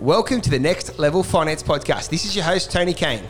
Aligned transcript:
Welcome 0.00 0.40
to 0.40 0.50
the 0.50 0.58
Next 0.58 0.98
Level 0.98 1.22
Finance 1.22 1.62
Podcast. 1.62 2.10
This 2.10 2.24
is 2.24 2.34
your 2.34 2.44
host, 2.44 2.72
Tony 2.72 2.92
Kane. 2.92 3.22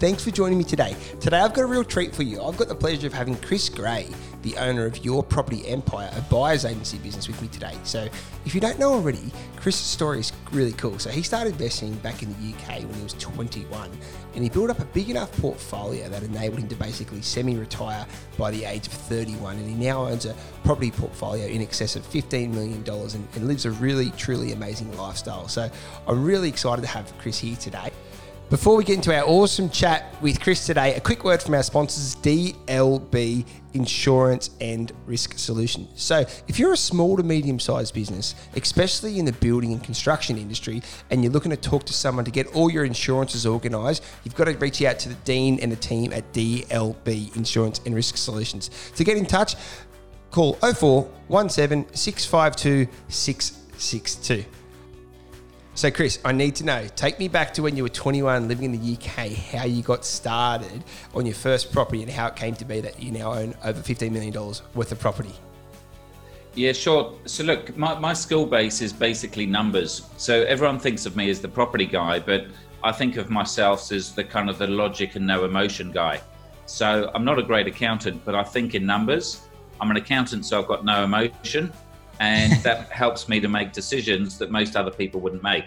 Thanks 0.00 0.24
for 0.24 0.32
joining 0.32 0.58
me 0.58 0.64
today. 0.64 0.96
Today, 1.20 1.38
I've 1.38 1.54
got 1.54 1.62
a 1.62 1.66
real 1.66 1.84
treat 1.84 2.12
for 2.14 2.24
you. 2.24 2.42
I've 2.42 2.56
got 2.56 2.66
the 2.66 2.74
pleasure 2.74 3.06
of 3.06 3.12
having 3.12 3.36
Chris 3.36 3.68
Gray, 3.68 4.08
the 4.48 4.56
owner 4.58 4.86
of 4.86 5.04
Your 5.04 5.22
Property 5.22 5.66
Empire, 5.66 6.10
a 6.16 6.20
buyer's 6.22 6.64
agency 6.64 6.98
business, 6.98 7.28
with 7.28 7.40
me 7.42 7.48
today. 7.48 7.76
So, 7.82 8.08
if 8.46 8.54
you 8.54 8.60
don't 8.60 8.78
know 8.78 8.92
already, 8.92 9.30
Chris's 9.56 9.82
story 9.82 10.20
is 10.20 10.32
really 10.52 10.72
cool. 10.72 10.98
So, 10.98 11.10
he 11.10 11.22
started 11.22 11.52
investing 11.52 11.94
back 11.96 12.22
in 12.22 12.30
the 12.30 12.54
UK 12.54 12.82
when 12.82 12.94
he 12.94 13.02
was 13.02 13.12
21, 13.14 13.90
and 14.34 14.42
he 14.42 14.48
built 14.48 14.70
up 14.70 14.78
a 14.80 14.84
big 14.86 15.10
enough 15.10 15.30
portfolio 15.40 16.08
that 16.08 16.22
enabled 16.22 16.60
him 16.60 16.68
to 16.68 16.76
basically 16.76 17.20
semi 17.20 17.56
retire 17.56 18.06
by 18.38 18.50
the 18.50 18.64
age 18.64 18.86
of 18.86 18.92
31. 18.92 19.56
And 19.56 19.68
he 19.68 19.74
now 19.74 20.06
owns 20.06 20.24
a 20.24 20.34
property 20.64 20.90
portfolio 20.90 21.46
in 21.46 21.60
excess 21.60 21.96
of 21.96 22.02
$15 22.04 22.50
million 22.50 22.82
and, 22.88 23.28
and 23.34 23.46
lives 23.46 23.66
a 23.66 23.70
really, 23.72 24.10
truly 24.12 24.52
amazing 24.52 24.96
lifestyle. 24.96 25.48
So, 25.48 25.70
I'm 26.06 26.24
really 26.24 26.48
excited 26.48 26.82
to 26.82 26.88
have 26.88 27.12
Chris 27.18 27.38
here 27.38 27.56
today. 27.56 27.90
Before 28.50 28.78
we 28.78 28.84
get 28.84 28.96
into 28.96 29.14
our 29.14 29.28
awesome 29.28 29.68
chat 29.68 30.16
with 30.22 30.40
Chris 30.40 30.64
today, 30.64 30.94
a 30.94 31.00
quick 31.00 31.22
word 31.22 31.42
from 31.42 31.52
our 31.52 31.62
sponsors, 31.62 32.16
DLB 32.16 33.44
Insurance 33.74 34.48
and 34.58 34.90
Risk 35.04 35.36
Solutions. 35.36 35.90
So, 35.96 36.24
if 36.46 36.58
you're 36.58 36.72
a 36.72 36.76
small 36.76 37.18
to 37.18 37.22
medium 37.22 37.60
sized 37.60 37.92
business, 37.92 38.34
especially 38.54 39.18
in 39.18 39.26
the 39.26 39.34
building 39.34 39.72
and 39.72 39.84
construction 39.84 40.38
industry, 40.38 40.80
and 41.10 41.22
you're 41.22 41.30
looking 41.30 41.50
to 41.50 41.58
talk 41.58 41.84
to 41.84 41.92
someone 41.92 42.24
to 42.24 42.30
get 42.30 42.46
all 42.54 42.70
your 42.70 42.86
insurances 42.86 43.44
organised, 43.46 44.02
you've 44.24 44.34
got 44.34 44.44
to 44.44 44.56
reach 44.56 44.80
out 44.80 44.98
to 45.00 45.10
the 45.10 45.14
Dean 45.26 45.60
and 45.60 45.70
the 45.70 45.76
team 45.76 46.14
at 46.14 46.32
DLB 46.32 47.36
Insurance 47.36 47.82
and 47.84 47.94
Risk 47.94 48.16
Solutions. 48.16 48.70
To 48.96 49.04
get 49.04 49.18
in 49.18 49.26
touch, 49.26 49.56
call 50.30 50.54
0417 50.54 51.94
652 51.94 52.90
662. 53.08 54.57
So, 55.78 55.92
Chris, 55.92 56.18
I 56.24 56.32
need 56.32 56.56
to 56.56 56.64
know. 56.64 56.88
Take 56.96 57.20
me 57.20 57.28
back 57.28 57.54
to 57.54 57.62
when 57.62 57.76
you 57.76 57.84
were 57.84 57.88
21, 57.88 58.48
living 58.48 58.74
in 58.74 58.82
the 58.82 58.94
UK. 58.96 59.30
How 59.30 59.64
you 59.64 59.80
got 59.80 60.04
started 60.04 60.82
on 61.14 61.24
your 61.24 61.36
first 61.36 61.72
property, 61.72 62.02
and 62.02 62.10
how 62.10 62.26
it 62.26 62.34
came 62.34 62.56
to 62.56 62.64
be 62.64 62.80
that 62.80 63.00
you 63.00 63.12
now 63.12 63.32
own 63.32 63.54
over 63.62 63.80
15 63.80 64.12
million 64.12 64.32
dollars 64.32 64.62
worth 64.74 64.90
of 64.90 64.98
property. 64.98 65.32
Yeah, 66.56 66.72
sure. 66.72 67.14
So, 67.26 67.44
look, 67.44 67.76
my, 67.76 67.96
my 67.96 68.12
skill 68.12 68.44
base 68.44 68.82
is 68.82 68.92
basically 68.92 69.46
numbers. 69.46 70.02
So, 70.16 70.42
everyone 70.46 70.80
thinks 70.80 71.06
of 71.06 71.14
me 71.14 71.30
as 71.30 71.40
the 71.40 71.46
property 71.46 71.86
guy, 71.86 72.18
but 72.18 72.46
I 72.82 72.90
think 72.90 73.16
of 73.16 73.30
myself 73.30 73.92
as 73.92 74.12
the 74.12 74.24
kind 74.24 74.50
of 74.50 74.58
the 74.58 74.66
logic 74.66 75.14
and 75.14 75.24
no 75.24 75.44
emotion 75.44 75.92
guy. 75.92 76.20
So, 76.66 77.08
I'm 77.14 77.24
not 77.24 77.38
a 77.38 77.42
great 77.44 77.68
accountant, 77.68 78.24
but 78.24 78.34
I 78.34 78.42
think 78.42 78.74
in 78.74 78.84
numbers. 78.84 79.42
I'm 79.80 79.92
an 79.92 79.96
accountant, 79.96 80.44
so 80.44 80.60
I've 80.60 80.66
got 80.66 80.84
no 80.84 81.04
emotion 81.04 81.72
and 82.20 82.52
that 82.62 82.90
helps 82.90 83.28
me 83.28 83.40
to 83.40 83.48
make 83.48 83.72
decisions 83.72 84.38
that 84.38 84.50
most 84.50 84.76
other 84.76 84.90
people 84.90 85.20
wouldn't 85.20 85.42
make. 85.42 85.66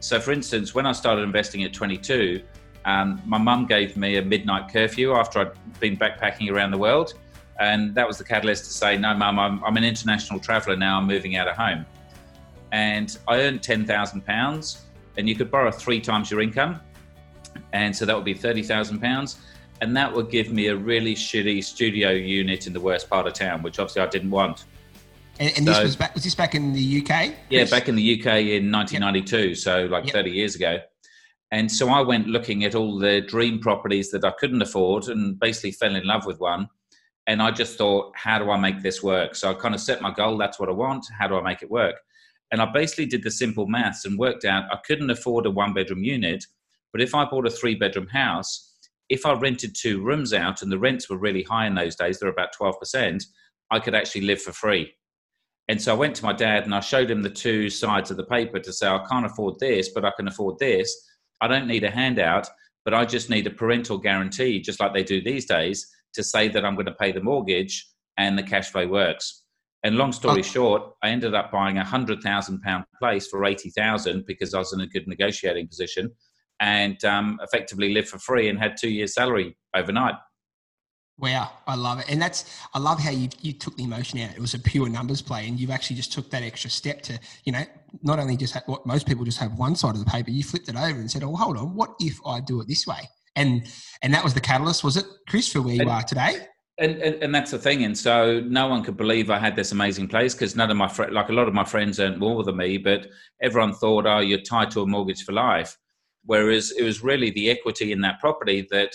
So, 0.00 0.18
for 0.18 0.32
instance, 0.32 0.74
when 0.74 0.86
I 0.86 0.92
started 0.92 1.22
investing 1.22 1.62
at 1.64 1.72
22, 1.74 2.42
um, 2.86 3.20
my 3.26 3.38
mum 3.38 3.66
gave 3.66 3.96
me 3.96 4.16
a 4.16 4.22
midnight 4.22 4.72
curfew 4.72 5.12
after 5.12 5.40
I'd 5.40 5.80
been 5.80 5.96
backpacking 5.96 6.50
around 6.50 6.70
the 6.70 6.78
world. 6.78 7.14
And 7.58 7.94
that 7.94 8.08
was 8.08 8.16
the 8.16 8.24
catalyst 8.24 8.64
to 8.64 8.70
say, 8.70 8.96
no, 8.96 9.12
mum, 9.14 9.38
I'm, 9.38 9.62
I'm 9.62 9.76
an 9.76 9.84
international 9.84 10.40
traveller 10.40 10.76
now, 10.76 10.96
I'm 10.98 11.06
moving 11.06 11.36
out 11.36 11.46
of 11.46 11.56
home. 11.56 11.84
And 12.72 13.16
I 13.28 13.40
earned 13.40 13.60
£10,000, 13.60 14.78
and 15.18 15.28
you 15.28 15.34
could 15.34 15.50
borrow 15.50 15.70
three 15.70 16.00
times 16.00 16.30
your 16.30 16.40
income. 16.40 16.80
And 17.74 17.94
so 17.94 18.06
that 18.06 18.16
would 18.16 18.24
be 18.24 18.34
£30,000. 18.34 19.36
And 19.82 19.96
that 19.96 20.14
would 20.14 20.30
give 20.30 20.50
me 20.50 20.68
a 20.68 20.76
really 20.76 21.14
shitty 21.14 21.62
studio 21.62 22.10
unit 22.10 22.66
in 22.66 22.72
the 22.72 22.80
worst 22.80 23.10
part 23.10 23.26
of 23.26 23.34
town, 23.34 23.62
which 23.62 23.78
obviously 23.78 24.02
I 24.02 24.06
didn't 24.06 24.30
want. 24.30 24.64
And, 25.40 25.56
and 25.56 25.66
so, 25.66 25.72
this 25.72 25.82
was 25.82 25.96
back, 25.96 26.14
was 26.14 26.22
this 26.22 26.34
back 26.34 26.54
in 26.54 26.74
the 26.74 27.00
UK? 27.00 27.34
Yeah, 27.48 27.64
back 27.64 27.88
in 27.88 27.96
the 27.96 28.20
UK 28.20 28.26
in 28.26 28.70
1992, 28.70 29.48
yep. 29.48 29.56
so 29.56 29.86
like 29.86 30.04
yep. 30.04 30.12
30 30.12 30.30
years 30.30 30.54
ago. 30.54 30.78
And 31.50 31.72
so 31.72 31.88
I 31.88 32.02
went 32.02 32.28
looking 32.28 32.64
at 32.64 32.74
all 32.74 32.98
the 32.98 33.22
dream 33.22 33.58
properties 33.58 34.10
that 34.10 34.24
I 34.24 34.32
couldn't 34.32 34.62
afford 34.62 35.08
and 35.08 35.40
basically 35.40 35.72
fell 35.72 35.96
in 35.96 36.06
love 36.06 36.26
with 36.26 36.38
one. 36.38 36.68
And 37.26 37.42
I 37.42 37.50
just 37.50 37.78
thought, 37.78 38.12
how 38.14 38.38
do 38.38 38.50
I 38.50 38.58
make 38.58 38.82
this 38.82 39.02
work? 39.02 39.34
So 39.34 39.50
I 39.50 39.54
kind 39.54 39.74
of 39.74 39.80
set 39.80 40.02
my 40.02 40.12
goal, 40.12 40.36
that's 40.36 40.60
what 40.60 40.68
I 40.68 40.72
want. 40.72 41.06
How 41.18 41.26
do 41.26 41.36
I 41.36 41.42
make 41.42 41.62
it 41.62 41.70
work? 41.70 41.96
And 42.52 42.60
I 42.60 42.70
basically 42.70 43.06
did 43.06 43.22
the 43.22 43.30
simple 43.30 43.66
maths 43.66 44.04
and 44.04 44.18
worked 44.18 44.44
out 44.44 44.64
I 44.70 44.78
couldn't 44.86 45.10
afford 45.10 45.46
a 45.46 45.50
one 45.50 45.72
bedroom 45.72 46.04
unit. 46.04 46.44
But 46.92 47.00
if 47.00 47.14
I 47.14 47.24
bought 47.24 47.46
a 47.46 47.50
three 47.50 47.74
bedroom 47.76 48.08
house, 48.08 48.76
if 49.08 49.24
I 49.24 49.32
rented 49.32 49.74
two 49.74 50.02
rooms 50.02 50.34
out 50.34 50.60
and 50.60 50.70
the 50.70 50.78
rents 50.78 51.08
were 51.08 51.18
really 51.18 51.42
high 51.44 51.66
in 51.66 51.74
those 51.74 51.96
days, 51.96 52.18
they're 52.18 52.28
about 52.28 52.50
12%, 52.60 53.24
I 53.70 53.78
could 53.78 53.94
actually 53.94 54.22
live 54.22 54.42
for 54.42 54.52
free. 54.52 54.92
And 55.70 55.80
so 55.80 55.94
I 55.94 55.96
went 55.96 56.16
to 56.16 56.24
my 56.24 56.32
dad 56.32 56.64
and 56.64 56.74
I 56.74 56.80
showed 56.80 57.08
him 57.08 57.22
the 57.22 57.30
two 57.30 57.70
sides 57.70 58.10
of 58.10 58.16
the 58.16 58.24
paper 58.24 58.58
to 58.58 58.72
say, 58.72 58.88
I 58.88 59.04
can't 59.08 59.24
afford 59.24 59.60
this, 59.60 59.90
but 59.90 60.04
I 60.04 60.10
can 60.16 60.26
afford 60.26 60.58
this. 60.58 60.92
I 61.40 61.46
don't 61.46 61.68
need 61.68 61.84
a 61.84 61.90
handout, 61.92 62.48
but 62.84 62.92
I 62.92 63.04
just 63.04 63.30
need 63.30 63.46
a 63.46 63.50
parental 63.50 63.96
guarantee, 63.96 64.60
just 64.60 64.80
like 64.80 64.92
they 64.92 65.04
do 65.04 65.22
these 65.22 65.46
days, 65.46 65.88
to 66.14 66.24
say 66.24 66.48
that 66.48 66.64
I'm 66.64 66.74
going 66.74 66.86
to 66.86 66.94
pay 66.94 67.12
the 67.12 67.22
mortgage 67.22 67.88
and 68.16 68.36
the 68.36 68.42
cash 68.42 68.72
flow 68.72 68.88
works. 68.88 69.44
And 69.84 69.94
long 69.94 70.10
story 70.10 70.42
short, 70.42 70.82
I 71.04 71.10
ended 71.10 71.36
up 71.36 71.52
buying 71.52 71.78
a 71.78 71.84
hundred 71.84 72.20
thousand 72.20 72.62
pound 72.62 72.84
place 72.98 73.28
for 73.28 73.44
eighty 73.44 73.70
thousand 73.70 74.26
because 74.26 74.54
I 74.54 74.58
was 74.58 74.72
in 74.72 74.80
a 74.80 74.88
good 74.88 75.06
negotiating 75.06 75.68
position, 75.68 76.10
and 76.58 77.02
um, 77.04 77.38
effectively 77.44 77.94
lived 77.94 78.08
for 78.08 78.18
free 78.18 78.48
and 78.48 78.58
had 78.58 78.74
two 78.76 78.90
years' 78.90 79.14
salary 79.14 79.56
overnight. 79.76 80.16
Wow, 81.20 81.50
I 81.66 81.74
love 81.74 82.00
it, 82.00 82.06
and 82.08 82.20
that's 82.20 82.46
I 82.72 82.78
love 82.78 82.98
how 82.98 83.10
you 83.10 83.28
you 83.42 83.52
took 83.52 83.76
the 83.76 83.84
emotion 83.84 84.18
out. 84.20 84.30
It 84.30 84.40
was 84.40 84.54
a 84.54 84.58
pure 84.58 84.88
numbers 84.88 85.20
play, 85.20 85.46
and 85.46 85.60
you've 85.60 85.70
actually 85.70 85.96
just 85.96 86.12
took 86.12 86.30
that 86.30 86.42
extra 86.42 86.70
step 86.70 87.02
to 87.02 87.18
you 87.44 87.52
know 87.52 87.64
not 88.02 88.18
only 88.18 88.38
just 88.38 88.54
have, 88.54 88.62
what 88.66 88.86
most 88.86 89.06
people 89.06 89.24
just 89.24 89.38
have 89.38 89.58
one 89.58 89.76
side 89.76 89.94
of 89.94 90.02
the 90.02 90.10
paper. 90.10 90.30
You 90.30 90.42
flipped 90.42 90.70
it 90.70 90.76
over 90.76 90.98
and 90.98 91.10
said, 91.10 91.22
"Oh, 91.22 91.36
hold 91.36 91.58
on, 91.58 91.74
what 91.74 91.94
if 92.00 92.18
I 92.24 92.40
do 92.40 92.60
it 92.62 92.68
this 92.68 92.86
way?" 92.86 93.08
And 93.36 93.66
and 94.02 94.14
that 94.14 94.24
was 94.24 94.32
the 94.32 94.40
catalyst, 94.40 94.82
was 94.82 94.96
it, 94.96 95.04
Chris, 95.28 95.52
for 95.52 95.60
where 95.60 95.74
you 95.74 95.82
and, 95.82 95.90
are 95.90 96.02
today? 96.02 96.46
And, 96.78 96.96
and, 97.02 97.22
and 97.22 97.34
that's 97.34 97.50
the 97.50 97.58
thing, 97.58 97.84
and 97.84 97.96
so 97.96 98.40
no 98.40 98.68
one 98.68 98.82
could 98.82 98.96
believe 98.96 99.28
I 99.28 99.38
had 99.38 99.56
this 99.56 99.72
amazing 99.72 100.08
place 100.08 100.32
because 100.32 100.56
none 100.56 100.70
of 100.70 100.78
my 100.78 100.88
fr- 100.88 101.10
like 101.10 101.28
a 101.28 101.34
lot 101.34 101.48
of 101.48 101.52
my 101.52 101.64
friends 101.64 102.00
earned 102.00 102.18
more 102.18 102.42
than 102.44 102.56
me, 102.56 102.78
but 102.78 103.08
everyone 103.42 103.74
thought, 103.74 104.06
"Oh, 104.06 104.20
you're 104.20 104.40
tied 104.40 104.70
to 104.70 104.80
a 104.80 104.86
mortgage 104.86 105.24
for 105.24 105.32
life," 105.32 105.76
whereas 106.24 106.70
it 106.70 106.82
was 106.82 107.02
really 107.02 107.30
the 107.30 107.50
equity 107.50 107.92
in 107.92 108.00
that 108.00 108.20
property 108.20 108.66
that 108.70 108.94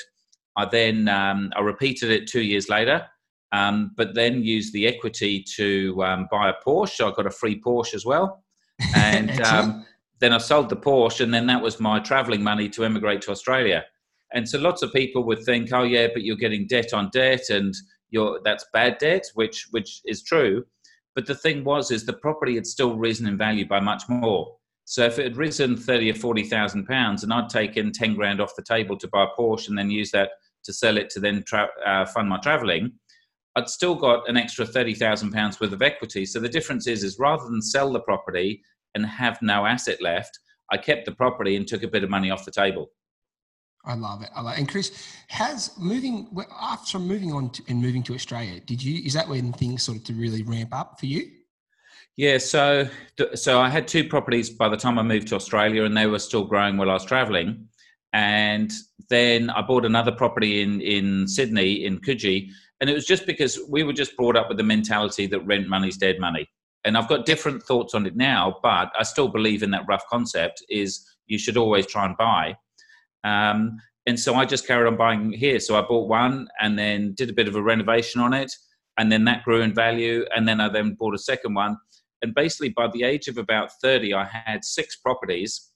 I 0.57 0.65
then 0.65 1.07
um, 1.07 1.51
I 1.55 1.61
repeated 1.61 2.11
it 2.11 2.27
two 2.27 2.41
years 2.41 2.69
later, 2.69 3.05
um, 3.51 3.91
but 3.95 4.15
then 4.15 4.43
used 4.43 4.73
the 4.73 4.87
equity 4.87 5.43
to 5.55 6.03
um, 6.03 6.27
buy 6.31 6.49
a 6.49 6.53
Porsche. 6.65 7.05
I 7.05 7.15
got 7.15 7.25
a 7.25 7.31
free 7.31 7.59
Porsche 7.59 7.93
as 7.93 8.05
well, 8.05 8.43
and 8.95 9.41
um, 9.45 9.85
then 10.19 10.33
I 10.33 10.37
sold 10.37 10.69
the 10.69 10.77
Porsche, 10.77 11.21
and 11.21 11.33
then 11.33 11.47
that 11.47 11.61
was 11.61 11.79
my 11.79 11.99
travelling 11.99 12.43
money 12.43 12.69
to 12.69 12.85
emigrate 12.85 13.21
to 13.23 13.31
Australia. 13.31 13.85
And 14.33 14.47
so 14.47 14.59
lots 14.59 14.81
of 14.81 14.91
people 14.91 15.23
would 15.23 15.43
think, 15.43 15.71
oh 15.71 15.83
yeah, 15.83 16.07
but 16.13 16.23
you're 16.23 16.35
getting 16.35 16.67
debt 16.67 16.93
on 16.93 17.09
debt, 17.13 17.49
and 17.49 17.73
you're 18.09 18.39
that's 18.43 18.65
bad 18.73 18.97
debt, 18.97 19.23
which 19.33 19.67
which 19.71 20.01
is 20.05 20.23
true. 20.23 20.65
But 21.15 21.25
the 21.25 21.35
thing 21.35 21.63
was, 21.63 21.91
is 21.91 22.05
the 22.05 22.13
property 22.13 22.55
had 22.55 22.67
still 22.67 22.97
risen 22.97 23.27
in 23.27 23.37
value 23.37 23.67
by 23.67 23.79
much 23.79 24.03
more. 24.09 24.55
So 24.83 25.05
if 25.05 25.17
it 25.17 25.23
had 25.23 25.37
risen 25.37 25.77
thirty 25.77 26.09
or 26.11 26.15
forty 26.15 26.43
thousand 26.43 26.85
pounds, 26.85 27.23
and 27.23 27.33
I'd 27.33 27.49
taken 27.49 27.91
ten 27.91 28.15
grand 28.15 28.41
off 28.41 28.55
the 28.55 28.63
table 28.63 28.97
to 28.97 29.07
buy 29.07 29.23
a 29.23 29.39
Porsche, 29.39 29.69
and 29.69 29.77
then 29.77 29.89
use 29.89 30.11
that 30.11 30.31
to 30.65 30.73
sell 30.73 30.97
it 30.97 31.09
to 31.11 31.19
then 31.19 31.43
tra- 31.43 31.69
uh, 31.85 32.05
fund 32.05 32.29
my 32.29 32.37
traveling, 32.39 32.91
I'd 33.55 33.69
still 33.69 33.95
got 33.95 34.27
an 34.29 34.37
extra 34.37 34.65
thirty 34.65 34.93
thousand 34.93 35.31
pounds 35.31 35.59
worth 35.59 35.71
of 35.71 35.81
equity. 35.81 36.25
So 36.25 36.39
the 36.39 36.49
difference 36.49 36.87
is, 36.87 37.03
is 37.03 37.19
rather 37.19 37.45
than 37.45 37.61
sell 37.61 37.91
the 37.91 38.01
property 38.01 38.61
and 38.93 39.05
have 39.05 39.41
no 39.41 39.65
asset 39.65 40.01
left, 40.01 40.39
I 40.71 40.77
kept 40.77 41.05
the 41.05 41.11
property 41.11 41.55
and 41.55 41.67
took 41.67 41.83
a 41.83 41.87
bit 41.87 42.03
of 42.03 42.09
money 42.09 42.31
off 42.31 42.45
the 42.45 42.51
table. 42.51 42.91
I 43.85 43.93
love 43.93 44.23
it. 44.23 44.29
I 44.35 44.41
love 44.41 44.53
it. 44.53 44.59
And 44.59 44.67
Chris, 44.67 44.91
has 45.27 45.71
moving 45.77 46.27
after 46.59 46.97
moving 46.97 47.31
on 47.31 47.51
to, 47.51 47.63
and 47.67 47.81
moving 47.81 48.03
to 48.03 48.15
Australia, 48.15 48.59
did 48.59 48.83
you 48.83 49.01
is 49.05 49.13
that 49.13 49.29
when 49.29 49.53
things 49.53 49.83
sort 49.83 49.97
of 49.99 50.03
to 50.05 50.13
really 50.13 50.43
ramp 50.43 50.73
up 50.73 50.99
for 50.99 51.05
you? 51.05 51.31
Yeah, 52.17 52.37
so 52.37 52.89
so 53.35 53.59
I 53.59 53.69
had 53.69 53.87
two 53.87 54.07
properties 54.07 54.49
by 54.49 54.69
the 54.69 54.77
time 54.77 54.97
I 54.97 55.03
moved 55.03 55.27
to 55.29 55.35
Australia, 55.35 55.83
and 55.83 55.95
they 55.95 56.07
were 56.07 56.19
still 56.19 56.45
growing 56.45 56.77
while 56.77 56.89
I 56.89 56.93
was 56.93 57.05
traveling 57.05 57.67
and 58.15 58.71
then 59.09 59.49
I 59.49 59.61
bought 59.61 59.85
another 59.85 60.11
property 60.11 60.61
in 60.61 60.81
in 60.81 61.27
Sydney 61.27 61.85
in 61.85 61.99
Coogee, 61.99 62.49
and 62.79 62.89
it 62.89 62.93
was 62.93 63.05
just 63.05 63.25
because 63.25 63.59
we 63.69 63.83
were 63.83 63.93
just 63.93 64.15
brought 64.17 64.35
up 64.35 64.49
with 64.49 64.57
the 64.57 64.63
mentality 64.63 65.27
that 65.27 65.45
rent 65.45 65.67
money's 65.67 65.97
dead 65.97 66.19
money. 66.19 66.47
And 66.83 66.97
I've 66.97 67.07
got 67.07 67.25
different 67.25 67.63
thoughts 67.63 67.95
on 67.95 68.05
it 68.05 68.15
now, 68.15 68.57
but 68.61 68.91
I 68.97 69.03
still 69.03 69.27
believe 69.27 69.63
in 69.63 69.71
that 69.71 69.85
rough 69.87 70.05
concept: 70.09 70.63
is 70.69 71.05
you 71.27 71.37
should 71.37 71.57
always 71.57 71.85
try 71.85 72.05
and 72.05 72.17
buy. 72.17 72.57
Um, 73.23 73.77
and 74.07 74.19
so 74.19 74.35
I 74.35 74.45
just 74.45 74.67
carried 74.67 74.87
on 74.87 74.97
buying 74.97 75.31
here. 75.31 75.59
So 75.59 75.77
I 75.77 75.81
bought 75.81 76.07
one, 76.07 76.47
and 76.59 76.77
then 76.77 77.13
did 77.13 77.29
a 77.29 77.33
bit 77.33 77.47
of 77.47 77.55
a 77.55 77.63
renovation 77.63 78.21
on 78.21 78.33
it, 78.33 78.51
and 78.97 79.11
then 79.11 79.25
that 79.25 79.43
grew 79.43 79.61
in 79.61 79.73
value, 79.73 80.25
and 80.35 80.47
then 80.47 80.61
I 80.61 80.69
then 80.69 80.95
bought 80.95 81.15
a 81.15 81.19
second 81.19 81.53
one. 81.53 81.77
And 82.21 82.33
basically, 82.33 82.69
by 82.69 82.87
the 82.87 83.03
age 83.03 83.27
of 83.27 83.37
about 83.37 83.71
thirty, 83.81 84.13
I 84.13 84.25
had 84.25 84.63
six 84.63 84.95
properties 84.95 85.71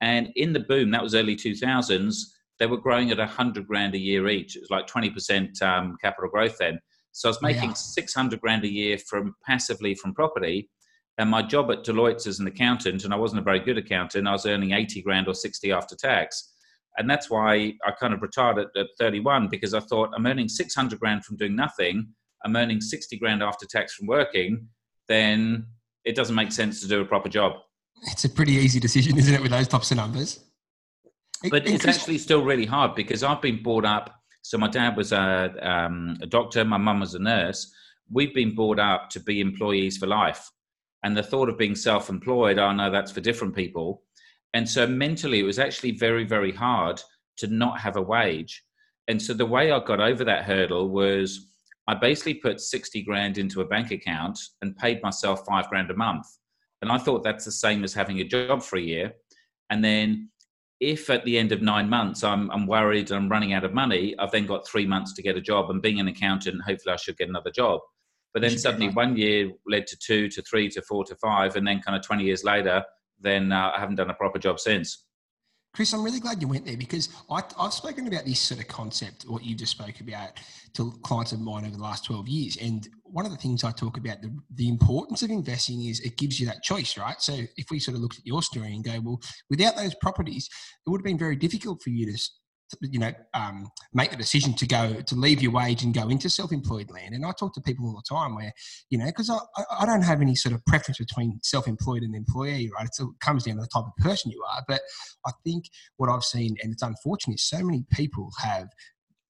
and 0.00 0.30
in 0.36 0.52
the 0.52 0.60
boom, 0.60 0.90
that 0.90 1.02
was 1.02 1.14
early 1.14 1.36
2000s, 1.36 2.14
they 2.60 2.66
were 2.66 2.76
growing 2.76 3.10
at 3.10 3.18
100 3.18 3.66
grand 3.66 3.94
a 3.94 3.98
year 3.98 4.28
each. 4.28 4.54
It 4.54 4.60
was 4.60 4.70
like 4.70 4.86
20% 4.86 5.60
um, 5.62 5.96
capital 6.00 6.30
growth 6.30 6.58
then. 6.58 6.78
So 7.12 7.28
I 7.28 7.30
was 7.30 7.42
making 7.42 7.70
yeah. 7.70 7.74
600 7.74 8.40
grand 8.40 8.64
a 8.64 8.68
year 8.68 8.98
from 8.98 9.34
passively 9.44 9.94
from 9.94 10.14
property. 10.14 10.70
And 11.18 11.30
my 11.30 11.42
job 11.42 11.70
at 11.70 11.84
Deloitte's 11.84 12.26
as 12.26 12.38
an 12.38 12.46
accountant, 12.46 13.04
and 13.04 13.12
I 13.12 13.16
wasn't 13.16 13.40
a 13.40 13.44
very 13.44 13.60
good 13.60 13.78
accountant, 13.78 14.28
I 14.28 14.32
was 14.32 14.46
earning 14.46 14.72
80 14.72 15.02
grand 15.02 15.26
or 15.26 15.34
60 15.34 15.72
after 15.72 15.96
tax. 15.96 16.52
And 16.98 17.08
that's 17.08 17.30
why 17.30 17.72
I 17.86 17.92
kind 17.98 18.12
of 18.12 18.22
retired 18.22 18.58
at, 18.58 18.68
at 18.76 18.86
31 18.98 19.48
because 19.48 19.74
I 19.74 19.80
thought 19.80 20.10
I'm 20.14 20.26
earning 20.26 20.48
600 20.48 21.00
grand 21.00 21.24
from 21.24 21.36
doing 21.36 21.56
nothing. 21.56 22.08
I'm 22.44 22.54
earning 22.56 22.80
60 22.80 23.18
grand 23.18 23.42
after 23.42 23.66
tax 23.66 23.94
from 23.94 24.06
working. 24.06 24.68
Then 25.08 25.66
it 26.04 26.14
doesn't 26.14 26.34
make 26.34 26.52
sense 26.52 26.80
to 26.82 26.88
do 26.88 27.00
a 27.00 27.04
proper 27.04 27.28
job. 27.28 27.54
It's 28.12 28.24
a 28.24 28.28
pretty 28.28 28.52
easy 28.52 28.80
decision, 28.80 29.18
isn't 29.18 29.34
it, 29.34 29.42
with 29.42 29.50
those 29.50 29.68
types 29.68 29.90
of 29.90 29.96
numbers? 29.96 30.40
But 31.48 31.66
it's 31.66 31.86
actually 31.86 32.18
still 32.18 32.44
really 32.44 32.66
hard 32.66 32.94
because 32.94 33.22
I've 33.22 33.40
been 33.40 33.62
brought 33.62 33.84
up. 33.84 34.14
So 34.42 34.58
my 34.58 34.68
dad 34.68 34.96
was 34.96 35.12
a, 35.12 35.54
um, 35.62 36.16
a 36.22 36.26
doctor, 36.26 36.64
my 36.64 36.76
mum 36.76 37.00
was 37.00 37.14
a 37.14 37.18
nurse. 37.18 37.72
We've 38.10 38.34
been 38.34 38.54
brought 38.54 38.78
up 38.78 39.10
to 39.10 39.20
be 39.20 39.40
employees 39.40 39.96
for 39.96 40.06
life. 40.06 40.50
And 41.02 41.16
the 41.16 41.22
thought 41.22 41.48
of 41.48 41.56
being 41.56 41.74
self 41.74 42.10
employed, 42.10 42.58
oh 42.58 42.72
no, 42.72 42.90
that's 42.90 43.12
for 43.12 43.20
different 43.20 43.54
people. 43.54 44.02
And 44.52 44.68
so 44.68 44.86
mentally, 44.86 45.40
it 45.40 45.44
was 45.44 45.58
actually 45.58 45.92
very, 45.92 46.24
very 46.24 46.52
hard 46.52 47.00
to 47.38 47.46
not 47.46 47.80
have 47.80 47.96
a 47.96 48.02
wage. 48.02 48.62
And 49.08 49.20
so 49.20 49.32
the 49.32 49.46
way 49.46 49.72
I 49.72 49.80
got 49.80 50.00
over 50.00 50.24
that 50.24 50.44
hurdle 50.44 50.90
was 50.90 51.50
I 51.86 51.94
basically 51.94 52.34
put 52.34 52.60
60 52.60 53.02
grand 53.02 53.38
into 53.38 53.60
a 53.60 53.64
bank 53.64 53.90
account 53.90 54.38
and 54.62 54.76
paid 54.76 55.02
myself 55.02 55.44
five 55.46 55.68
grand 55.68 55.90
a 55.90 55.96
month. 55.96 56.26
And 56.82 56.92
I 56.92 56.98
thought 56.98 57.24
that's 57.24 57.44
the 57.44 57.52
same 57.52 57.82
as 57.84 57.94
having 57.94 58.20
a 58.20 58.24
job 58.24 58.62
for 58.62 58.76
a 58.76 58.82
year. 58.82 59.12
And 59.70 59.84
then 59.84 60.30
if 60.80 61.10
at 61.10 61.24
the 61.24 61.36
end 61.36 61.52
of 61.52 61.60
nine 61.60 61.88
months 61.88 62.24
I'm, 62.24 62.50
I'm 62.50 62.66
worried 62.66 63.10
I'm 63.12 63.28
running 63.28 63.52
out 63.52 63.64
of 63.64 63.74
money, 63.74 64.14
I've 64.18 64.32
then 64.32 64.46
got 64.46 64.66
three 64.66 64.86
months 64.86 65.12
to 65.14 65.22
get 65.22 65.36
a 65.36 65.40
job. 65.40 65.70
And 65.70 65.82
being 65.82 66.00
an 66.00 66.08
accountant, 66.08 66.62
hopefully 66.62 66.94
I 66.94 66.96
should 66.96 67.18
get 67.18 67.28
another 67.28 67.50
job. 67.50 67.80
But 68.32 68.42
then 68.42 68.56
suddenly 68.58 68.88
one 68.88 69.16
year 69.16 69.50
led 69.66 69.86
to 69.88 69.96
two 69.96 70.28
to 70.30 70.42
three 70.42 70.68
to 70.70 70.82
four 70.82 71.04
to 71.04 71.14
five. 71.16 71.56
And 71.56 71.66
then 71.66 71.80
kind 71.80 71.96
of 71.96 72.04
20 72.04 72.24
years 72.24 72.44
later, 72.44 72.84
then 73.20 73.52
uh, 73.52 73.72
I 73.76 73.80
haven't 73.80 73.96
done 73.96 74.08
a 74.08 74.14
proper 74.14 74.38
job 74.38 74.58
since. 74.58 75.04
Chris, 75.74 75.92
I'm 75.92 76.02
really 76.02 76.18
glad 76.18 76.40
you 76.40 76.48
went 76.48 76.64
there 76.64 76.76
because 76.76 77.08
I, 77.30 77.42
have 77.58 77.72
spoken 77.72 78.08
about 78.08 78.24
this 78.24 78.40
sort 78.40 78.60
of 78.60 78.66
concept, 78.66 79.24
what 79.28 79.44
you 79.44 79.54
just 79.54 79.72
spoke 79.72 80.00
about, 80.00 80.30
to 80.74 80.92
clients 81.02 81.32
of 81.32 81.40
mine 81.40 81.64
over 81.64 81.76
the 81.76 81.82
last 81.82 82.04
12 82.06 82.28
years. 82.28 82.56
And 82.56 82.88
one 83.12 83.26
of 83.26 83.32
the 83.32 83.38
things 83.38 83.64
I 83.64 83.72
talk 83.72 83.96
about, 83.96 84.22
the, 84.22 84.34
the 84.54 84.68
importance 84.68 85.22
of 85.22 85.30
investing 85.30 85.84
is 85.84 86.00
it 86.00 86.16
gives 86.16 86.38
you 86.40 86.46
that 86.46 86.62
choice, 86.62 86.96
right? 86.96 87.20
So 87.20 87.34
if 87.56 87.70
we 87.70 87.78
sort 87.78 87.96
of 87.96 88.02
looked 88.02 88.18
at 88.18 88.26
your 88.26 88.42
story 88.42 88.74
and 88.74 88.84
go, 88.84 89.00
well, 89.02 89.20
without 89.48 89.76
those 89.76 89.94
properties, 89.96 90.48
it 90.86 90.90
would 90.90 91.00
have 91.00 91.04
been 91.04 91.18
very 91.18 91.36
difficult 91.36 91.82
for 91.82 91.90
you 91.90 92.06
to 92.06 92.18
you 92.82 92.98
know 92.98 93.12
um, 93.34 93.68
make 93.92 94.10
the 94.10 94.16
decision 94.16 94.54
to 94.54 94.66
go 94.66 95.00
to 95.00 95.14
leave 95.14 95.42
your 95.42 95.52
wage 95.52 95.82
and 95.82 95.94
go 95.94 96.08
into 96.08 96.30
self-employed 96.30 96.90
land. 96.90 97.14
And 97.14 97.24
i 97.24 97.32
talk 97.32 97.54
to 97.54 97.60
people 97.60 97.86
all 97.86 97.94
the 97.94 98.14
time 98.14 98.34
where 98.34 98.52
you 98.90 98.98
know 98.98 99.06
because 99.06 99.30
I, 99.30 99.38
I 99.80 99.86
don't 99.86 100.02
have 100.02 100.20
any 100.20 100.34
sort 100.34 100.54
of 100.54 100.64
preference 100.66 100.98
between 100.98 101.40
self-employed 101.42 102.02
and 102.02 102.14
employee 102.14 102.70
right? 102.76 102.86
It 102.86 103.06
comes 103.20 103.44
down 103.44 103.56
to 103.56 103.62
the 103.62 103.68
type 103.68 103.84
of 103.84 104.04
person 104.04 104.30
you 104.30 104.42
are. 104.54 104.62
But 104.68 104.82
i 105.26 105.32
think 105.44 105.64
what 105.96 106.08
i've 106.08 106.24
seen 106.24 106.56
and 106.62 106.72
it's 106.72 106.82
unfortunate 106.82 107.40
so 107.40 107.62
many 107.62 107.84
people 107.90 108.30
have 108.40 108.68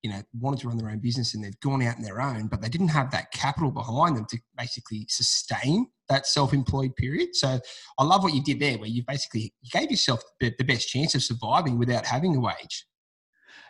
you 0.02 0.10
know 0.10 0.22
wanted 0.38 0.60
to 0.60 0.68
run 0.68 0.76
their 0.76 0.90
own 0.90 0.98
business 0.98 1.34
and 1.34 1.44
they've 1.44 1.60
gone 1.60 1.82
out 1.82 1.96
on 1.96 2.02
their 2.02 2.20
own 2.20 2.46
but 2.46 2.60
they 2.60 2.68
didn't 2.68 2.88
have 2.88 3.10
that 3.10 3.30
capital 3.32 3.70
behind 3.70 4.16
them 4.16 4.26
to 4.28 4.38
basically 4.56 5.06
sustain 5.08 5.86
that 6.08 6.26
self-employed 6.26 6.94
period 6.96 7.28
so 7.34 7.60
i 7.98 8.04
love 8.04 8.22
what 8.22 8.34
you 8.34 8.42
did 8.42 8.60
there 8.60 8.78
where 8.78 8.88
you 8.88 9.02
basically 9.06 9.52
gave 9.72 9.90
yourself 9.90 10.22
the, 10.40 10.52
best 10.64 10.88
chance 10.88 11.14
of 11.14 11.22
surviving 11.22 11.78
without 11.78 12.06
having 12.06 12.36
a 12.36 12.40
wage 12.40 12.86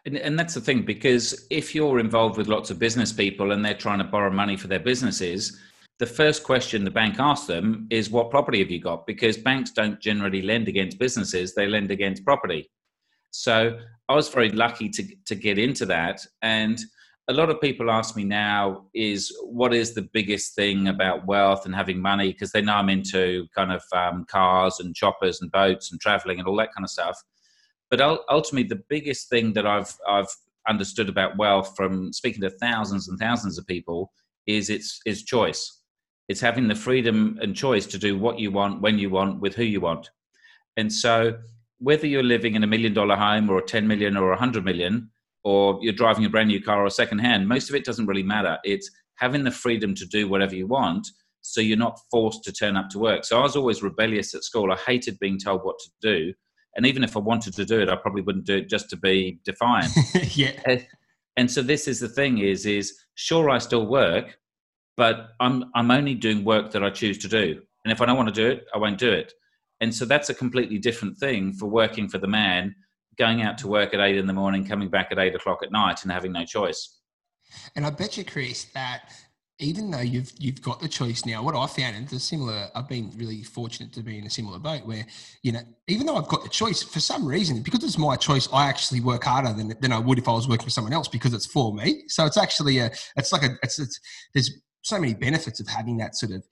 and, 0.07 0.17
and 0.17 0.39
that's 0.39 0.55
the 0.55 0.61
thing, 0.61 0.83
because 0.83 1.47
if 1.51 1.75
you're 1.75 1.99
involved 1.99 2.39
with 2.39 2.49
lots 2.49 2.71
of 2.71 2.79
business 2.79 3.13
people 3.13 3.53
and 3.53 3.65
they're 3.65 3.75
trying 3.75 3.99
to 3.99 4.05
borrow 4.05 4.31
money 4.31 4.57
for 4.57 4.67
their 4.67 4.81
businesses, 4.81 5.59
the 5.99 6.07
first 6.07 6.43
question 6.43 6.85
the 6.85 6.91
bank 6.91 7.17
asks 7.19 7.47
them 7.47 7.87
is, 7.91 8.11
What 8.11 8.31
property 8.31 8.61
have 8.61 8.71
you 8.71 8.81
got? 8.81 9.07
Because 9.07 9.37
banks 9.37 9.71
don't 9.71 10.01
generally 10.01 10.41
lend 10.41 10.69
against 10.69 10.99
businesses, 10.99 11.55
they 11.55 11.67
lend 11.67 11.91
against 11.91 12.25
property. 12.25 12.71
So 13.31 13.79
I 14.09 14.15
was 14.15 14.29
very 14.29 14.51
lucky 14.51 14.89
to, 14.91 15.05
to 15.27 15.35
get 15.35 15.59
into 15.59 15.87
that. 15.87 16.27
And 16.43 16.81
a 17.29 17.33
lot 17.33 17.51
of 17.51 17.61
people 17.61 17.91
ask 17.91 18.17
me 18.17 18.25
now 18.25 18.87
is 18.93 19.33
what 19.43 19.73
is 19.73 19.95
the 19.95 20.09
biggest 20.13 20.55
thing 20.55 20.89
about 20.89 21.27
wealth 21.27 21.65
and 21.65 21.75
having 21.75 22.01
money 22.01 22.33
because 22.33 22.51
they 22.51 22.61
know 22.61 22.75
i'm 22.75 22.89
into 22.89 23.47
kind 23.55 23.71
of 23.71 23.85
um, 23.93 24.25
cars 24.25 24.81
and 24.81 24.97
choppers 24.97 25.41
and 25.41 25.53
boats 25.53 25.93
and 25.93 26.01
traveling 26.01 26.41
and 26.41 26.49
all 26.49 26.57
that 26.57 26.75
kind 26.75 26.83
of 26.83 26.91
stuff 26.91 27.23
but 27.91 28.01
ultimately, 28.01 28.69
the 28.69 28.85
biggest 28.89 29.29
thing 29.29 29.53
that 29.55 29.67
I've 29.67 29.95
I've 30.09 30.29
understood 30.69 31.09
about 31.09 31.37
wealth 31.37 31.75
from 31.77 32.13
speaking 32.13 32.41
to 32.43 32.51
thousands 32.51 33.09
and 33.09 33.19
thousands 33.19 33.59
of 33.59 33.67
people 33.67 34.13
is 34.47 34.71
its 34.71 35.01
is 35.05 35.25
choice. 35.25 35.79
It's 36.29 36.41
having 36.41 36.69
the 36.69 36.77
freedom 36.77 37.39
and 37.43 37.57
choice 37.57 37.87
to 37.87 37.99
do 37.99 38.17
what 38.17 38.39
you 38.39 38.53
want, 38.53 38.81
when 38.81 39.01
you 39.01 39.11
want, 39.11 39.41
with 39.41 39.57
who 39.57 39.65
you 39.65 39.81
want. 39.81 40.09
And 40.77 40.93
so, 40.93 41.37
whether 41.81 42.07
you're 42.07 42.23
living 42.23 42.55
in 42.55 42.63
a 42.63 42.67
million 42.67 42.95
dollar 42.95 43.17
home 43.17 43.51
or 43.51 43.59
a 43.59 43.65
10 43.65 43.87
million 43.89 44.17
or 44.17 44.29
a 44.29 44.37
100 44.37 44.65
million, 44.65 45.11
or 45.43 45.79
you're 45.83 45.93
driving 45.93 46.25
a 46.25 46.31
brand 46.31 46.49
new 46.49 46.63
car 46.63 46.85
or 46.85 46.91
second 46.91 47.19
hand, 47.19 47.49
most 47.49 47.69
of 47.69 47.75
it 47.75 47.85
doesn't 47.85 48.07
really 48.07 48.23
matter. 48.23 48.59
It's 48.63 48.91
having 49.17 49.45
the 49.45 49.51
freedom 49.51 49.95
to 49.95 50.07
do 50.07 50.29
whatever 50.29 50.55
you 50.55 50.67
want 50.67 51.09
so 51.43 51.61
you're 51.61 51.79
not 51.79 51.99
forced 52.11 52.45
to 52.45 52.53
turn 52.53 52.77
up 52.77 52.91
to 52.91 52.99
work. 52.99 53.25
So 53.25 53.39
I 53.39 53.43
was 53.43 53.57
always 53.57 53.83
rebellious 53.83 54.35
at 54.35 54.45
school. 54.45 54.71
I 54.71 54.77
hated 54.77 55.19
being 55.19 55.39
told 55.39 55.63
what 55.63 55.79
to 55.79 55.91
do. 56.03 56.35
And 56.77 56.87
even 56.87 57.03
if 57.03 57.17
I 57.17 57.21
wanted 57.21 57.55
to 57.55 57.65
do 57.65 57.81
it, 57.81 57.89
I 57.89 57.97
probably 57.97 58.23
wouldn't 58.23 58.47
do 58.47 58.59
it 58.59 58.69
just 58.69 58.91
to 58.91 58.97
be 58.97 59.41
defiant. 59.45 59.93
yeah. 60.37 60.53
Eh, 60.67 60.83
and 61.37 61.51
so 61.51 61.63
this 61.63 61.89
is 61.89 62.01
the 62.01 62.09
thing 62.09 62.39
is 62.39 62.67
is 62.67 62.95
sure 63.15 63.51
I 63.51 63.59
still 63.59 63.87
work, 63.87 64.39
but 64.97 65.31
I'm 65.41 65.65
I'm 65.75 65.91
only 65.91 66.15
doing 66.15 66.45
work 66.45 66.71
that 66.73 66.85
I 66.85 66.91
choose 66.91 67.19
to 67.19 67.29
do. 67.29 67.63
And 67.85 67.93
if 67.93 68.01
I 68.01 68.07
don't 68.07 68.17
want 68.17 68.29
to 68.29 68.35
do 68.35 68.49
it, 68.49 68.67
I 68.75 68.79
won't 68.79 68.99
do 68.99 69.11
it. 69.11 69.33
And 69.81 69.95
so 69.95 70.05
that's 70.05 70.29
a 70.29 70.35
completely 70.35 70.79
different 70.79 71.17
thing 71.19 71.53
for 71.53 71.67
working 71.67 72.09
for 72.09 72.19
the 72.19 72.27
man, 72.27 72.75
going 73.17 73.43
out 73.43 73.59
to 73.59 73.69
work 73.69 73.95
at 73.95 74.01
eight 74.01 74.17
in 74.17 74.27
the 74.27 74.33
morning, 74.33 74.67
coming 74.67 74.89
back 74.89 75.09
at 75.11 75.19
eight 75.19 75.35
o'clock 75.35 75.61
at 75.63 75.73
night, 75.73 76.03
and 76.03 76.13
having 76.13 76.33
no 76.33 76.45
choice. 76.45 77.01
And 77.75 77.87
I 77.87 77.91
bet 77.91 78.17
you, 78.17 78.25
Chris, 78.25 78.65
that 78.75 79.11
even 79.59 79.91
though 79.91 80.01
you've 80.01 80.33
you've 80.39 80.63
got 80.63 80.81
the 80.81 80.89
choice 80.89 81.27
now, 81.27 81.43
what 81.43 81.55
I 81.55 81.67
found, 81.67 81.97
and 81.97 82.11
it's 82.11 82.25
similar, 82.25 82.69
I've 82.75 82.89
been 82.89 83.11
really 83.17 83.43
fortunate 83.43 83.93
to 83.93 84.03
be 84.03 84.19
in 84.19 84.27
a 84.27 84.31
similar 84.31 84.59
boat 84.59 84.87
where, 84.87 85.07
you 85.43 85.53
know, 85.53 85.61
even 85.87 86.07
though 86.07 86.17
I've 86.17 86.29
got 86.29 86.43
the 86.43 86.49
choice, 86.49 86.83
for 86.83 87.01
some 87.01 87.27
reason, 87.27 87.63
because 87.63 87.85
it's 87.85 87.99
my 87.99 88.17
choice, 88.17 88.49
I 88.53 88.69
actually 88.69 89.01
work 89.01 89.25
harder 89.25 89.53
than, 89.53 89.75
than 89.81 89.93
I 89.93 89.99
would 89.99 90.19
if 90.19 90.29
I 90.29 90.33
was 90.33 90.49
working 90.49 90.65
for 90.65 90.71
someone 90.71 90.95
else 90.95 91.09
because 91.09 91.35
it's 91.35 91.47
for 91.47 91.75
me. 91.75 92.05
So 92.09 92.25
it's 92.25 92.39
actually 92.39 92.79
a, 92.79 92.91
it's 93.17 93.33
like 93.33 93.43
a, 93.43 93.51
it's, 93.63 93.79
it's 93.79 94.01
there's 94.35 94.51
so 94.83 94.99
many 94.99 95.15
benefits 95.15 95.61
of 95.61 95.69
having 95.69 95.99
that 95.99 96.17
sort 96.17 96.33
of 96.33 96.43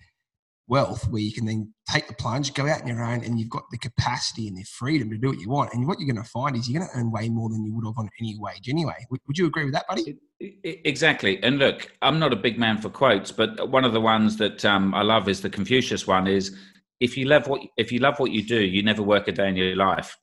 wealth 0.68 1.08
where 1.08 1.22
you 1.22 1.32
can 1.32 1.46
then 1.46 1.72
take 1.90 2.06
the 2.06 2.14
plunge, 2.14 2.52
go 2.54 2.68
out 2.68 2.82
on 2.82 2.88
your 2.88 3.02
own, 3.02 3.24
and 3.24 3.40
you've 3.40 3.48
got 3.48 3.64
the 3.70 3.78
capacity 3.78 4.48
and 4.48 4.56
the 4.56 4.62
freedom 4.64 5.10
to 5.10 5.16
do 5.16 5.28
what 5.28 5.38
you 5.38 5.48
want. 5.48 5.72
And 5.72 5.86
what 5.86 5.98
you're 5.98 6.12
going 6.12 6.22
to 6.22 6.30
find 6.30 6.54
is 6.56 6.68
you're 6.68 6.80
going 6.80 6.90
to 6.90 6.98
earn 6.98 7.10
way 7.10 7.28
more 7.28 7.48
than 7.48 7.64
you 7.64 7.74
would 7.74 7.86
have 7.86 7.98
on 7.98 8.08
any 8.20 8.36
wage 8.38 8.68
anyway. 8.68 9.06
Would, 9.10 9.38
you 9.38 9.46
agree 9.46 9.64
with 9.64 9.72
that, 9.72 9.88
buddy? 9.88 10.16
Exactly. 10.40 11.42
And 11.42 11.58
look, 11.58 11.90
I'm 12.02 12.18
not 12.18 12.32
a 12.32 12.36
big 12.36 12.58
man 12.58 12.78
for 12.78 12.90
quotes, 12.90 13.32
but 13.32 13.70
one 13.70 13.84
of 13.84 13.92
the 13.92 14.00
ones 14.00 14.36
that 14.36 14.64
um, 14.64 14.94
I 14.94 15.02
love 15.02 15.28
is 15.28 15.40
the 15.40 15.50
Confucius 15.50 16.06
one: 16.06 16.26
is 16.26 16.56
if 17.00 17.16
you 17.16 17.24
love 17.24 17.48
what 17.48 17.62
if 17.76 17.90
you 17.90 18.00
love 18.00 18.18
what 18.18 18.30
you 18.30 18.44
do, 18.44 18.60
you 18.60 18.82
never 18.82 19.02
work 19.02 19.28
a 19.28 19.32
day 19.32 19.48
in 19.48 19.56
your 19.56 19.76
life, 19.76 20.16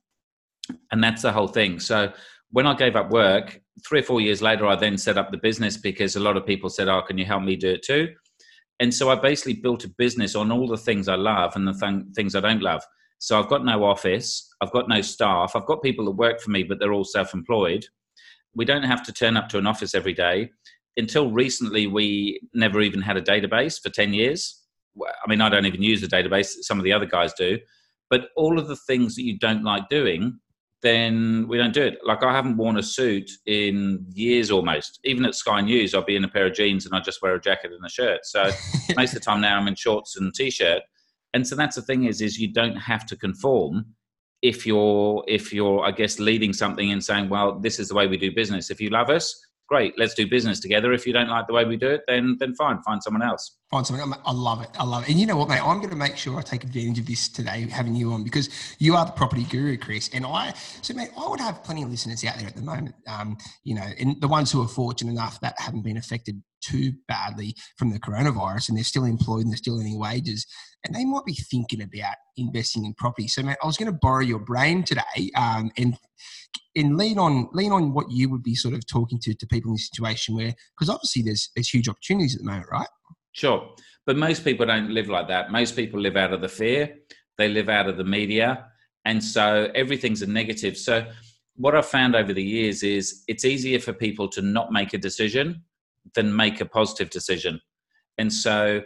and 0.92 1.02
that's 1.02 1.22
the 1.22 1.32
whole 1.32 1.48
thing. 1.48 1.80
So 1.80 2.12
when 2.50 2.66
I 2.66 2.74
gave 2.74 2.96
up 2.96 3.10
work, 3.10 3.60
three 3.86 4.00
or 4.00 4.04
four 4.04 4.20
years 4.20 4.40
later, 4.40 4.66
I 4.66 4.76
then 4.76 4.96
set 4.96 5.18
up 5.18 5.30
the 5.30 5.38
business 5.38 5.76
because 5.76 6.16
a 6.16 6.20
lot 6.20 6.36
of 6.36 6.46
people 6.46 6.70
said, 6.70 6.88
"Oh, 6.88 7.02
can 7.02 7.18
you 7.18 7.24
help 7.24 7.42
me 7.42 7.56
do 7.56 7.70
it 7.70 7.82
too?" 7.82 8.14
And 8.80 8.92
so 8.92 9.10
I 9.10 9.14
basically 9.14 9.54
built 9.54 9.84
a 9.84 9.88
business 9.88 10.34
on 10.34 10.52
all 10.52 10.68
the 10.68 10.76
things 10.76 11.08
I 11.08 11.14
love 11.14 11.56
and 11.56 11.66
the 11.66 11.72
th- 11.72 12.14
things 12.14 12.34
I 12.34 12.40
don't 12.40 12.62
love. 12.62 12.82
So 13.18 13.38
I've 13.38 13.48
got 13.48 13.64
no 13.64 13.84
office, 13.84 14.48
I've 14.60 14.72
got 14.72 14.88
no 14.88 15.00
staff, 15.00 15.52
I've 15.54 15.66
got 15.66 15.82
people 15.82 16.04
that 16.04 16.12
work 16.12 16.40
for 16.40 16.50
me, 16.50 16.62
but 16.62 16.78
they're 16.78 16.92
all 16.92 17.04
self-employed. 17.04 17.86
We 18.54 18.64
don't 18.64 18.82
have 18.82 19.02
to 19.04 19.12
turn 19.12 19.36
up 19.36 19.48
to 19.50 19.58
an 19.58 19.66
office 19.66 19.94
every 19.94 20.12
day. 20.12 20.50
Until 20.98 21.30
recently, 21.30 21.86
we 21.86 22.40
never 22.54 22.80
even 22.80 23.02
had 23.02 23.16
a 23.16 23.22
database 23.22 23.80
for 23.80 23.90
ten 23.90 24.14
years. 24.14 24.62
I 24.98 25.28
mean, 25.28 25.42
I 25.42 25.50
don't 25.50 25.66
even 25.66 25.82
use 25.82 26.00
the 26.00 26.06
database; 26.06 26.54
some 26.62 26.78
of 26.78 26.84
the 26.84 26.92
other 26.92 27.04
guys 27.04 27.34
do. 27.34 27.58
But 28.08 28.28
all 28.34 28.58
of 28.58 28.66
the 28.66 28.76
things 28.76 29.14
that 29.16 29.24
you 29.24 29.38
don't 29.38 29.62
like 29.62 29.88
doing, 29.90 30.38
then 30.82 31.46
we 31.48 31.56
don't 31.56 31.72
do 31.72 31.82
it. 31.82 31.98
Like 32.04 32.22
I 32.22 32.32
haven't 32.32 32.56
worn 32.56 32.76
a 32.76 32.82
suit 32.82 33.30
in 33.46 34.04
years 34.12 34.50
almost. 34.50 35.00
Even 35.04 35.24
at 35.24 35.34
Sky 35.34 35.60
News, 35.60 35.94
I'll 35.94 36.04
be 36.04 36.16
in 36.16 36.24
a 36.24 36.28
pair 36.28 36.46
of 36.46 36.54
jeans 36.54 36.86
and 36.86 36.94
I 36.94 37.00
just 37.00 37.22
wear 37.22 37.34
a 37.34 37.40
jacket 37.40 37.72
and 37.72 37.84
a 37.84 37.88
shirt. 37.88 38.20
So 38.24 38.50
most 38.96 39.14
of 39.14 39.20
the 39.20 39.24
time 39.24 39.40
now 39.40 39.58
I'm 39.58 39.68
in 39.68 39.74
shorts 39.74 40.16
and 40.16 40.34
t-shirt. 40.34 40.82
And 41.34 41.46
so 41.46 41.56
that's 41.56 41.76
the 41.76 41.82
thing 41.82 42.04
is, 42.04 42.20
is 42.20 42.38
you 42.38 42.52
don't 42.52 42.76
have 42.76 43.06
to 43.06 43.16
conform 43.16 43.86
if 44.42 44.66
you're 44.66 45.24
if 45.26 45.52
you're 45.52 45.84
I 45.84 45.90
guess 45.90 46.18
leading 46.18 46.52
something 46.52 46.92
and 46.92 47.02
saying, 47.02 47.28
well, 47.28 47.58
this 47.58 47.78
is 47.78 47.88
the 47.88 47.94
way 47.94 48.06
we 48.06 48.16
do 48.16 48.32
business. 48.32 48.70
If 48.70 48.80
you 48.80 48.90
love 48.90 49.10
us, 49.10 49.34
great, 49.68 49.94
let's 49.98 50.14
do 50.14 50.26
business 50.26 50.60
together. 50.60 50.92
If 50.92 51.06
you 51.06 51.12
don't 51.12 51.28
like 51.28 51.46
the 51.46 51.52
way 51.52 51.64
we 51.64 51.76
do 51.76 51.88
it, 51.88 52.02
then 52.06 52.36
then 52.38 52.54
fine, 52.54 52.82
find 52.82 53.02
someone 53.02 53.22
else. 53.22 53.56
Find 53.70 53.86
someone. 53.86 54.14
I 54.24 54.32
love 54.32 54.62
it. 54.62 54.68
I 54.78 54.84
love 54.84 55.02
it. 55.02 55.10
And 55.10 55.18
you 55.18 55.26
know 55.26 55.36
what, 55.36 55.48
mate? 55.48 55.60
I'm 55.60 55.78
going 55.78 55.90
to 55.90 55.96
make 55.96 56.16
sure 56.16 56.38
I 56.38 56.42
take 56.42 56.62
advantage 56.62 57.00
of 57.00 57.06
this 57.06 57.28
today, 57.28 57.66
having 57.68 57.96
you 57.96 58.12
on, 58.12 58.22
because 58.22 58.48
you 58.78 58.94
are 58.94 59.04
the 59.04 59.12
property 59.12 59.42
guru, 59.44 59.76
Chris. 59.76 60.08
And 60.12 60.24
I, 60.24 60.54
so 60.82 60.94
mate, 60.94 61.10
I 61.18 61.28
would 61.28 61.40
have 61.40 61.64
plenty 61.64 61.82
of 61.82 61.90
listeners 61.90 62.24
out 62.24 62.38
there 62.38 62.46
at 62.46 62.54
the 62.54 62.62
moment. 62.62 62.94
Um, 63.08 63.36
you 63.64 63.74
know, 63.74 63.86
and 63.98 64.20
the 64.20 64.28
ones 64.28 64.52
who 64.52 64.62
are 64.62 64.68
fortunate 64.68 65.10
enough 65.10 65.40
that 65.40 65.54
haven't 65.58 65.82
been 65.82 65.96
affected 65.96 66.40
too 66.62 66.92
badly 67.08 67.54
from 67.76 67.90
the 67.90 67.98
coronavirus, 67.98 68.68
and 68.68 68.76
they're 68.76 68.84
still 68.84 69.04
employed 69.04 69.42
and 69.42 69.50
they're 69.50 69.56
still 69.56 69.78
earning 69.80 69.98
wages, 69.98 70.46
and 70.86 70.94
they 70.94 71.04
might 71.04 71.24
be 71.24 71.34
thinking 71.34 71.82
about 71.82 72.14
investing 72.36 72.84
in 72.84 72.94
property. 72.94 73.28
So, 73.28 73.42
mate, 73.42 73.56
I 73.62 73.66
was 73.66 73.76
going 73.76 73.90
to 73.90 73.98
borrow 74.00 74.22
your 74.22 74.38
brain 74.38 74.82
today, 74.82 75.30
um, 75.36 75.70
and 75.76 75.98
and 76.74 76.96
lean 76.96 77.18
on 77.18 77.48
lean 77.52 77.72
on 77.72 77.92
what 77.92 78.10
you 78.10 78.28
would 78.28 78.42
be 78.42 78.54
sort 78.54 78.74
of 78.74 78.86
talking 78.86 79.18
to 79.20 79.34
to 79.34 79.46
people 79.46 79.70
in 79.70 79.74
this 79.74 79.88
situation 79.88 80.34
where 80.34 80.54
because 80.74 80.88
obviously 80.88 81.22
there's 81.22 81.50
there's 81.54 81.68
huge 81.68 81.88
opportunities 81.88 82.34
at 82.34 82.42
the 82.42 82.46
moment, 82.46 82.68
right? 82.70 82.88
Sure, 83.32 83.74
but 84.06 84.16
most 84.16 84.44
people 84.44 84.66
don't 84.66 84.90
live 84.90 85.08
like 85.08 85.28
that. 85.28 85.50
Most 85.50 85.76
people 85.76 86.00
live 86.00 86.16
out 86.16 86.32
of 86.32 86.40
the 86.40 86.48
fear. 86.48 86.96
They 87.38 87.48
live 87.48 87.68
out 87.68 87.88
of 87.88 87.96
the 87.96 88.04
media, 88.04 88.66
and 89.04 89.22
so 89.22 89.70
everything's 89.74 90.22
a 90.22 90.26
negative. 90.26 90.76
So 90.76 91.06
what 91.56 91.74
I've 91.74 91.86
found 91.86 92.14
over 92.14 92.32
the 92.32 92.42
years 92.42 92.82
is 92.82 93.24
it's 93.28 93.44
easier 93.44 93.78
for 93.78 93.92
people 93.92 94.28
to 94.28 94.42
not 94.42 94.72
make 94.72 94.92
a 94.92 94.98
decision 94.98 95.62
than 96.14 96.34
make 96.34 96.60
a 96.60 96.66
positive 96.66 97.10
decision. 97.10 97.60
And 98.18 98.32
so 98.32 98.82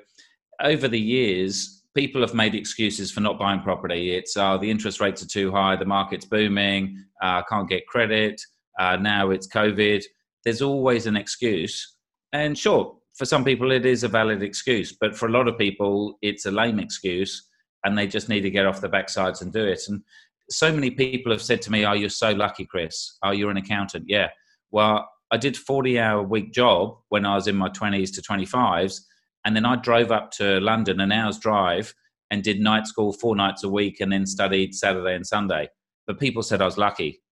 over 0.63 0.89
the 0.89 1.01
years, 1.01 1.80
people 1.95 2.21
have 2.21 2.35
made 2.35 2.55
excuses 2.55 3.11
for 3.11 3.21
not 3.21 3.39
buying 3.39 3.61
property. 3.61 4.15
It's 4.15 4.37
uh, 4.37 4.57
the 4.57 4.71
interest 4.71 5.01
rates 5.01 5.23
are 5.23 5.29
too 5.29 5.51
high, 5.51 5.77
the 5.77 5.85
market's 5.85 6.25
booming, 6.25 7.05
uh, 7.23 7.43
can't 7.45 7.69
get 7.69 7.87
credit. 7.87 8.41
Uh, 8.79 8.97
now 8.97 9.31
it's 9.31 9.49
COVID. 9.49 10.03
There's 10.45 10.63
always 10.63 11.07
an 11.07 11.17
excuse. 11.17 11.97
And 12.33 12.57
sure, 12.57 12.97
for 13.15 13.25
some 13.25 13.45
people, 13.45 13.73
it 13.73 13.85
is 13.85 14.05
a 14.05 14.09
valid 14.09 14.43
excuse, 14.43 14.97
but 14.99 15.17
for 15.17 15.27
a 15.27 15.33
lot 15.33 15.49
of 15.49 15.59
people, 15.59 16.17
it's 16.23 16.47
a 16.47 16.51
lame 16.51 16.79
excuse 16.79 17.49
and 17.85 17.97
they 17.97 18.07
just 18.07 18.29
need 18.29 18.43
to 18.43 18.51
get 18.51 18.67
off 18.67 18.81
the 18.81 18.89
backsides 18.89 19.43
and 19.43 19.53
do 19.53 19.65
it. 19.65 19.83
And 19.89 20.03
so 20.49 20.73
many 20.73 20.91
people 20.91 21.33
have 21.33 21.43
said 21.43 21.63
to 21.63 21.73
me, 21.73 21.85
Oh, 21.85 21.93
you're 21.93 22.09
so 22.09 22.33
lucky, 22.33 22.67
Chris. 22.67 23.19
Oh, 23.23 23.31
you're 23.31 23.51
an 23.51 23.57
accountant. 23.57 24.05
Yeah. 24.07 24.29
Well, 24.71 25.09
I 25.31 25.37
did 25.37 25.57
40 25.57 25.99
hour 25.99 26.23
week 26.23 26.53
job 26.53 26.97
when 27.09 27.25
I 27.25 27.35
was 27.35 27.47
in 27.47 27.57
my 27.57 27.69
20s 27.69 28.15
to 28.15 28.23
25s 28.23 29.01
and 29.45 29.57
then 29.57 29.65
I 29.65 29.77
drove 29.77 30.11
up 30.11 30.31
to 30.33 30.61
London 30.61 31.01
an 31.01 31.13
hour's 31.13 31.39
drive 31.39 31.95
and 32.31 32.43
did 32.43 32.61
night 32.61 32.87
school 32.87 33.13
four 33.13 33.35
nights 33.35 33.65
a 33.65 33.69
week 33.69 34.01
and 34.01 34.13
then 34.13 34.27
studied 34.27 34.75
Saturday 34.75 35.15
and 35.15 35.27
Sunday. 35.27 35.69
But 36.07 36.21
people 36.21 36.43
said 36.43 36.63
I 36.63 36.67
was 36.67 36.79
lucky. 36.79 37.23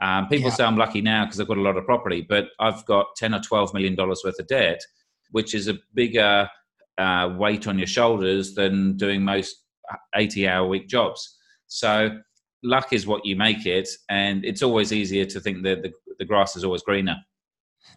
Um, 0.00 0.26
people 0.26 0.48
yeah. 0.48 0.54
say 0.54 0.64
I'm 0.64 0.76
lucky 0.76 1.00
now 1.00 1.24
because 1.24 1.40
I've 1.40 1.46
got 1.46 1.58
a 1.58 1.62
lot 1.62 1.76
of 1.76 1.84
property, 1.84 2.26
but 2.28 2.48
I've 2.58 2.84
got 2.86 3.06
10 3.16 3.34
or 3.34 3.40
12 3.40 3.72
million 3.72 3.94
dollars 3.94 4.22
worth 4.24 4.38
of 4.40 4.48
debt, 4.48 4.80
which 5.30 5.54
is 5.54 5.68
a 5.68 5.78
bigger 5.94 6.48
uh, 6.98 7.34
weight 7.38 7.66
on 7.66 7.78
your 7.78 7.86
shoulders 7.86 8.54
than 8.54 8.96
doing 8.96 9.22
most 9.22 9.56
80 10.14 10.48
hour 10.48 10.66
week 10.66 10.88
jobs. 10.88 11.38
So 11.68 12.18
luck 12.62 12.92
is 12.92 13.06
what 13.06 13.24
you 13.24 13.36
make 13.36 13.64
it. 13.64 13.88
And 14.10 14.44
it's 14.44 14.62
always 14.62 14.92
easier 14.92 15.24
to 15.26 15.40
think 15.40 15.62
that 15.62 15.82
the, 15.82 15.92
the 16.18 16.24
grass 16.24 16.56
is 16.56 16.64
always 16.64 16.82
greener. 16.82 17.16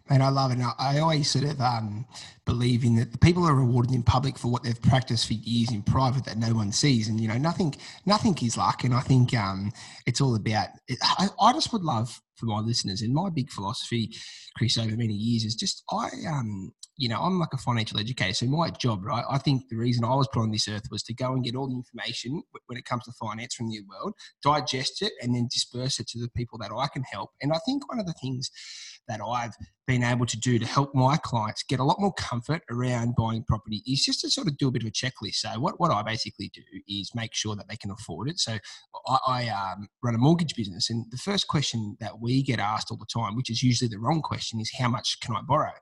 Man, 0.08 0.22
I 0.22 0.28
love 0.28 0.52
it. 0.52 0.58
I 0.78 1.00
always 1.00 1.28
sort 1.30 1.44
of 1.44 1.60
um, 1.60 2.06
believe 2.44 2.84
in 2.84 2.96
that 2.96 3.10
the 3.10 3.18
people 3.18 3.46
are 3.46 3.54
rewarded 3.54 3.92
in 3.92 4.04
public 4.04 4.38
for 4.38 4.48
what 4.48 4.62
they've 4.62 4.80
practiced 4.80 5.26
for 5.26 5.34
years 5.34 5.72
in 5.72 5.82
private 5.82 6.24
that 6.26 6.38
no 6.38 6.54
one 6.54 6.70
sees, 6.70 7.08
and 7.08 7.20
you 7.20 7.26
know, 7.26 7.38
nothing, 7.38 7.74
nothing 8.04 8.36
is 8.42 8.56
luck. 8.56 8.84
And 8.84 8.94
I 8.94 9.00
think 9.00 9.34
um, 9.34 9.72
it's 10.06 10.20
all 10.20 10.36
about. 10.36 10.68
It, 10.86 10.98
I, 11.02 11.28
I, 11.40 11.52
just 11.52 11.72
would 11.72 11.82
love 11.82 12.20
for 12.36 12.46
my 12.46 12.60
listeners, 12.60 13.02
and 13.02 13.12
my 13.12 13.30
big 13.30 13.50
philosophy, 13.50 14.14
Chris, 14.56 14.78
over 14.78 14.96
many 14.96 15.14
years 15.14 15.44
is 15.44 15.56
just 15.56 15.82
I, 15.90 16.08
um, 16.28 16.72
you 16.98 17.08
know, 17.08 17.20
I'm 17.20 17.40
like 17.40 17.52
a 17.52 17.58
financial 17.58 17.98
educator, 17.98 18.32
so 18.32 18.46
my 18.46 18.70
job, 18.70 19.04
right? 19.04 19.24
I 19.28 19.38
think 19.38 19.68
the 19.68 19.76
reason 19.76 20.04
I 20.04 20.14
was 20.14 20.28
put 20.32 20.42
on 20.42 20.52
this 20.52 20.68
earth 20.68 20.84
was 20.90 21.02
to 21.04 21.14
go 21.14 21.32
and 21.32 21.44
get 21.44 21.56
all 21.56 21.68
the 21.68 21.74
information 21.74 22.42
when 22.66 22.78
it 22.78 22.84
comes 22.84 23.04
to 23.04 23.12
finance 23.20 23.54
from 23.54 23.70
the 23.70 23.80
world, 23.88 24.14
digest 24.42 25.02
it, 25.02 25.12
and 25.20 25.34
then 25.34 25.48
disperse 25.50 25.98
it 25.98 26.06
to 26.08 26.20
the 26.20 26.30
people 26.36 26.58
that 26.58 26.70
I 26.74 26.86
can 26.86 27.02
help. 27.02 27.30
And 27.42 27.52
I 27.52 27.58
think 27.66 27.88
one 27.88 27.98
of 27.98 28.06
the 28.06 28.14
things 28.14 28.50
that 29.08 29.20
I've 29.20 29.54
been 29.86 30.02
able 30.02 30.26
to 30.26 30.38
do 30.38 30.58
to 30.58 30.66
help 30.66 30.94
my 30.94 31.16
clients 31.16 31.62
get 31.62 31.78
a 31.78 31.84
lot 31.84 32.00
more 32.00 32.12
comfort 32.14 32.62
around 32.70 33.14
buying 33.16 33.44
property 33.44 33.82
is 33.86 34.04
just 34.04 34.20
to 34.20 34.30
sort 34.30 34.48
of 34.48 34.58
do 34.58 34.68
a 34.68 34.70
bit 34.70 34.82
of 34.82 34.88
a 34.88 34.90
checklist. 34.90 35.36
So 35.36 35.48
what, 35.60 35.78
what 35.78 35.92
I 35.92 36.02
basically 36.02 36.50
do 36.52 36.62
is 36.88 37.12
make 37.14 37.34
sure 37.34 37.54
that 37.54 37.68
they 37.68 37.76
can 37.76 37.90
afford 37.90 38.28
it. 38.28 38.38
So 38.38 38.58
I, 39.06 39.18
I 39.26 39.48
um, 39.48 39.88
run 40.02 40.14
a 40.14 40.18
mortgage 40.18 40.54
business 40.56 40.90
and 40.90 41.06
the 41.10 41.18
first 41.18 41.46
question 41.46 41.96
that 42.00 42.20
we 42.20 42.42
get 42.42 42.58
asked 42.58 42.88
all 42.90 42.98
the 42.98 43.06
time, 43.06 43.36
which 43.36 43.50
is 43.50 43.62
usually 43.62 43.88
the 43.88 44.00
wrong 44.00 44.22
question, 44.22 44.60
is 44.60 44.72
how 44.78 44.88
much 44.88 45.18
can 45.20 45.36
I 45.36 45.40
borrow? 45.46 45.72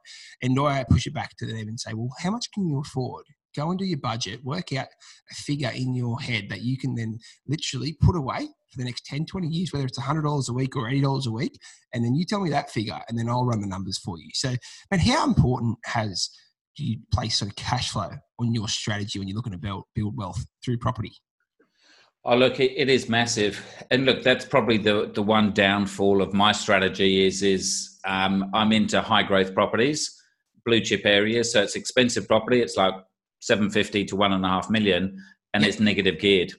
And 0.43 0.59
I 0.61 0.85
push 0.85 1.07
it 1.07 1.15
back 1.15 1.37
to 1.39 1.47
them 1.47 1.69
and 1.69 1.81
say, 1.81 1.95
well, 1.95 2.11
how 2.21 2.31
much 2.31 2.51
can 2.53 2.67
you 2.69 2.81
afford? 2.81 3.25
go 3.55 3.71
and 3.71 3.79
do 3.79 3.85
your 3.85 3.99
budget, 3.99 4.45
work 4.45 4.73
out 4.73 4.89
a 5.31 5.35
figure 5.35 5.71
in 5.75 5.95
your 5.95 6.21
head 6.21 6.49
that 6.51 6.63
you 6.63 6.77
can 6.77 6.95
then 6.95 7.19
literally 7.47 7.97
put 8.01 8.17
away 8.17 8.49
for 8.75 8.79
the 8.79 8.85
next 8.85 9.07
10, 9.07 9.27
20 9.27 9.49
years, 9.49 9.73
whether 9.73 9.87
it's 9.87 9.99
$100 9.99 10.49
a 10.49 10.53
week 10.53 10.77
or 10.77 10.85
$80 10.85 11.27
a 11.27 11.31
week. 11.31 11.59
And 11.93 12.05
then 12.05 12.15
you 12.15 12.25
tell 12.25 12.41
me 12.41 12.51
that 12.51 12.71
figure 12.71 13.01
and 13.09 13.19
then 13.19 13.29
I'll 13.29 13.45
run 13.45 13.61
the 13.61 13.67
numbers 13.67 13.99
for 13.99 14.19
you. 14.19 14.29
So, 14.35 14.55
but 14.91 15.01
how 15.01 15.25
important 15.27 15.79
has 15.85 16.29
do 16.77 16.85
you 16.85 16.99
place 17.13 17.39
sort 17.39 17.51
of 17.51 17.57
cash 17.57 17.91
flow 17.91 18.11
on 18.41 18.53
your 18.53 18.69
strategy 18.69 19.19
when 19.19 19.29
you're 19.29 19.37
looking 19.37 19.53
to 19.53 19.59
build, 19.59 19.85
build 19.95 20.17
wealth 20.17 20.45
through 20.65 20.79
property? 20.79 21.13
Oh, 22.27 22.37
look, 22.37 22.59
it, 22.59 22.89
is 22.89 23.09
massive, 23.11 23.63
and 23.91 24.07
look, 24.07 24.23
that's 24.23 24.47
probably 24.47 24.79
the 24.79 25.11
the 25.15 25.23
one 25.23 25.53
downfall 25.53 26.23
of 26.23 26.33
my 26.33 26.53
strategy 26.53 27.27
is 27.27 27.43
is 27.43 27.99
um, 28.07 28.51
I'm 28.55 28.73
into 28.73 29.03
high 29.03 29.25
growth 29.25 29.55
properties, 29.55 30.11
blue 30.65 30.81
chip 30.81 31.05
areas, 31.05 31.53
so 31.53 31.61
it's 31.61 31.77
expensive 31.77 32.27
property. 32.27 32.63
It's 32.63 32.79
like 32.79 32.95
750 33.45 34.07
to 34.07 34.17
one 34.17 34.33
and 34.33 34.45
a 34.45 34.49
half 34.49 34.71
million 34.71 35.23
and 35.53 35.63
yeah. 35.63 35.69
it's 35.69 35.81
negative 35.81 36.19
geared. 36.19 36.53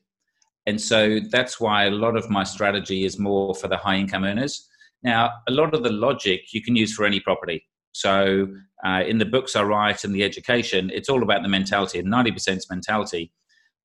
And 0.65 0.81
so 0.81 1.19
that's 1.29 1.60
why 1.60 1.86
a 1.86 1.91
lot 1.91 2.17
of 2.17 2.29
my 2.29 2.43
strategy 2.43 3.05
is 3.05 3.19
more 3.19 3.53
for 3.53 3.67
the 3.67 3.77
high 3.77 3.98
income 3.98 4.24
earners. 4.24 4.67
Now, 5.03 5.31
a 5.48 5.51
lot 5.51 5.74
of 5.74 5.84
the 5.84 5.91
logic 5.91 6.53
you 6.53 6.63
can 6.63 6.75
use 6.75 6.93
for 6.93 7.05
any 7.05 7.19
property. 7.19 7.67
So, 7.91 8.48
uh, 8.86 9.03
in 9.07 9.19
the 9.19 9.25
books 9.25 9.55
I 9.55 9.63
write 9.63 10.03
and 10.03 10.13
the 10.13 10.24
education, 10.24 10.91
it's 10.93 11.10
all 11.10 11.24
about 11.24 11.43
the 11.43 11.50
mentality, 11.50 12.00
and 12.00 12.12
90% 12.12 12.57
is 12.57 12.69
mentality. 12.69 13.31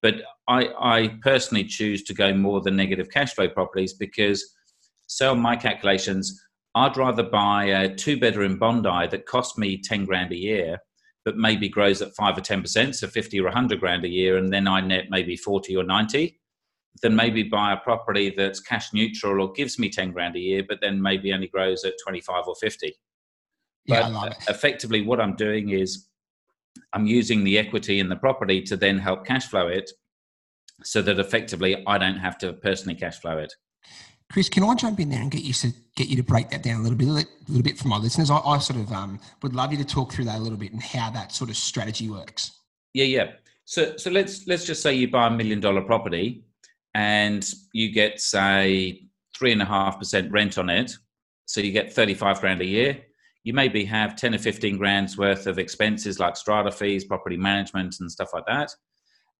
But 0.03 0.17
I, 0.49 0.69
I 0.81 1.19
personally 1.23 1.65
choose 1.65 2.03
to 2.05 2.15
go 2.15 2.33
more 2.35 2.61
the 2.61 2.71
negative 2.71 3.11
cash 3.11 3.35
flow 3.35 3.49
properties 3.49 3.93
because, 3.93 4.55
so 5.07 5.35
my 5.35 5.57
calculations, 5.57 6.43
I'd 6.75 6.97
rather 6.97 7.23
buy 7.23 7.65
a 7.67 7.95
two 7.95 8.19
bedroom 8.19 8.59
Bondi 8.59 9.09
that 9.09 9.27
costs 9.27 9.59
me 9.59 9.81
10 9.81 10.07
grand 10.07 10.33
a 10.33 10.37
year 10.37 10.79
but 11.25 11.37
maybe 11.37 11.69
grows 11.69 12.01
at 12.01 12.15
five 12.17 12.37
or 12.37 12.41
10%, 12.41 12.95
so 12.95 13.07
50 13.07 13.41
or 13.41 13.45
100 13.45 13.79
grand 13.79 14.05
a 14.05 14.09
year, 14.09 14.37
and 14.37 14.53
then 14.53 14.67
I 14.67 14.81
net 14.81 15.07
maybe 15.11 15.37
40 15.37 15.77
or 15.77 15.85
90, 15.85 16.40
then 17.03 17.15
maybe 17.17 17.43
buy 17.43 17.73
a 17.73 17.77
property 17.77 18.33
that's 18.37 18.61
cash 18.61 18.93
neutral 18.93 19.43
or 19.43 19.53
gives 19.53 19.79
me 19.79 19.89
10 19.89 20.13
grand 20.13 20.37
a 20.37 20.41
year, 20.41 20.65
but 20.69 20.79
then 20.81 21.01
maybe 21.01 21.33
only 21.33 21.49
grows 21.49 21.85
at 21.85 21.95
25 22.05 22.45
or 22.47 22.55
50. 22.55 22.95
Yeah, 23.87 24.31
effectively, 24.49 25.03
what 25.03 25.21
I'm 25.21 25.35
doing 25.35 25.71
is 25.71 26.07
I'm 26.93 27.07
using 27.07 27.45
the 27.45 27.59
equity 27.59 27.99
in 27.99 28.09
the 28.09 28.17
property 28.17 28.63
to 28.63 28.77
then 28.77 28.99
help 28.99 29.25
cash 29.25 29.47
flow 29.47 29.69
it 29.69 29.91
so 30.85 31.03
that 31.03 31.19
effectively 31.19 31.83
I 31.87 31.99
don't 31.99 32.19
have 32.19 32.39
to 32.39 32.53
personally 32.53 32.95
cash 32.95 33.19
flow 33.21 33.39
it. 33.39 33.53
Chris, 34.33 34.49
can 34.49 34.63
I 34.63 34.75
jump 34.75 35.01
in 35.01 35.11
there 35.11 35.21
and 35.21 35.31
get 35.31 35.43
you 35.43 35.53
to 35.55 35.73
get 35.97 36.09
you 36.09 36.17
to 36.17 36.23
break 36.23 36.51
that 36.51 36.63
down 36.63 36.81
a 36.81 36.83
little 36.83 36.97
bit, 36.97 37.09
a 37.09 37.27
little 37.49 37.65
bit 37.65 37.77
for 37.77 37.89
my 37.89 37.97
listeners? 37.97 38.31
I, 38.31 38.39
I 38.39 38.59
sort 38.59 38.79
of 38.79 38.93
um, 38.93 39.19
would 39.43 39.55
love 39.55 39.73
you 39.73 39.79
to 39.79 39.85
talk 39.85 40.13
through 40.13 40.27
that 40.27 40.39
a 40.39 40.43
little 40.43 40.59
bit 40.59 40.73
and 40.73 40.83
how 40.83 41.11
that 41.11 41.33
sort 41.33 41.51
of 41.51 41.57
strategy 41.57 42.09
works. 42.09 42.53
Yeah, 42.95 43.07
yeah. 43.07 43.31
So, 43.65 43.97
so 43.97 44.11
let's 44.11 44.47
let's 44.47 44.65
just 44.65 44.83
say 44.83 44.95
you 44.95 45.11
buy 45.11 45.27
a 45.27 45.31
million 45.31 45.59
dollar 45.59 45.81
property 45.81 46.45
and 46.95 47.49
you 47.73 47.93
get 47.93 48.21
say 48.21 49.03
three 49.37 49.53
and 49.53 49.63
a 49.63 49.67
half 49.67 49.99
percent 49.99 50.31
rent 50.33 50.59
on 50.59 50.71
it. 50.71 50.93
So 51.47 51.61
you 51.61 51.73
get 51.73 51.93
thirty 51.93 52.15
five 52.15 52.41
grand 52.41 52.61
a 52.61 52.67
year. 52.67 52.99
You 53.45 53.55
maybe 53.55 53.85
have 53.87 54.17
ten 54.17 54.35
or 54.35 54.39
fifteen 54.39 54.79
grand's 54.79 55.17
worth 55.17 55.47
of 55.47 55.59
expenses 55.59 56.19
like 56.19 56.37
strata 56.37 56.71
fees, 56.71 57.05
property 57.05 57.37
management, 57.37 57.97
and 58.01 58.11
stuff 58.11 58.31
like 58.33 58.47
that. 58.47 58.71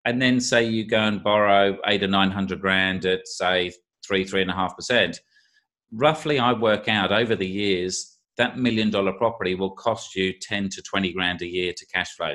And 0.05 0.21
then 0.21 0.41
say 0.41 0.65
you 0.65 0.87
go 0.87 1.01
and 1.01 1.23
borrow 1.23 1.77
eight 1.87 2.03
or 2.03 2.09
nine 2.09 2.31
hundred 2.31 2.61
grand 2.61 3.05
at 3.05 3.27
say 3.27 3.73
three, 4.07 4.25
three 4.25 4.43
and 4.43 4.51
a 4.51 4.55
half 4.55 4.77
percent. 4.77 5.21
Roughly, 5.93 6.39
I 6.39 6.53
work 6.53 6.89
out 6.89 7.13
over 7.13 7.35
the 7.35 7.47
years 7.47 8.19
that 8.41 8.57
million 8.57 8.91
dollar 8.91 9.13
property 9.13 9.55
will 9.55 9.73
cost 9.73 10.17
you 10.17 10.33
10 10.41 10.71
to 10.71 10.83
20 10.83 11.13
grand 11.13 11.43
a 11.43 11.47
year 11.47 11.75
to 11.77 11.87
cash 11.87 12.17
flow. 12.17 12.33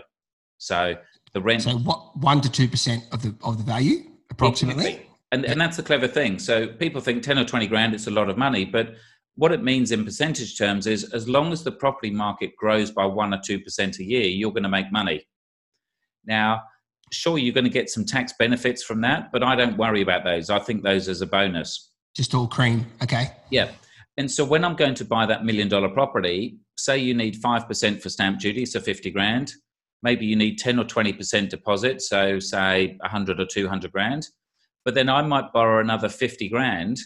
So 0.60 0.96
the 1.34 1.42
rent. 1.42 1.64
So 1.64 1.78
what, 1.78 2.16
one 2.18 2.42
to 2.42 2.50
2% 2.50 3.12
of 3.12 3.24
the, 3.24 3.36
of 3.44 3.58
the 3.58 3.64
value 3.64 4.04
approximately? 4.36 5.08
And, 5.32 5.44
yeah. 5.44 5.52
and 5.52 5.62
that's 5.62 5.78
the 5.78 5.84
clever 5.84 6.08
thing. 6.08 6.40
So 6.40 6.68
people 6.68 7.02
think 7.02 7.24
10 7.24 7.40
or 7.40 7.46
20 7.46 7.68
grand, 7.68 7.94
it's 7.94 8.08
a 8.08 8.12
lot 8.12 8.30
of 8.30 8.38
money. 8.38 8.66
But 8.66 8.96
what 9.36 9.52
it 9.52 9.64
means 9.64 9.92
in 9.92 10.06
percentage 10.06 10.58
terms 10.58 10.88
is 10.88 11.04
as 11.14 11.28
long 11.28 11.52
as 11.52 11.64
the 11.64 11.72
property 11.72 12.12
market 12.12 12.56
grows 12.56 12.92
by 12.92 13.06
one 13.06 13.34
or 13.34 13.38
2% 13.38 14.00
a 14.00 14.04
year, 14.04 14.28
you're 14.28 14.52
going 14.52 14.64
to 14.64 14.70
make 14.70 14.92
money. 14.92 15.28
Now, 16.26 16.62
sure 17.12 17.38
you're 17.38 17.54
going 17.54 17.66
to 17.66 17.70
get 17.70 17.90
some 17.90 18.06
tax 18.06 18.34
benefits 18.38 18.84
from 18.84 19.02
that, 19.02 19.32
but 19.32 19.44
I 19.44 19.56
don't 19.56 19.78
worry 19.78 20.02
about 20.02 20.24
those. 20.24 20.50
I 20.50 20.60
think 20.60 20.84
those 20.84 21.08
as 21.08 21.22
a 21.22 21.28
bonus. 21.28 21.92
Just 22.16 22.34
all 22.34 22.48
cream. 22.48 22.86
Okay. 23.04 23.32
Yeah. 23.50 23.72
And 24.18 24.32
so 24.32 24.46
when 24.46 24.64
I'm 24.64 24.76
going 24.76 24.96
to 24.96 25.06
buy 25.06 25.26
that 25.26 25.44
million 25.44 25.68
dollar 25.68 25.90
property, 25.90 26.58
say 26.78 26.98
you 26.98 27.14
need 27.14 27.42
5% 27.42 28.02
for 28.02 28.10
stamp 28.10 28.40
duty, 28.40 28.66
so 28.66 28.80
50 28.80 29.12
grand. 29.12 29.54
Maybe 30.06 30.28
you 30.28 30.36
need 30.36 30.60
10 30.60 30.78
or 30.78 30.84
20% 30.84 31.50
deposit, 31.50 32.00
so 32.00 32.38
say 32.38 32.96
100 33.00 33.40
or 33.40 33.46
200 33.48 33.92
grand. 33.92 34.28
But 34.84 34.94
then 34.94 35.10
I 35.10 35.24
might 35.24 35.52
borrow 35.52 35.82
another 35.82 36.10
50 36.10 36.48
grand, 36.48 37.00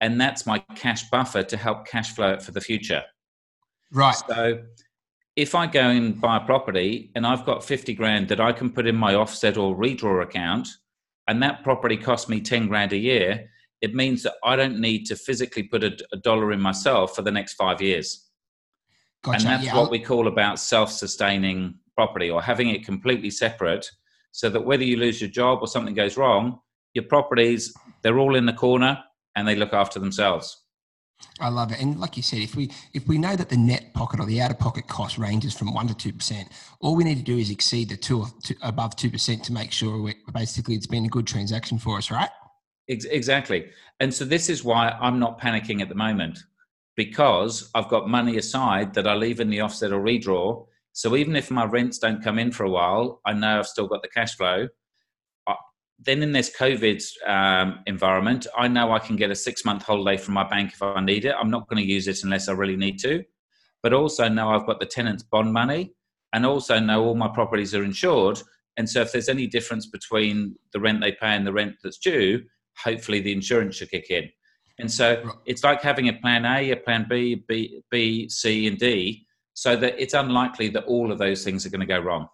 and 0.00 0.20
that's 0.20 0.46
my 0.46 0.60
cash 0.76 1.10
buffer 1.10 1.42
to 1.42 1.56
help 1.56 1.88
cash 1.88 2.14
flow 2.14 2.34
it 2.34 2.42
for 2.42 2.52
the 2.52 2.60
future. 2.60 3.02
Right. 3.90 4.14
So 4.28 4.60
if 5.34 5.56
I 5.56 5.66
go 5.66 5.88
and 5.88 6.20
buy 6.20 6.36
a 6.36 6.40
property 6.46 7.10
and 7.16 7.26
I've 7.26 7.44
got 7.44 7.64
50 7.64 7.92
grand 7.94 8.28
that 8.28 8.40
I 8.40 8.52
can 8.52 8.70
put 8.70 8.86
in 8.86 8.94
my 8.94 9.16
offset 9.16 9.56
or 9.56 9.76
redraw 9.76 10.22
account, 10.22 10.68
and 11.26 11.42
that 11.42 11.64
property 11.64 11.96
costs 11.96 12.28
me 12.28 12.40
10 12.40 12.68
grand 12.68 12.92
a 12.92 12.96
year, 12.96 13.50
it 13.80 13.96
means 13.96 14.22
that 14.22 14.34
I 14.44 14.54
don't 14.54 14.78
need 14.78 15.06
to 15.06 15.16
physically 15.16 15.64
put 15.64 15.82
a, 15.82 15.98
a 16.12 16.18
dollar 16.18 16.52
in 16.52 16.60
myself 16.60 17.16
for 17.16 17.22
the 17.22 17.32
next 17.32 17.54
five 17.54 17.82
years. 17.82 18.28
Gotcha. 19.24 19.38
And 19.38 19.46
that's 19.46 19.64
yeah. 19.64 19.76
what 19.76 19.90
we 19.90 19.98
call 19.98 20.28
about 20.28 20.60
self 20.60 20.92
sustaining 20.92 21.74
property 21.98 22.30
or 22.30 22.40
having 22.40 22.68
it 22.68 22.84
completely 22.84 23.28
separate 23.28 23.84
so 24.30 24.48
that 24.48 24.64
whether 24.64 24.84
you 24.84 24.96
lose 24.96 25.20
your 25.20 25.30
job 25.30 25.58
or 25.60 25.66
something 25.66 25.94
goes 25.94 26.16
wrong, 26.16 26.60
your 26.94 27.02
properties, 27.04 27.74
they're 28.02 28.20
all 28.20 28.36
in 28.36 28.46
the 28.46 28.52
corner 28.52 29.02
and 29.34 29.48
they 29.48 29.56
look 29.56 29.72
after 29.72 29.98
themselves. 29.98 30.46
I 31.40 31.48
love 31.48 31.72
it, 31.72 31.80
and 31.80 31.98
like 31.98 32.16
you 32.16 32.22
said, 32.22 32.38
if 32.38 32.54
we 32.54 32.70
if 32.94 33.08
we 33.08 33.18
know 33.18 33.34
that 33.34 33.48
the 33.48 33.56
net 33.56 33.92
pocket 33.92 34.20
or 34.20 34.26
the 34.26 34.40
out 34.40 34.52
of 34.52 34.58
pocket 34.60 34.86
cost 34.86 35.18
ranges 35.18 35.52
from 35.58 35.74
one 35.74 35.88
to 35.88 35.96
two 36.04 36.12
percent, 36.12 36.46
all 36.80 36.94
we 36.94 37.02
need 37.02 37.16
to 37.16 37.24
do 37.24 37.36
is 37.36 37.50
exceed 37.50 37.88
the 37.88 37.96
two, 37.96 38.20
or 38.20 38.26
two 38.44 38.54
above 38.62 38.94
two 38.94 39.10
percent 39.10 39.42
to 39.46 39.52
make 39.52 39.72
sure 39.72 40.00
we 40.00 40.14
basically 40.32 40.76
it's 40.76 40.86
been 40.86 41.04
a 41.06 41.08
good 41.08 41.26
transaction 41.26 41.76
for 41.76 41.98
us, 41.98 42.12
right? 42.12 42.30
Exactly, 42.86 43.66
and 43.98 44.14
so 44.14 44.24
this 44.24 44.48
is 44.48 44.62
why 44.62 44.90
I'm 44.90 45.18
not 45.18 45.40
panicking 45.40 45.82
at 45.82 45.88
the 45.88 45.96
moment 45.96 46.38
because 46.94 47.68
I've 47.74 47.88
got 47.88 48.08
money 48.08 48.36
aside 48.36 48.94
that 48.94 49.08
I 49.08 49.14
leave 49.14 49.40
in 49.40 49.50
the 49.50 49.60
offset 49.60 49.92
or 49.92 50.00
redraw. 50.00 50.66
So 50.98 51.14
even 51.14 51.36
if 51.36 51.50
my 51.50 51.64
rents 51.64 51.98
don't 51.98 52.24
come 52.24 52.38
in 52.38 52.50
for 52.50 52.64
a 52.64 52.70
while, 52.70 53.20
I 53.24 53.32
know 53.32 53.60
I've 53.60 53.68
still 53.68 53.86
got 53.86 54.02
the 54.02 54.08
cash 54.08 54.34
flow 54.36 54.68
then 55.98 56.22
in 56.22 56.32
this 56.32 56.54
COVID 56.56 57.02
um, 57.26 57.80
environment, 57.86 58.46
I 58.56 58.68
know 58.68 58.92
I 58.92 59.00
can 59.00 59.16
get 59.16 59.30
a 59.30 59.34
six 59.34 59.64
month 59.64 59.82
holiday 59.82 60.16
from 60.16 60.34
my 60.34 60.48
bank 60.48 60.72
if 60.72 60.82
I 60.82 61.00
need 61.00 61.24
it. 61.24 61.34
I'm 61.38 61.50
not 61.50 61.68
going 61.68 61.82
to 61.82 61.88
use 61.88 62.06
it 62.06 62.22
unless 62.22 62.48
I 62.48 62.52
really 62.52 62.76
need 62.76 62.98
to. 63.00 63.24
But 63.82 63.92
also 63.92 64.28
know 64.28 64.50
I've 64.50 64.66
got 64.66 64.80
the 64.80 64.86
tenant's 64.86 65.24
bond 65.24 65.52
money 65.52 65.92
and 66.32 66.46
also 66.46 66.78
know 66.78 67.04
all 67.04 67.14
my 67.14 67.28
properties 67.28 67.74
are 67.74 67.82
insured. 67.82 68.40
And 68.76 68.88
so 68.88 69.00
if 69.00 69.10
there's 69.10 69.28
any 69.28 69.48
difference 69.48 69.86
between 69.86 70.54
the 70.72 70.80
rent 70.80 71.00
they 71.00 71.12
pay 71.12 71.34
and 71.34 71.46
the 71.46 71.52
rent 71.52 71.76
that's 71.82 71.98
due, 71.98 72.42
hopefully 72.76 73.20
the 73.20 73.32
insurance 73.32 73.76
should 73.76 73.90
kick 73.90 74.10
in. 74.10 74.28
And 74.78 74.90
so 74.90 75.28
it's 75.46 75.64
like 75.64 75.82
having 75.82 76.08
a 76.08 76.12
plan 76.12 76.44
A, 76.44 76.70
a 76.70 76.76
plan 76.76 77.06
B, 77.08 77.42
B, 77.48 77.82
B, 77.90 78.28
C, 78.28 78.68
and 78.68 78.78
D, 78.78 79.26
so 79.58 79.74
that 79.74 80.00
it's 80.00 80.14
unlikely 80.14 80.68
that 80.68 80.84
all 80.84 81.10
of 81.10 81.18
those 81.18 81.42
things 81.42 81.66
are 81.66 81.68
going 81.68 81.80
to 81.80 81.86
go 81.86 81.98
wrong. 81.98 82.28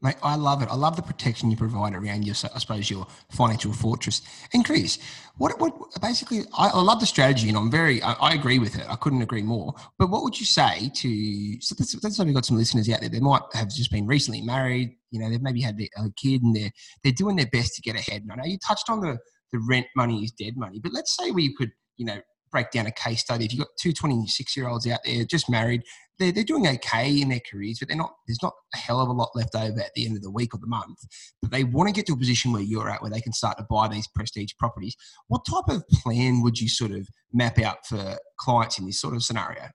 Mate, 0.00 0.16
I 0.22 0.36
love 0.36 0.62
it. 0.62 0.70
I 0.70 0.74
love 0.74 0.96
the 0.96 1.02
protection 1.02 1.50
you 1.50 1.58
provide 1.58 1.94
around 1.94 2.24
your, 2.24 2.34
I 2.54 2.58
suppose, 2.58 2.88
your 2.88 3.06
financial 3.30 3.70
fortress. 3.74 4.22
Chris, 4.64 4.98
what, 5.36 5.60
what 5.60 5.74
basically, 6.00 6.40
I, 6.56 6.68
I 6.68 6.80
love 6.80 7.00
the 7.00 7.06
strategy, 7.06 7.48
and 7.50 7.58
I'm 7.58 7.70
very, 7.70 8.02
I, 8.02 8.14
I, 8.14 8.32
agree 8.32 8.58
with 8.58 8.78
it. 8.78 8.86
I 8.88 8.96
couldn't 8.96 9.20
agree 9.20 9.42
more. 9.42 9.74
But 9.98 10.08
what 10.08 10.22
would 10.22 10.40
you 10.40 10.46
say 10.46 10.90
to? 10.94 11.60
So 11.60 11.76
let's, 11.78 12.02
let's 12.02 12.16
say 12.16 12.24
we've 12.24 12.34
got 12.34 12.46
some 12.46 12.56
listeners 12.56 12.88
out 12.88 13.00
there. 13.00 13.10
They 13.10 13.20
might 13.20 13.42
have 13.52 13.68
just 13.68 13.90
been 13.90 14.06
recently 14.06 14.40
married. 14.40 14.96
You 15.10 15.20
know, 15.20 15.28
they've 15.28 15.42
maybe 15.42 15.60
had 15.60 15.78
a 15.78 16.10
kid, 16.16 16.42
and 16.42 16.56
they're 16.56 16.72
they're 17.02 17.12
doing 17.12 17.36
their 17.36 17.50
best 17.52 17.74
to 17.74 17.82
get 17.82 17.94
ahead. 17.94 18.22
And 18.22 18.32
I 18.32 18.36
know 18.36 18.44
you 18.46 18.58
touched 18.66 18.88
on 18.88 19.00
the 19.00 19.18
the 19.52 19.60
rent 19.68 19.86
money 19.94 20.24
is 20.24 20.32
dead 20.32 20.56
money, 20.56 20.80
but 20.82 20.94
let's 20.94 21.14
say 21.14 21.30
we 21.30 21.54
could, 21.54 21.72
you 21.98 22.06
know, 22.06 22.20
break 22.54 22.70
down 22.70 22.86
a 22.86 22.92
case 22.92 23.20
study. 23.20 23.44
If 23.44 23.52
you've 23.52 23.60
got 23.60 23.76
two 23.78 23.92
26 23.92 24.56
year 24.56 24.68
olds 24.68 24.86
out 24.86 25.00
there 25.04 25.24
just 25.24 25.50
married, 25.50 25.82
they're, 26.18 26.32
they're 26.32 26.44
doing 26.44 26.66
okay 26.66 27.20
in 27.20 27.28
their 27.28 27.40
careers, 27.50 27.78
but 27.78 27.88
they're 27.88 27.96
not, 27.96 28.14
there's 28.26 28.42
not 28.42 28.52
a 28.74 28.78
hell 28.78 29.00
of 29.00 29.08
a 29.08 29.12
lot 29.12 29.30
left 29.34 29.54
over 29.54 29.80
at 29.80 29.92
the 29.94 30.06
end 30.06 30.16
of 30.16 30.22
the 30.22 30.30
week 30.30 30.54
or 30.54 30.58
the 30.58 30.66
month. 30.66 30.98
But 31.42 31.50
they 31.50 31.64
want 31.64 31.88
to 31.88 31.94
get 31.94 32.06
to 32.06 32.12
a 32.12 32.16
position 32.16 32.52
where 32.52 32.62
you're 32.62 32.90
at, 32.90 33.02
where 33.02 33.10
they 33.10 33.20
can 33.20 33.32
start 33.32 33.58
to 33.58 33.66
buy 33.68 33.88
these 33.88 34.08
prestige 34.08 34.52
properties. 34.58 34.96
What 35.28 35.44
type 35.48 35.68
of 35.68 35.86
plan 35.88 36.42
would 36.42 36.60
you 36.60 36.68
sort 36.68 36.92
of 36.92 37.08
map 37.32 37.58
out 37.58 37.86
for 37.86 38.16
clients 38.38 38.78
in 38.78 38.86
this 38.86 39.00
sort 39.00 39.14
of 39.14 39.22
scenario? 39.22 39.68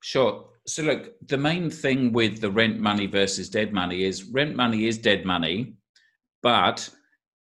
Sure. 0.00 0.48
So, 0.66 0.82
look, 0.82 1.14
the 1.26 1.38
main 1.38 1.70
thing 1.70 2.12
with 2.12 2.40
the 2.40 2.50
rent 2.50 2.78
money 2.78 3.06
versus 3.06 3.48
dead 3.48 3.72
money 3.72 4.04
is 4.04 4.24
rent 4.24 4.54
money 4.54 4.86
is 4.86 4.98
dead 4.98 5.24
money, 5.24 5.74
but 6.42 6.88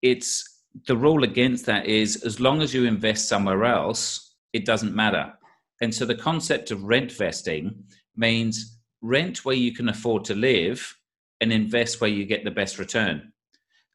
it's 0.03 0.63
the 0.87 0.97
rule 0.97 1.25
against 1.25 1.67
that 1.67 1.87
is 1.87 2.23
as 2.23 2.41
long 2.41 2.63
as 2.63 2.73
you 2.73 2.85
invest 2.85 3.29
somewhere 3.29 3.65
else, 3.65 4.37
it 4.53 4.65
doesn't 4.65 4.95
matter. 4.95 5.33
And 5.81 5.95
so 5.95 6.05
the 6.05 6.15
concept 6.15 6.71
of 6.71 6.85
rent 6.85 7.11
vesting 7.13 7.85
means 8.17 8.79
rent 9.03 9.45
where 9.45 9.57
you 9.57 9.73
can 9.73 9.89
afford 9.89 10.25
to 10.27 10.35
live 10.35 10.95
and 11.41 11.53
invest 11.53 12.01
where 12.01 12.11
you 12.11 12.25
get 12.27 12.45
the 12.45 12.51
best 12.51 12.79
return. 12.79 13.33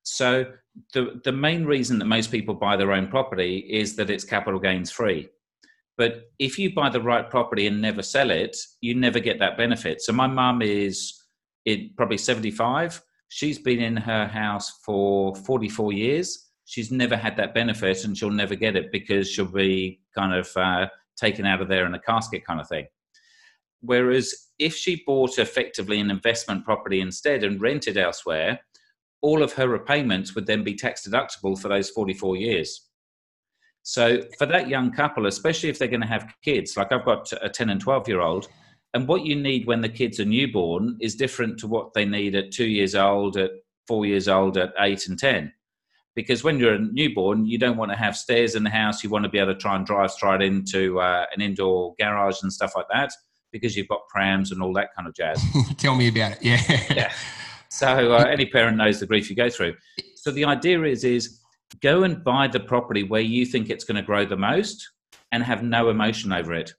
So 0.04 0.46
the 0.94 1.22
the 1.24 1.32
main 1.32 1.66
reason 1.66 2.00
that 2.00 2.06
most 2.06 2.32
people 2.32 2.54
buy 2.54 2.76
their 2.76 2.92
own 2.92 3.08
property 3.08 3.58
is 3.70 3.96
that 3.96 4.10
it's 4.10 4.24
capital 4.24 4.60
gains 4.60 4.92
free. 4.92 5.30
But 5.98 6.30
if 6.40 6.60
you 6.60 6.74
buy 6.74 6.90
the 6.90 7.02
right 7.02 7.30
property 7.30 7.68
and 7.68 7.82
never 7.82 8.02
sell 8.02 8.30
it, 8.30 8.58
you 8.82 8.96
never 8.96 9.20
get 9.20 9.40
that 9.40 9.58
benefit. 9.58 10.02
So 10.02 10.12
my 10.12 10.28
mum 10.28 10.62
is 10.62 11.14
in 11.66 11.92
probably 11.96 12.18
75. 12.18 13.02
She's 13.30 13.58
been 13.58 13.80
in 13.80 13.96
her 13.98 14.28
house 14.28 14.80
for 14.86 15.36
44 15.36 15.94
years. 15.94 16.50
She's 16.66 16.92
never 16.92 17.16
had 17.16 17.38
that 17.38 17.54
benefit 17.54 18.04
and 18.04 18.18
she'll 18.18 18.30
never 18.30 18.56
get 18.56 18.76
it 18.76 18.92
because 18.92 19.30
she'll 19.30 19.46
be 19.46 20.02
kind 20.14 20.34
of 20.34 20.50
uh, 20.58 20.88
taken 21.16 21.46
out 21.46 21.62
of 21.62 21.70
there 21.70 21.86
in 21.86 21.94
a 21.94 22.00
casket 22.00 22.46
kind 22.46 22.60
of 22.60 22.68
thing. 22.68 22.88
Whereas 23.86 24.34
if 24.60 24.76
she 24.76 25.04
bought 25.06 25.38
effectively 25.38 26.00
an 26.00 26.10
investment 26.10 26.66
property 26.66 27.02
instead 27.02 27.44
and 27.44 27.62
rented 27.62 27.98
elsewhere, 27.98 28.60
all 29.22 29.44
of 29.44 29.54
her 29.54 29.68
repayments 29.68 30.36
would 30.36 30.46
then 30.46 30.64
be 30.64 30.76
tax 30.76 31.08
deductible 31.08 31.60
for 31.60 31.68
those 31.68 31.90
44 31.90 32.36
years. 32.38 32.90
So 33.84 34.22
for 34.38 34.46
that 34.48 34.68
young 34.68 34.92
couple, 34.92 35.28
especially 35.28 35.70
if 35.70 35.78
they're 35.78 35.88
going 35.88 36.02
to 36.02 36.08
have 36.08 36.34
kids, 36.44 36.76
like 36.76 36.92
I've 36.92 37.06
got 37.06 37.32
a 37.42 37.50
10 37.50 37.70
and 37.70 37.82
12 37.82 38.08
year 38.08 38.22
old, 38.22 38.48
and 38.94 39.08
what 39.08 39.26
you 39.26 39.36
need 39.36 39.68
when 39.68 39.82
the 39.82 39.90
kids 39.90 40.20
are 40.20 40.26
newborn 40.26 40.98
is 41.02 41.16
different 41.16 41.60
to 41.60 41.68
what 41.68 41.94
they 41.94 42.06
need 42.06 42.34
at 42.36 42.52
two 42.52 42.66
years 42.68 42.96
old, 42.96 43.38
at 43.38 43.52
four 43.88 44.06
years 44.06 44.28
old, 44.28 44.58
at 44.58 44.74
eight 44.80 45.08
and 45.08 45.20
10 45.20 45.52
because 46.16 46.46
when 46.46 46.58
you're 46.58 46.76
a 46.76 46.80
newborn, 46.80 47.46
you 47.46 47.58
don't 47.58 47.76
want 47.76 47.92
to 47.92 47.98
have 47.98 48.16
stairs 48.16 48.56
in 48.56 48.64
the 48.64 48.70
house. 48.70 49.04
You 49.04 49.10
want 49.10 49.24
to 49.24 49.30
be 49.30 49.38
able 49.38 49.54
to 49.54 49.60
try 49.60 49.76
and 49.76 49.86
drive 49.86 50.12
straight 50.12 50.42
into 50.42 50.98
uh, 51.00 51.26
an 51.36 51.42
indoor 51.42 51.94
garage 52.00 52.42
and 52.42 52.52
stuff 52.52 52.74
like 52.74 52.86
that 52.90 53.12
because 53.56 53.76
you've 53.76 53.88
got 53.88 54.08
prams 54.10 54.52
and 54.52 54.62
all 54.62 54.74
that 54.74 54.90
kind 54.96 55.08
of 55.08 55.14
jazz. 55.14 55.42
Tell 55.78 55.96
me 55.96 56.08
about 56.08 56.34
it. 56.34 56.38
Yeah. 56.42 56.62
yeah. 56.94 57.14
So 57.70 58.14
uh, 58.14 58.26
any 58.30 58.46
parent 58.46 58.78
knows 58.78 59.00
the 59.00 59.06
grief 59.06 59.30
you 59.30 59.36
go 59.36 59.50
through. 59.50 59.76
So 60.16 60.32
the 60.32 60.46
idea 60.46 60.82
is 60.84 61.04
is 61.04 61.40
go 61.82 62.04
and 62.04 62.24
buy 62.24 62.48
the 62.48 62.60
property 62.60 63.04
where 63.04 63.22
you 63.22 63.46
think 63.46 63.70
it's 63.70 63.84
going 63.84 63.98
to 63.98 64.02
grow 64.02 64.26
the 64.26 64.38
most 64.38 64.90
and 65.32 65.44
have 65.44 65.64
no 65.64 65.90
emotion 65.90 66.32
over 66.32 66.54
it. 66.54 66.74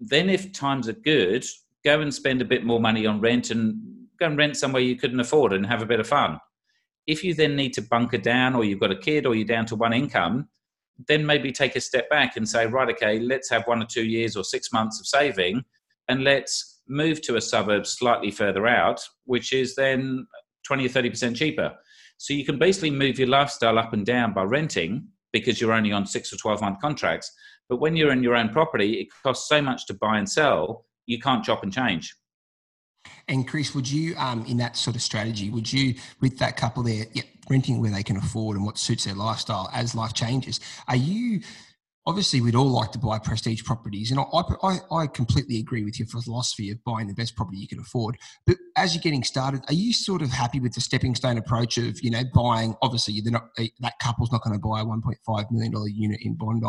Then 0.00 0.28
if 0.28 0.52
times 0.52 0.88
are 0.88 0.94
good, 0.94 1.44
go 1.84 2.00
and 2.00 2.12
spend 2.12 2.42
a 2.42 2.46
bit 2.46 2.64
more 2.64 2.80
money 2.80 3.06
on 3.06 3.20
rent 3.20 3.50
and 3.50 3.74
go 4.18 4.26
and 4.26 4.38
rent 4.38 4.56
somewhere 4.56 4.82
you 4.82 4.96
couldn't 4.96 5.20
afford 5.20 5.52
and 5.52 5.66
have 5.66 5.82
a 5.82 5.86
bit 5.86 6.00
of 6.00 6.06
fun 6.06 6.38
if 7.06 7.24
you 7.24 7.34
then 7.34 7.56
need 7.56 7.72
to 7.74 7.82
bunker 7.82 8.18
down 8.18 8.54
or 8.54 8.64
you've 8.64 8.80
got 8.80 8.92
a 8.92 8.96
kid 8.96 9.26
or 9.26 9.34
you're 9.34 9.46
down 9.46 9.66
to 9.66 9.76
one 9.76 9.92
income, 9.92 10.48
then 11.08 11.26
maybe 11.26 11.50
take 11.50 11.74
a 11.74 11.80
step 11.80 12.08
back 12.10 12.36
and 12.36 12.48
say, 12.48 12.66
right, 12.66 12.88
okay, 12.90 13.18
let's 13.18 13.50
have 13.50 13.66
one 13.66 13.82
or 13.82 13.86
two 13.86 14.04
years 14.04 14.36
or 14.36 14.44
six 14.44 14.72
months 14.72 15.00
of 15.00 15.06
saving 15.06 15.64
and 16.08 16.24
let's 16.24 16.80
move 16.88 17.22
to 17.22 17.36
a 17.36 17.40
suburb 17.40 17.86
slightly 17.86 18.30
further 18.30 18.66
out, 18.66 19.00
which 19.24 19.52
is 19.52 19.74
then 19.74 20.26
20 20.66 20.86
or 20.86 20.88
30% 20.88 21.36
cheaper. 21.36 21.72
So 22.18 22.34
you 22.34 22.44
can 22.44 22.58
basically 22.58 22.90
move 22.90 23.18
your 23.18 23.28
lifestyle 23.28 23.78
up 23.78 23.92
and 23.92 24.06
down 24.06 24.32
by 24.32 24.42
renting 24.42 25.08
because 25.32 25.60
you're 25.60 25.72
only 25.72 25.92
on 25.92 26.06
six 26.06 26.32
or 26.32 26.36
12 26.36 26.60
month 26.60 26.80
contracts. 26.80 27.32
But 27.68 27.80
when 27.80 27.96
you're 27.96 28.12
in 28.12 28.22
your 28.22 28.36
own 28.36 28.50
property, 28.50 29.00
it 29.00 29.08
costs 29.22 29.48
so 29.48 29.62
much 29.62 29.86
to 29.86 29.94
buy 29.94 30.18
and 30.18 30.28
sell, 30.28 30.84
you 31.06 31.18
can't 31.18 31.44
chop 31.44 31.62
and 31.62 31.72
change. 31.72 32.14
And 33.28 33.48
Chris, 33.48 33.74
would 33.74 33.90
you, 33.90 34.14
um, 34.16 34.44
in 34.46 34.56
that 34.58 34.76
sort 34.76 34.96
of 34.96 35.02
strategy, 35.02 35.50
would 35.50 35.72
you, 35.72 35.94
with 36.20 36.38
that 36.38 36.56
couple 36.56 36.82
there, 36.82 37.06
yeah, 37.12 37.22
renting 37.48 37.80
where 37.80 37.90
they 37.90 38.02
can 38.02 38.16
afford 38.16 38.56
and 38.56 38.64
what 38.64 38.78
suits 38.78 39.04
their 39.04 39.14
lifestyle 39.14 39.68
as 39.72 39.94
life 39.94 40.12
changes, 40.12 40.60
are 40.88 40.96
you? 40.96 41.40
Obviously, 42.04 42.40
we'd 42.40 42.56
all 42.56 42.68
like 42.68 42.90
to 42.92 42.98
buy 42.98 43.18
prestige 43.18 43.62
properties, 43.62 44.10
and 44.10 44.18
I, 44.18 44.42
I, 44.62 44.78
I 44.90 45.06
completely 45.06 45.58
agree 45.58 45.84
with 45.84 46.00
your 46.00 46.08
philosophy 46.08 46.70
of 46.70 46.82
buying 46.82 47.06
the 47.06 47.14
best 47.14 47.36
property 47.36 47.58
you 47.58 47.68
can 47.68 47.78
afford. 47.78 48.16
But 48.44 48.56
as 48.76 48.94
you're 48.94 49.02
getting 49.02 49.22
started, 49.22 49.62
are 49.68 49.74
you 49.74 49.92
sort 49.92 50.20
of 50.20 50.30
happy 50.30 50.58
with 50.58 50.74
the 50.74 50.80
stepping 50.80 51.14
stone 51.14 51.38
approach 51.38 51.78
of 51.78 52.02
you 52.02 52.10
know 52.10 52.24
buying? 52.34 52.74
Obviously, 52.82 53.20
not 53.26 53.50
eh, 53.56 53.68
that 53.80 53.98
couple's 54.00 54.32
not 54.32 54.42
going 54.42 54.54
to 54.54 54.60
buy 54.60 54.80
a 54.80 54.84
1.5 54.84 55.50
million 55.52 55.72
dollar 55.72 55.88
unit 55.88 56.20
in 56.22 56.34
Bondi. 56.34 56.66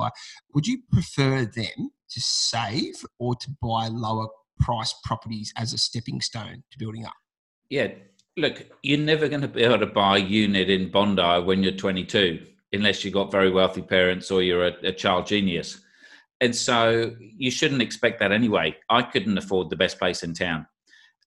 Would 0.53 0.67
you 0.67 0.79
prefer 0.91 1.45
them 1.45 1.91
to 2.11 2.21
save 2.21 3.03
or 3.17 3.35
to 3.35 3.49
buy 3.59 3.87
lower 3.87 4.27
price 4.59 4.93
properties 5.03 5.51
as 5.57 5.73
a 5.73 5.79
stepping 5.79 6.21
stone 6.21 6.63
to 6.71 6.77
building 6.77 7.05
up? 7.05 7.13
Yeah, 7.69 7.87
look, 8.37 8.63
you're 8.83 8.99
never 8.99 9.27
going 9.27 9.41
to 9.41 9.47
be 9.47 9.63
able 9.63 9.79
to 9.79 9.87
buy 9.87 10.17
a 10.17 10.21
unit 10.21 10.69
in 10.69 10.91
Bondi 10.91 11.43
when 11.43 11.63
you're 11.63 11.71
22 11.71 12.45
unless 12.73 13.03
you've 13.03 13.13
got 13.13 13.31
very 13.31 13.51
wealthy 13.51 13.81
parents 13.81 14.31
or 14.31 14.41
you're 14.41 14.67
a, 14.67 14.73
a 14.83 14.91
child 14.91 15.27
genius. 15.27 15.79
And 16.41 16.55
so 16.55 17.15
you 17.19 17.51
shouldn't 17.51 17.81
expect 17.81 18.19
that 18.19 18.31
anyway. 18.31 18.75
I 18.89 19.03
couldn't 19.03 19.37
afford 19.37 19.69
the 19.69 19.75
best 19.75 19.97
place 19.97 20.23
in 20.23 20.33
town. 20.33 20.65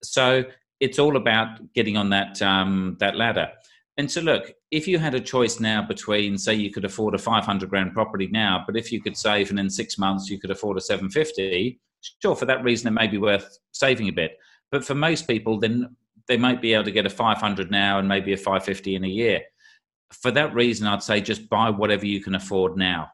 So 0.02 0.44
it's 0.80 0.98
all 0.98 1.16
about 1.16 1.72
getting 1.72 1.96
on 1.96 2.10
that 2.10 2.42
um, 2.42 2.96
that 3.00 3.16
ladder. 3.16 3.50
And 3.98 4.10
so, 4.10 4.20
look, 4.20 4.52
if 4.70 4.86
you 4.86 4.98
had 4.98 5.14
a 5.14 5.20
choice 5.20 5.58
now 5.58 5.80
between, 5.80 6.36
say, 6.36 6.54
you 6.54 6.70
could 6.70 6.84
afford 6.84 7.14
a 7.14 7.18
500 7.18 7.70
grand 7.70 7.94
property 7.94 8.28
now, 8.30 8.62
but 8.66 8.76
if 8.76 8.92
you 8.92 9.00
could 9.00 9.16
save 9.16 9.48
and 9.48 9.58
in 9.58 9.70
six 9.70 9.96
months 9.96 10.28
you 10.28 10.38
could 10.38 10.50
afford 10.50 10.76
a 10.76 10.82
750, 10.82 11.80
sure, 12.22 12.36
for 12.36 12.44
that 12.44 12.62
reason, 12.62 12.88
it 12.88 12.90
may 12.90 13.06
be 13.06 13.16
worth 13.16 13.58
saving 13.72 14.08
a 14.08 14.12
bit. 14.12 14.36
But 14.70 14.84
for 14.84 14.94
most 14.94 15.26
people, 15.26 15.58
then 15.58 15.96
they 16.28 16.36
might 16.36 16.60
be 16.60 16.74
able 16.74 16.84
to 16.84 16.90
get 16.90 17.06
a 17.06 17.10
500 17.10 17.70
now 17.70 17.98
and 17.98 18.06
maybe 18.06 18.34
a 18.34 18.36
550 18.36 18.96
in 18.96 19.04
a 19.04 19.08
year. 19.08 19.40
For 20.12 20.30
that 20.30 20.54
reason, 20.54 20.86
I'd 20.86 21.02
say 21.02 21.20
just 21.20 21.48
buy 21.48 21.70
whatever 21.70 22.06
you 22.06 22.22
can 22.22 22.34
afford 22.34 22.76
now, 22.76 23.08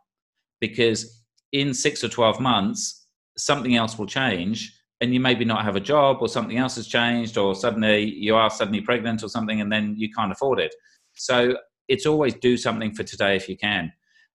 because 0.60 1.24
in 1.52 1.74
six 1.74 2.02
or 2.04 2.08
12 2.08 2.40
months, 2.40 3.06
something 3.36 3.76
else 3.76 3.98
will 3.98 4.06
change 4.06 4.78
and 5.00 5.12
you 5.12 5.20
maybe 5.20 5.44
not 5.44 5.64
have 5.64 5.76
a 5.76 5.80
job 5.80 6.18
or 6.20 6.28
something 6.28 6.58
else 6.58 6.76
has 6.76 6.86
changed 6.86 7.36
or 7.36 7.54
suddenly 7.54 8.04
you 8.04 8.36
are 8.36 8.48
suddenly 8.48 8.80
pregnant 8.80 9.22
or 9.22 9.28
something 9.28 9.60
and 9.60 9.70
then 9.72 9.94
you 9.96 10.08
can't 10.12 10.30
afford 10.32 10.60
it. 10.60 10.74
So 11.14 11.56
it's 11.88 12.06
always 12.06 12.34
do 12.34 12.56
something 12.56 12.94
for 12.94 13.02
today 13.02 13.36
if 13.36 13.48
you 13.48 13.56
can. 13.56 13.92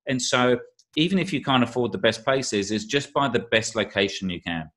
And 0.08 0.22
so 0.22 0.60
even 0.96 1.20
if 1.20 1.32
you 1.32 1.42
can't 1.42 1.64
afford 1.64 1.92
the 1.92 1.98
best 1.98 2.24
places 2.24 2.72
is 2.72 2.86
just 2.86 3.14
buy 3.14 3.30
the 3.30 3.40
best 3.40 3.76
location 3.76 4.30
you 4.30 4.42
can 4.42 4.70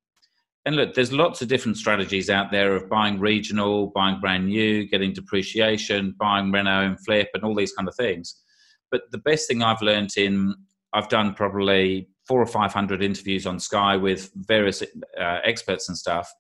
and 0.66 0.77
look 0.77 0.94
there's 0.94 1.12
lots 1.12 1.42
of 1.42 1.49
different 1.49 1.77
strategies 1.77 2.31
out 2.31 2.51
there 2.51 2.75
of 2.75 2.88
buying 2.88 3.18
regional 3.18 3.88
buying 3.94 4.20
brand 4.20 4.46
new 4.46 4.87
getting 4.88 5.12
depreciation 5.12 6.14
buying 6.18 6.53
reno 6.53 6.87
and 6.87 6.99
flip 7.05 7.29
and 7.35 7.44
all 7.44 7.55
these 7.55 7.73
kind 7.73 7.88
of 7.88 7.94
things 7.94 8.42
but 8.90 9.03
the 9.11 9.18
best 9.18 9.49
thing 9.49 9.62
i've 9.62 9.83
learned 9.83 10.11
in 10.16 10.55
i've 10.92 11.09
done 11.09 11.35
probably 11.35 12.09
four 12.31 12.40
or 12.40 12.46
five 12.46 12.73
hundred 12.73 13.03
interviews 13.03 13.44
on 13.44 13.59
Sky 13.59 13.96
with 13.96 14.31
various 14.37 14.83
uh, 14.83 15.38
experts 15.42 15.88
and 15.88 15.99
stuff. 15.99 16.33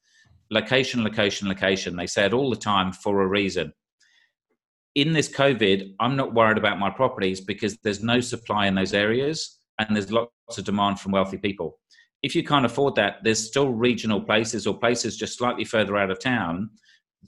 Location, 0.48 1.02
location, 1.02 1.48
location. 1.48 1.96
They 1.96 2.06
say 2.06 2.26
it 2.26 2.32
all 2.32 2.48
the 2.48 2.54
time 2.54 2.92
for 2.92 3.22
a 3.22 3.26
reason. 3.26 3.72
In 4.94 5.12
this 5.12 5.28
COVID, 5.28 5.94
I'm 5.98 6.14
not 6.14 6.32
worried 6.32 6.58
about 6.58 6.78
my 6.78 6.90
properties 6.90 7.40
because 7.40 7.76
there's 7.78 8.04
no 8.04 8.20
supply 8.20 8.68
in 8.68 8.76
those 8.76 8.94
areas 8.94 9.58
and 9.80 9.96
there's 9.96 10.12
lots 10.12 10.58
of 10.58 10.64
demand 10.64 11.00
from 11.00 11.10
wealthy 11.10 11.38
people. 11.38 11.80
If 12.22 12.34
you 12.34 12.44
can't 12.44 12.66
afford 12.66 12.96
that, 12.96 13.18
there's 13.22 13.44
still 13.44 13.70
regional 13.70 14.20
places 14.20 14.66
or 14.66 14.78
places 14.78 15.16
just 15.16 15.38
slightly 15.38 15.64
further 15.64 15.96
out 15.96 16.10
of 16.10 16.20
town 16.20 16.70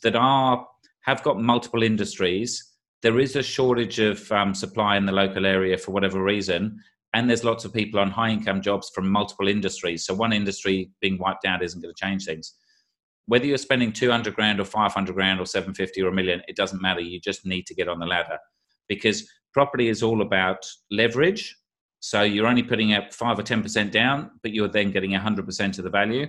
that 0.03 0.17
are 0.17 0.67
have 1.03 1.23
got 1.23 1.41
multiple 1.41 1.83
industries. 1.83 2.73
There 3.03 3.19
is 3.19 3.35
a 3.35 3.43
shortage 3.43 3.99
of 3.99 4.31
um, 4.31 4.55
supply 4.55 4.97
in 4.97 5.07
the 5.07 5.13
local 5.13 5.47
area 5.47 5.77
for 5.77 5.91
whatever 5.91 6.23
reason, 6.23 6.79
and 7.15 7.29
there's 7.29 7.45
lots 7.45 7.65
of 7.65 7.75
people 7.75 8.01
on 8.01 8.11
high 8.11 8.31
income 8.31 8.63
jobs 8.63 8.91
from 8.95 9.11
multiple 9.11 9.49
industries. 9.49 10.05
So 10.05 10.15
one 10.15 10.33
industry 10.33 10.91
being 11.01 11.19
wiped 11.19 11.45
out 11.45 11.63
isn't 11.63 11.81
going 11.81 11.95
to 11.95 12.05
change 12.05 12.25
things. 12.25 12.55
Whether 13.27 13.47
you're 13.47 13.59
spending 13.59 13.93
200 13.93 14.35
grand 14.35 14.61
or 14.61 14.65
500 14.65 15.15
grand 15.15 15.41
or 15.41 15.47
750 15.47 16.03
or 16.03 16.09
a 16.09 16.13
million, 16.13 16.43
it 16.49 16.57
doesn't 16.57 16.83
matter. 16.83 17.01
You 17.01 17.21
just 17.21 17.45
need 17.45 17.67
to 17.67 17.75
get 17.75 17.89
on 17.89 17.99
the 17.99 18.07
ladder 18.07 18.39
because 18.89 19.29
property 19.53 19.89
is 19.89 20.03
all 20.03 20.23
about 20.23 20.65
leverage. 20.91 21.57
So 22.03 22.23
you're 22.23 22.49
only 22.49 22.65
putting 22.65 22.95
up 22.95 23.15
five 23.15 23.39
or 23.39 23.45
10% 23.45 23.93
down, 23.93 24.33
but 24.43 24.53
you're 24.53 24.67
then 24.67 24.91
getting 24.91 25.13
100% 25.13 25.79
of 25.79 25.85
the 25.85 25.91
value. 25.91 26.27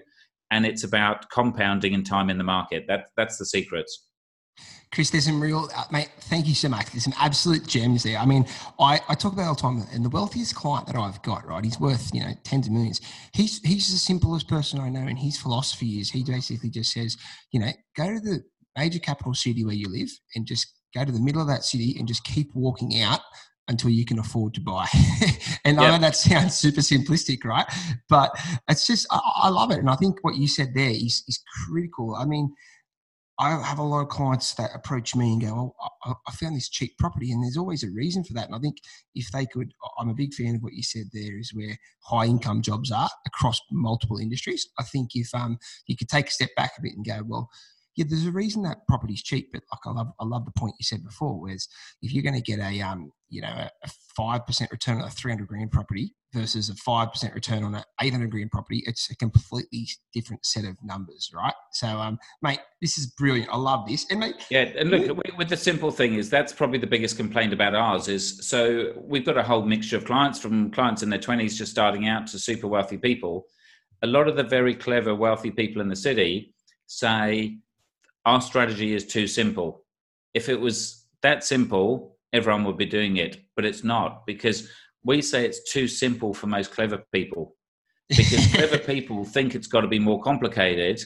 And 0.51 0.67
it's 0.67 0.83
about 0.83 1.27
compounding 1.31 1.95
and 1.95 2.05
time 2.05 2.29
in 2.29 2.37
the 2.37 2.43
market. 2.43 2.85
That, 2.87 3.07
that's 3.17 3.37
the 3.37 3.45
secrets. 3.45 4.07
Chris, 4.93 5.09
there's 5.09 5.25
some 5.25 5.41
real, 5.41 5.67
uh, 5.75 5.85
mate, 5.91 6.11
thank 6.21 6.45
you 6.45 6.53
so 6.53 6.69
much. 6.69 6.91
There's 6.91 7.05
some 7.05 7.15
absolute 7.17 7.65
gems 7.65 8.03
there. 8.03 8.19
I 8.19 8.25
mean, 8.27 8.45
I, 8.79 8.99
I 9.09 9.15
talk 9.15 9.33
about 9.33 9.47
all 9.47 9.55
the 9.55 9.61
time, 9.61 9.83
and 9.91 10.05
the 10.05 10.09
wealthiest 10.09 10.53
client 10.53 10.85
that 10.85 10.95
I've 10.95 11.19
got, 11.23 11.47
right, 11.47 11.65
he's 11.65 11.79
worth, 11.79 12.13
you 12.13 12.21
know, 12.21 12.33
tens 12.43 12.67
of 12.67 12.73
millions. 12.73 13.01
He's, 13.33 13.59
he's 13.61 13.91
the 13.91 13.97
simplest 13.97 14.47
person 14.47 14.79
I 14.79 14.89
know, 14.89 14.99
and 14.99 15.17
his 15.17 15.39
philosophy 15.39 15.99
is 15.99 16.11
he 16.11 16.23
basically 16.23 16.69
just 16.69 16.93
says, 16.93 17.17
you 17.51 17.59
know, 17.59 17.71
go 17.97 18.13
to 18.13 18.19
the 18.19 18.43
major 18.77 18.99
capital 18.99 19.33
city 19.33 19.65
where 19.65 19.73
you 19.73 19.89
live 19.89 20.09
and 20.35 20.45
just 20.45 20.71
go 20.95 21.03
to 21.03 21.11
the 21.11 21.19
middle 21.19 21.41
of 21.41 21.47
that 21.47 21.63
city 21.63 21.95
and 21.97 22.07
just 22.07 22.23
keep 22.23 22.51
walking 22.53 23.01
out 23.01 23.21
until 23.67 23.89
you 23.89 24.05
can 24.05 24.19
afford 24.19 24.53
to 24.53 24.61
buy. 24.61 24.87
and 25.65 25.77
yep. 25.77 25.79
I 25.79 25.91
know 25.91 25.97
that 25.99 26.15
sounds 26.15 26.55
super 26.55 26.81
simplistic, 26.81 27.43
right? 27.45 27.65
But 28.09 28.31
it's 28.69 28.85
just, 28.85 29.07
I, 29.11 29.19
I, 29.43 29.49
love 29.49 29.71
it. 29.71 29.79
And 29.79 29.89
I 29.89 29.95
think 29.95 30.17
what 30.21 30.35
you 30.35 30.47
said 30.47 30.73
there 30.73 30.89
is, 30.89 31.23
is 31.27 31.41
critical. 31.65 32.15
I 32.15 32.25
mean, 32.25 32.53
I 33.39 33.61
have 33.63 33.79
a 33.79 33.83
lot 33.83 34.01
of 34.01 34.09
clients 34.09 34.53
that 34.55 34.69
approach 34.75 35.15
me 35.15 35.33
and 35.33 35.41
go, 35.41 35.75
oh, 36.05 36.13
I 36.27 36.31
found 36.33 36.55
this 36.55 36.69
cheap 36.69 36.97
property, 36.99 37.31
and 37.31 37.43
there's 37.43 37.57
always 37.57 37.83
a 37.83 37.89
reason 37.89 38.23
for 38.23 38.33
that. 38.33 38.45
And 38.45 38.55
I 38.55 38.59
think 38.59 38.77
if 39.15 39.31
they 39.31 39.47
could, 39.47 39.73
I'm 39.97 40.09
a 40.09 40.13
big 40.13 40.33
fan 40.33 40.55
of 40.55 40.61
what 40.61 40.73
you 40.73 40.83
said 40.83 41.05
there, 41.11 41.39
is 41.39 41.51
where 41.53 41.75
high 42.03 42.25
income 42.25 42.61
jobs 42.61 42.91
are 42.91 43.09
across 43.25 43.59
multiple 43.71 44.19
industries. 44.19 44.69
I 44.77 44.83
think 44.83 45.11
if 45.15 45.33
um, 45.33 45.57
you 45.87 45.97
could 45.97 46.09
take 46.09 46.27
a 46.27 46.31
step 46.31 46.51
back 46.55 46.73
a 46.77 46.81
bit 46.83 46.93
and 46.95 47.05
go, 47.05 47.21
well, 47.25 47.49
yeah, 47.95 48.05
there's 48.07 48.25
a 48.25 48.31
reason 48.31 48.63
that 48.63 48.87
property's 48.87 49.23
cheap, 49.23 49.49
but 49.51 49.61
like 49.71 49.81
I 49.85 49.91
love, 49.91 50.11
I 50.19 50.25
love 50.25 50.45
the 50.45 50.51
point 50.51 50.75
you 50.79 50.83
said 50.83 51.03
before, 51.03 51.39
whereas 51.39 51.67
if 52.01 52.11
you're 52.11 52.23
going 52.23 52.35
to 52.35 52.41
get 52.41 52.59
a, 52.59 52.81
um, 52.81 53.11
you 53.29 53.41
know, 53.41 53.47
a 53.83 53.89
five 54.15 54.45
percent 54.45 54.71
return 54.71 54.99
on 54.99 55.07
a 55.07 55.11
300 55.11 55.47
grand 55.47 55.71
property, 55.71 56.13
versus 56.33 56.69
a 56.69 56.73
5% 56.73 57.33
return 57.33 57.63
on 57.63 57.75
an 57.75 57.83
800 58.01 58.31
grand 58.31 58.51
property, 58.51 58.83
it's 58.85 59.09
a 59.11 59.15
completely 59.15 59.87
different 60.13 60.45
set 60.45 60.65
of 60.65 60.75
numbers, 60.83 61.29
right? 61.33 61.53
So, 61.71 61.87
um, 61.87 62.17
mate, 62.41 62.59
this 62.81 62.97
is 62.97 63.07
brilliant. 63.07 63.49
I 63.51 63.57
love 63.57 63.87
this. 63.87 64.05
And 64.09 64.19
mate, 64.19 64.35
yeah, 64.49 64.71
and 64.77 64.89
look, 64.89 65.15
with 65.37 65.49
the 65.49 65.57
simple 65.57 65.91
thing 65.91 66.15
is 66.15 66.29
that's 66.29 66.51
probably 66.51 66.79
the 66.79 66.87
biggest 66.87 67.17
complaint 67.17 67.53
about 67.53 67.75
ours 67.75 68.07
is 68.07 68.45
so 68.47 68.93
we've 68.97 69.25
got 69.25 69.37
a 69.37 69.43
whole 69.43 69.63
mixture 69.63 69.97
of 69.97 70.05
clients 70.05 70.39
from 70.39 70.71
clients 70.71 71.03
in 71.03 71.09
their 71.09 71.19
20s 71.19 71.55
just 71.55 71.71
starting 71.71 72.07
out 72.07 72.27
to 72.27 72.39
super 72.39 72.67
wealthy 72.67 72.97
people. 72.97 73.45
A 74.01 74.07
lot 74.07 74.27
of 74.27 74.35
the 74.35 74.43
very 74.43 74.75
clever 74.75 75.15
wealthy 75.15 75.51
people 75.51 75.81
in 75.81 75.87
the 75.87 75.95
city 75.95 76.53
say 76.87 77.57
our 78.25 78.41
strategy 78.41 78.93
is 78.93 79.05
too 79.05 79.27
simple. 79.27 79.85
If 80.33 80.49
it 80.49 80.59
was 80.59 81.05
that 81.21 81.43
simple, 81.43 82.17
everyone 82.31 82.63
would 82.65 82.77
be 82.77 82.85
doing 82.85 83.17
it, 83.17 83.37
but 83.55 83.65
it's 83.65 83.83
not 83.83 84.25
because 84.25 84.69
we 85.03 85.21
say 85.21 85.45
it's 85.45 85.71
too 85.71 85.87
simple 85.87 86.33
for 86.33 86.47
most 86.47 86.71
clever 86.71 87.03
people 87.11 87.55
because 88.09 88.47
clever 88.53 88.77
people 88.77 89.25
think 89.25 89.55
it's 89.55 89.67
got 89.67 89.81
to 89.81 89.87
be 89.87 89.99
more 89.99 90.21
complicated 90.21 91.01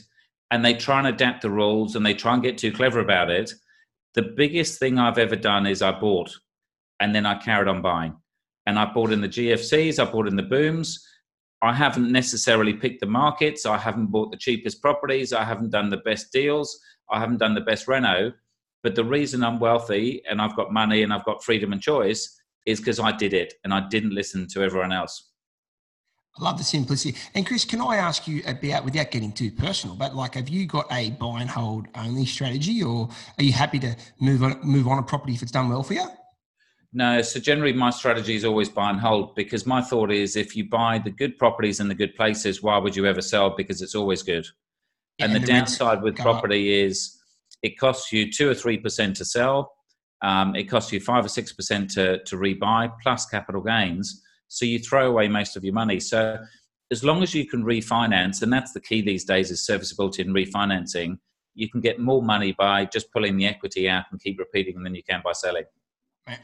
and 0.52 0.64
they 0.64 0.74
try 0.74 1.00
and 1.00 1.08
adapt 1.08 1.42
the 1.42 1.50
rules 1.50 1.96
and 1.96 2.06
they 2.06 2.14
try 2.14 2.34
and 2.34 2.44
get 2.44 2.58
too 2.58 2.72
clever 2.72 3.00
about 3.00 3.30
it. 3.30 3.52
The 4.14 4.34
biggest 4.36 4.80
thing 4.80 4.98
I've 4.98 5.18
ever 5.18 5.36
done 5.36 5.66
is 5.66 5.82
I 5.82 5.92
bought 5.92 6.32
and 7.00 7.14
then 7.14 7.26
I 7.26 7.36
carried 7.36 7.68
on 7.68 7.82
buying. 7.82 8.16
And 8.66 8.78
I 8.78 8.86
bought 8.86 9.12
in 9.12 9.22
the 9.22 9.30
GFCs, 9.30 10.00
I 10.00 10.12
bought 10.12 10.28
in 10.28 10.36
the 10.36 10.44
booms. 10.44 11.06
I 11.62 11.74
haven't 11.74 12.12
necessarily 12.12 12.74
picked 12.74 13.00
the 13.00 13.08
markets. 13.08 13.66
I 13.66 13.78
haven't 13.78 14.08
bought 14.08 14.30
the 14.32 14.38
cheapest 14.38 14.82
properties. 14.82 15.34
I 15.34 15.44
haven't 15.44 15.72
done 15.72 15.90
the 15.90 15.98
best 15.98 16.32
deals. 16.32 16.80
I 17.10 17.20
haven't 17.20 17.38
done 17.38 17.56
the 17.56 17.62
best 17.62 17.88
reno. 17.88 18.34
But 18.84 18.96
the 18.96 19.04
reason 19.04 19.44
I'm 19.44 19.60
wealthy 19.60 20.22
and 20.30 20.42
I've 20.42 20.56
got 20.56 20.72
money 20.72 21.04
and 21.04 21.12
I've 21.12 21.26
got 21.26 21.44
freedom 21.44 21.74
and 21.74 21.82
choice 21.82 22.40
is 22.66 22.80
because 22.80 23.00
I 23.00 23.12
did 23.12 23.34
it 23.34 23.56
and 23.64 23.74
I 23.74 23.88
didn't 23.88 24.14
listen 24.14 24.48
to 24.50 24.64
everyone 24.64 24.92
else. 24.92 25.32
I 26.40 26.44
love 26.44 26.58
the 26.58 26.64
simplicity. 26.64 27.18
And 27.34 27.46
Chris, 27.46 27.66
can 27.66 27.82
I 27.82 27.96
ask 27.96 28.28
you 28.28 28.44
about, 28.46 28.86
without 28.86 29.10
getting 29.10 29.32
too 29.32 29.52
personal, 29.52 29.96
but 29.96 30.16
like, 30.16 30.36
have 30.36 30.50
you 30.50 30.68
got 30.68 30.86
a 30.92 31.10
buy 31.12 31.42
and 31.42 31.50
hold 31.50 31.88
only 31.96 32.26
strategy, 32.26 32.84
or 32.84 33.10
are 33.40 33.44
you 33.44 33.54
happy 33.54 33.80
to 33.80 33.96
move 34.20 34.44
on 34.44 34.60
move 34.64 34.88
on 34.88 35.00
a 35.00 35.04
property 35.04 35.34
if 35.34 35.42
it's 35.42 35.52
done 35.52 35.70
well 35.70 35.82
for 35.82 35.96
you? 35.96 36.08
No, 36.94 37.22
so 37.22 37.40
generally 37.40 37.74
my 37.74 37.90
strategy 37.90 38.36
is 38.36 38.46
always 38.46 38.70
buy 38.70 38.90
and 38.92 39.00
hold 39.00 39.36
because 39.36 39.66
my 39.66 39.82
thought 39.82 40.12
is 40.12 40.36
if 40.36 40.56
you 40.56 40.70
buy 40.70 41.00
the 41.00 41.12
good 41.12 41.38
properties 41.38 41.80
in 41.80 41.88
the 41.88 41.96
good 41.96 42.16
places, 42.16 42.62
why 42.62 42.78
would 42.78 42.96
you 42.96 43.06
ever 43.06 43.22
sell? 43.22 43.50
Because 43.50 43.82
it's 43.82 43.96
always 43.96 44.24
good. 44.24 44.48
And, 45.20 45.34
the 45.34 45.40
downside 45.40 46.02
with 46.04 46.16
property 46.16 46.84
up. 46.84 46.88
is 46.88 47.20
it 47.64 47.80
costs 47.80 48.12
you 48.12 48.32
two 48.32 48.50
or 48.50 48.54
three 48.54 48.78
percent 48.78 49.16
to 49.18 49.26
sell 49.26 49.74
um, 50.22 50.56
it 50.56 50.64
costs 50.64 50.92
you 50.92 51.00
five 51.00 51.26
or 51.26 51.30
six 51.30 51.54
percent 51.54 51.90
to 51.92 52.24
to 52.24 52.38
rebuy 52.38 52.92
plus 53.02 53.26
capital 53.26 53.62
gains. 53.62 54.24
So 54.48 54.66
you 54.66 54.80
throw 54.80 55.08
away 55.08 55.28
most 55.28 55.56
of 55.56 55.64
your 55.64 55.74
money. 55.74 56.00
So 56.00 56.40
as 56.92 57.04
long 57.04 57.22
as 57.22 57.34
you 57.34 57.46
can 57.46 57.64
refinance, 57.64 58.42
and 58.42 58.52
that's 58.52 58.72
the 58.72 58.80
key 58.80 59.02
these 59.02 59.26
days 59.26 59.52
is 59.52 59.66
serviceability 59.66 60.22
and 60.22 60.34
refinancing, 60.34 61.20
you 61.54 61.70
can 61.70 61.82
get 61.82 62.00
more 62.00 62.24
money 62.24 62.54
by 62.58 62.86
just 62.86 63.12
pulling 63.12 63.38
the 63.38 63.46
equity 63.46 63.90
out 63.90 64.06
and 64.12 64.22
keep 64.22 64.40
repeating 64.40 64.84
than 64.84 64.96
you 64.96 65.04
can 65.04 65.22
by 65.24 65.34
selling. 65.34 65.66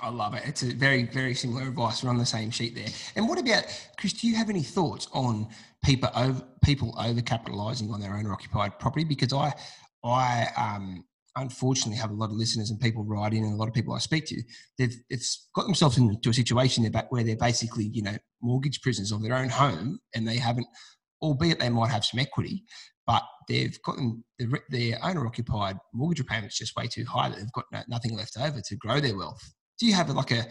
I 0.01 0.09
love 0.09 0.33
it. 0.33 0.43
It's 0.45 0.63
a 0.63 0.73
very, 0.73 1.03
very 1.03 1.33
similar 1.33 1.63
advice. 1.63 2.03
We're 2.03 2.09
on 2.09 2.17
the 2.17 2.25
same 2.25 2.51
sheet 2.51 2.73
there. 2.73 2.87
And 3.15 3.27
what 3.27 3.37
about 3.37 3.65
Chris? 3.97 4.13
Do 4.13 4.27
you 4.27 4.35
have 4.35 4.49
any 4.49 4.63
thoughts 4.63 5.07
on 5.11 5.47
people 5.83 6.09
over 6.15 6.41
people 6.63 6.95
over 6.97 7.19
capitalising 7.19 7.91
on 7.91 7.99
their 7.99 8.15
owner 8.15 8.31
occupied 8.31 8.79
property? 8.79 9.03
Because 9.03 9.33
I, 9.33 9.53
I 10.03 10.47
um, 10.55 11.03
unfortunately 11.35 11.97
have 11.97 12.11
a 12.11 12.15
lot 12.15 12.29
of 12.29 12.35
listeners 12.35 12.69
and 12.69 12.79
people 12.79 13.03
write 13.03 13.33
in 13.33 13.43
and 13.43 13.53
a 13.53 13.57
lot 13.57 13.67
of 13.67 13.73
people 13.73 13.93
I 13.93 13.99
speak 13.99 14.25
to, 14.27 14.41
they've, 14.77 14.95
they've 15.09 15.25
got 15.55 15.65
themselves 15.65 15.97
into 15.97 16.29
a 16.29 16.33
situation 16.33 16.89
where 17.09 17.23
they're 17.23 17.35
basically, 17.35 17.89
you 17.91 18.03
know, 18.03 18.15
mortgage 18.41 18.81
prisoners 18.81 19.11
of 19.11 19.23
their 19.23 19.35
own 19.35 19.49
home 19.49 19.99
and 20.15 20.27
they 20.27 20.37
haven't, 20.37 20.67
albeit 21.21 21.59
they 21.59 21.69
might 21.69 21.91
have 21.91 22.05
some 22.05 22.19
equity, 22.19 22.63
but 23.07 23.23
they've 23.49 23.81
gotten 23.83 24.23
their, 24.37 24.47
their 24.69 24.99
owner 25.03 25.25
occupied 25.25 25.77
mortgage 25.93 26.19
repayments 26.19 26.57
just 26.57 26.75
way 26.75 26.87
too 26.87 27.05
high 27.05 27.29
that 27.29 27.37
they've 27.37 27.51
got 27.51 27.65
no, 27.71 27.81
nothing 27.87 28.15
left 28.15 28.37
over 28.39 28.61
to 28.61 28.75
grow 28.77 28.99
their 28.99 29.17
wealth. 29.17 29.41
Do 29.79 29.85
you 29.85 29.93
have 29.93 30.09
like 30.09 30.31
a, 30.31 30.45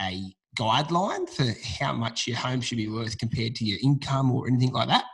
a 0.00 0.22
guideline 0.58 1.28
for 1.28 1.46
how 1.78 1.92
much 1.92 2.26
your 2.26 2.36
home 2.36 2.60
should 2.60 2.78
be 2.78 2.88
worth 2.88 3.18
compared 3.18 3.54
to 3.56 3.64
your 3.64 3.78
income 3.82 4.30
or 4.30 4.48
anything 4.48 4.72
like 4.72 4.88
that? 4.88 5.04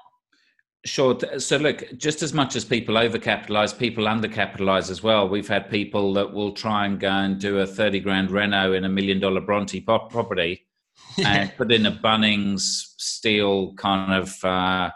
Sure. 0.86 1.18
So, 1.38 1.56
look, 1.56 1.82
just 1.96 2.22
as 2.22 2.34
much 2.34 2.56
as 2.56 2.64
people 2.64 2.96
overcapitalize, 2.96 3.76
people 3.76 4.04
undercapitalize 4.04 4.90
as 4.90 5.02
well. 5.02 5.26
We've 5.26 5.48
had 5.48 5.70
people 5.70 6.12
that 6.14 6.30
will 6.30 6.52
try 6.52 6.84
and 6.84 7.00
go 7.00 7.08
and 7.08 7.40
do 7.40 7.60
a 7.60 7.66
30 7.66 8.00
grand 8.00 8.30
reno 8.30 8.74
in 8.74 8.84
a 8.84 8.88
million 8.88 9.18
dollar 9.18 9.40
Bronte 9.40 9.80
property 9.80 10.66
and 11.24 11.50
put 11.56 11.72
in 11.72 11.86
a 11.86 11.92
Bunnings 11.92 12.60
steel 12.98 13.72
kind 13.74 14.12
of 14.12 14.44
uh, 14.44 14.90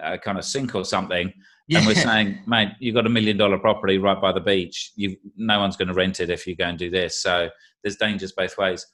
uh, 0.00 0.16
kind 0.18 0.38
of 0.38 0.44
sink 0.44 0.74
or 0.76 0.84
something. 0.84 1.32
Yeah. 1.66 1.78
And 1.78 1.86
we're 1.88 1.94
saying, 1.94 2.38
mate, 2.46 2.68
you've 2.78 2.94
got 2.94 3.06
a 3.06 3.10
million 3.10 3.36
dollar 3.36 3.58
property 3.58 3.98
right 3.98 4.20
by 4.20 4.30
the 4.30 4.40
beach. 4.40 4.92
You, 4.94 5.16
no 5.36 5.58
one's 5.58 5.76
going 5.76 5.88
to 5.88 5.94
rent 5.94 6.20
it 6.20 6.30
if 6.30 6.46
you 6.46 6.54
go 6.54 6.66
and 6.66 6.78
do 6.78 6.90
this. 6.90 7.18
So 7.20 7.48
there's 7.84 7.96
dangers 7.96 8.32
both 8.32 8.58
ways. 8.58 8.84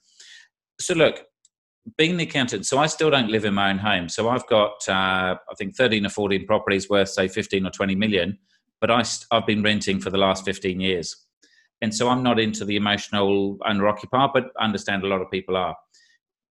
So 0.79 0.93
look, 0.93 1.23
being 1.97 2.17
the 2.17 2.25
accountant, 2.25 2.65
so 2.65 2.77
I 2.77 2.85
still 2.85 3.09
don't 3.09 3.29
live 3.29 3.45
in 3.45 3.55
my 3.55 3.71
own 3.71 3.79
home. 3.79 4.07
So 4.09 4.29
I've 4.29 4.45
got, 4.47 4.87
uh, 4.87 5.35
I 5.49 5.55
think, 5.57 5.75
13 5.75 6.05
or 6.05 6.09
14 6.09 6.45
properties 6.45 6.89
worth, 6.89 7.09
say, 7.09 7.27
15 7.27 7.65
or 7.65 7.71
20 7.71 7.95
million, 7.95 8.37
but 8.79 8.91
I, 8.91 9.03
I've 9.31 9.47
been 9.47 9.63
renting 9.63 9.99
for 9.99 10.09
the 10.09 10.17
last 10.17 10.45
15 10.45 10.79
years. 10.79 11.15
And 11.81 11.93
so 11.93 12.09
I'm 12.09 12.21
not 12.21 12.39
into 12.39 12.63
the 12.65 12.75
emotional 12.75 13.57
owner 13.65 13.87
occupier, 13.87 14.27
but 14.31 14.51
understand 14.59 15.03
a 15.03 15.07
lot 15.07 15.21
of 15.21 15.31
people 15.31 15.57
are. 15.57 15.75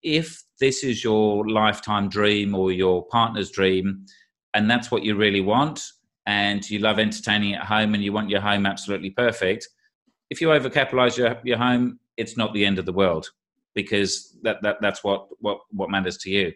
If 0.03 0.42
this 0.59 0.83
is 0.83 1.05
your 1.05 1.46
lifetime 1.48 2.09
dream 2.09 2.55
or 2.55 2.72
your 2.72 3.05
partner's 3.07 3.51
dream, 3.51 4.07
and 4.55 4.70
that's 4.70 4.90
what 4.90 5.03
you 5.03 5.16
really 5.16 5.42
want, 5.42 5.83
and 6.27 6.68
you 6.70 6.79
love 6.79 6.98
entertaining 6.98 7.55
at 7.55 7.64
home 7.64 7.94
and 7.94 8.03
you 8.03 8.12
want 8.12 8.31
your 8.31 8.40
home 8.40 8.64
absolutely 8.64 9.11
perfect, 9.11 9.68
if 10.31 10.41
you 10.41 10.49
overcapitalize 10.49 11.17
your, 11.17 11.38
your 11.45 11.59
home, 11.59 11.99
it's 12.17 12.37
not 12.37 12.53
the 12.53 12.64
end 12.64 12.79
of 12.79 12.87
the 12.87 12.93
world 12.93 13.31
because 13.75 14.37
that, 14.43 14.57
that 14.62 14.77
that's 14.81 15.05
what, 15.05 15.29
what 15.41 15.59
what 15.71 15.91
matters 15.91 16.17
to 16.19 16.31
you. 16.31 16.53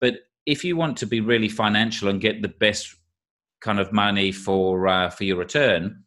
But 0.00 0.16
if 0.46 0.64
you 0.64 0.76
want 0.76 0.96
to 0.98 1.06
be 1.06 1.20
really 1.20 1.48
financial 1.48 2.08
and 2.08 2.20
get 2.20 2.42
the 2.42 2.48
best 2.48 2.94
kind 3.60 3.78
of 3.78 3.92
money 3.92 4.32
for 4.32 4.88
uh, 4.88 5.10
for 5.10 5.24
your 5.24 5.36
return, 5.36 6.04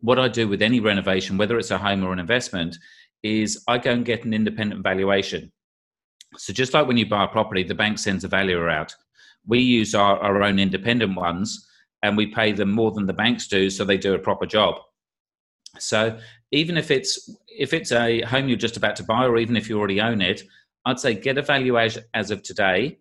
what 0.00 0.18
I 0.18 0.28
do 0.28 0.48
with 0.48 0.62
any 0.62 0.80
renovation, 0.80 1.38
whether 1.38 1.58
it's 1.58 1.70
a 1.70 1.78
home 1.78 2.04
or 2.04 2.12
an 2.12 2.18
investment, 2.18 2.76
is 3.22 3.62
I 3.68 3.78
go 3.78 3.92
and 3.92 4.04
get 4.04 4.24
an 4.24 4.34
independent 4.34 4.82
valuation. 4.82 5.52
So 6.36 6.52
just 6.52 6.74
like 6.74 6.86
when 6.86 6.96
you 6.96 7.06
buy 7.06 7.24
a 7.24 7.28
property, 7.28 7.62
the 7.62 7.74
bank 7.74 7.98
sends 7.98 8.24
a 8.24 8.28
valuer 8.28 8.68
out. 8.68 8.94
We 9.46 9.60
use 9.60 9.94
our, 9.94 10.18
our 10.18 10.42
own 10.42 10.58
independent 10.58 11.16
ones 11.16 11.66
and 12.02 12.16
we 12.16 12.26
pay 12.26 12.52
them 12.52 12.70
more 12.70 12.90
than 12.90 13.06
the 13.06 13.12
banks 13.12 13.46
do, 13.46 13.70
so 13.70 13.84
they 13.84 13.96
do 13.96 14.14
a 14.14 14.18
proper 14.18 14.46
job. 14.46 14.76
So 15.78 16.18
even 16.52 16.76
if 16.76 16.90
it's 16.90 17.30
if 17.48 17.72
it's 17.72 17.92
a 17.92 18.22
home 18.22 18.48
you're 18.48 18.56
just 18.56 18.76
about 18.76 18.96
to 18.96 19.04
buy, 19.04 19.24
or 19.26 19.38
even 19.38 19.56
if 19.56 19.68
you 19.68 19.78
already 19.78 20.00
own 20.00 20.20
it, 20.20 20.42
I'd 20.84 21.00
say 21.00 21.14
get 21.14 21.38
a 21.38 21.42
valuation 21.42 22.04
as 22.14 22.30
of 22.30 22.42
today, 22.42 22.98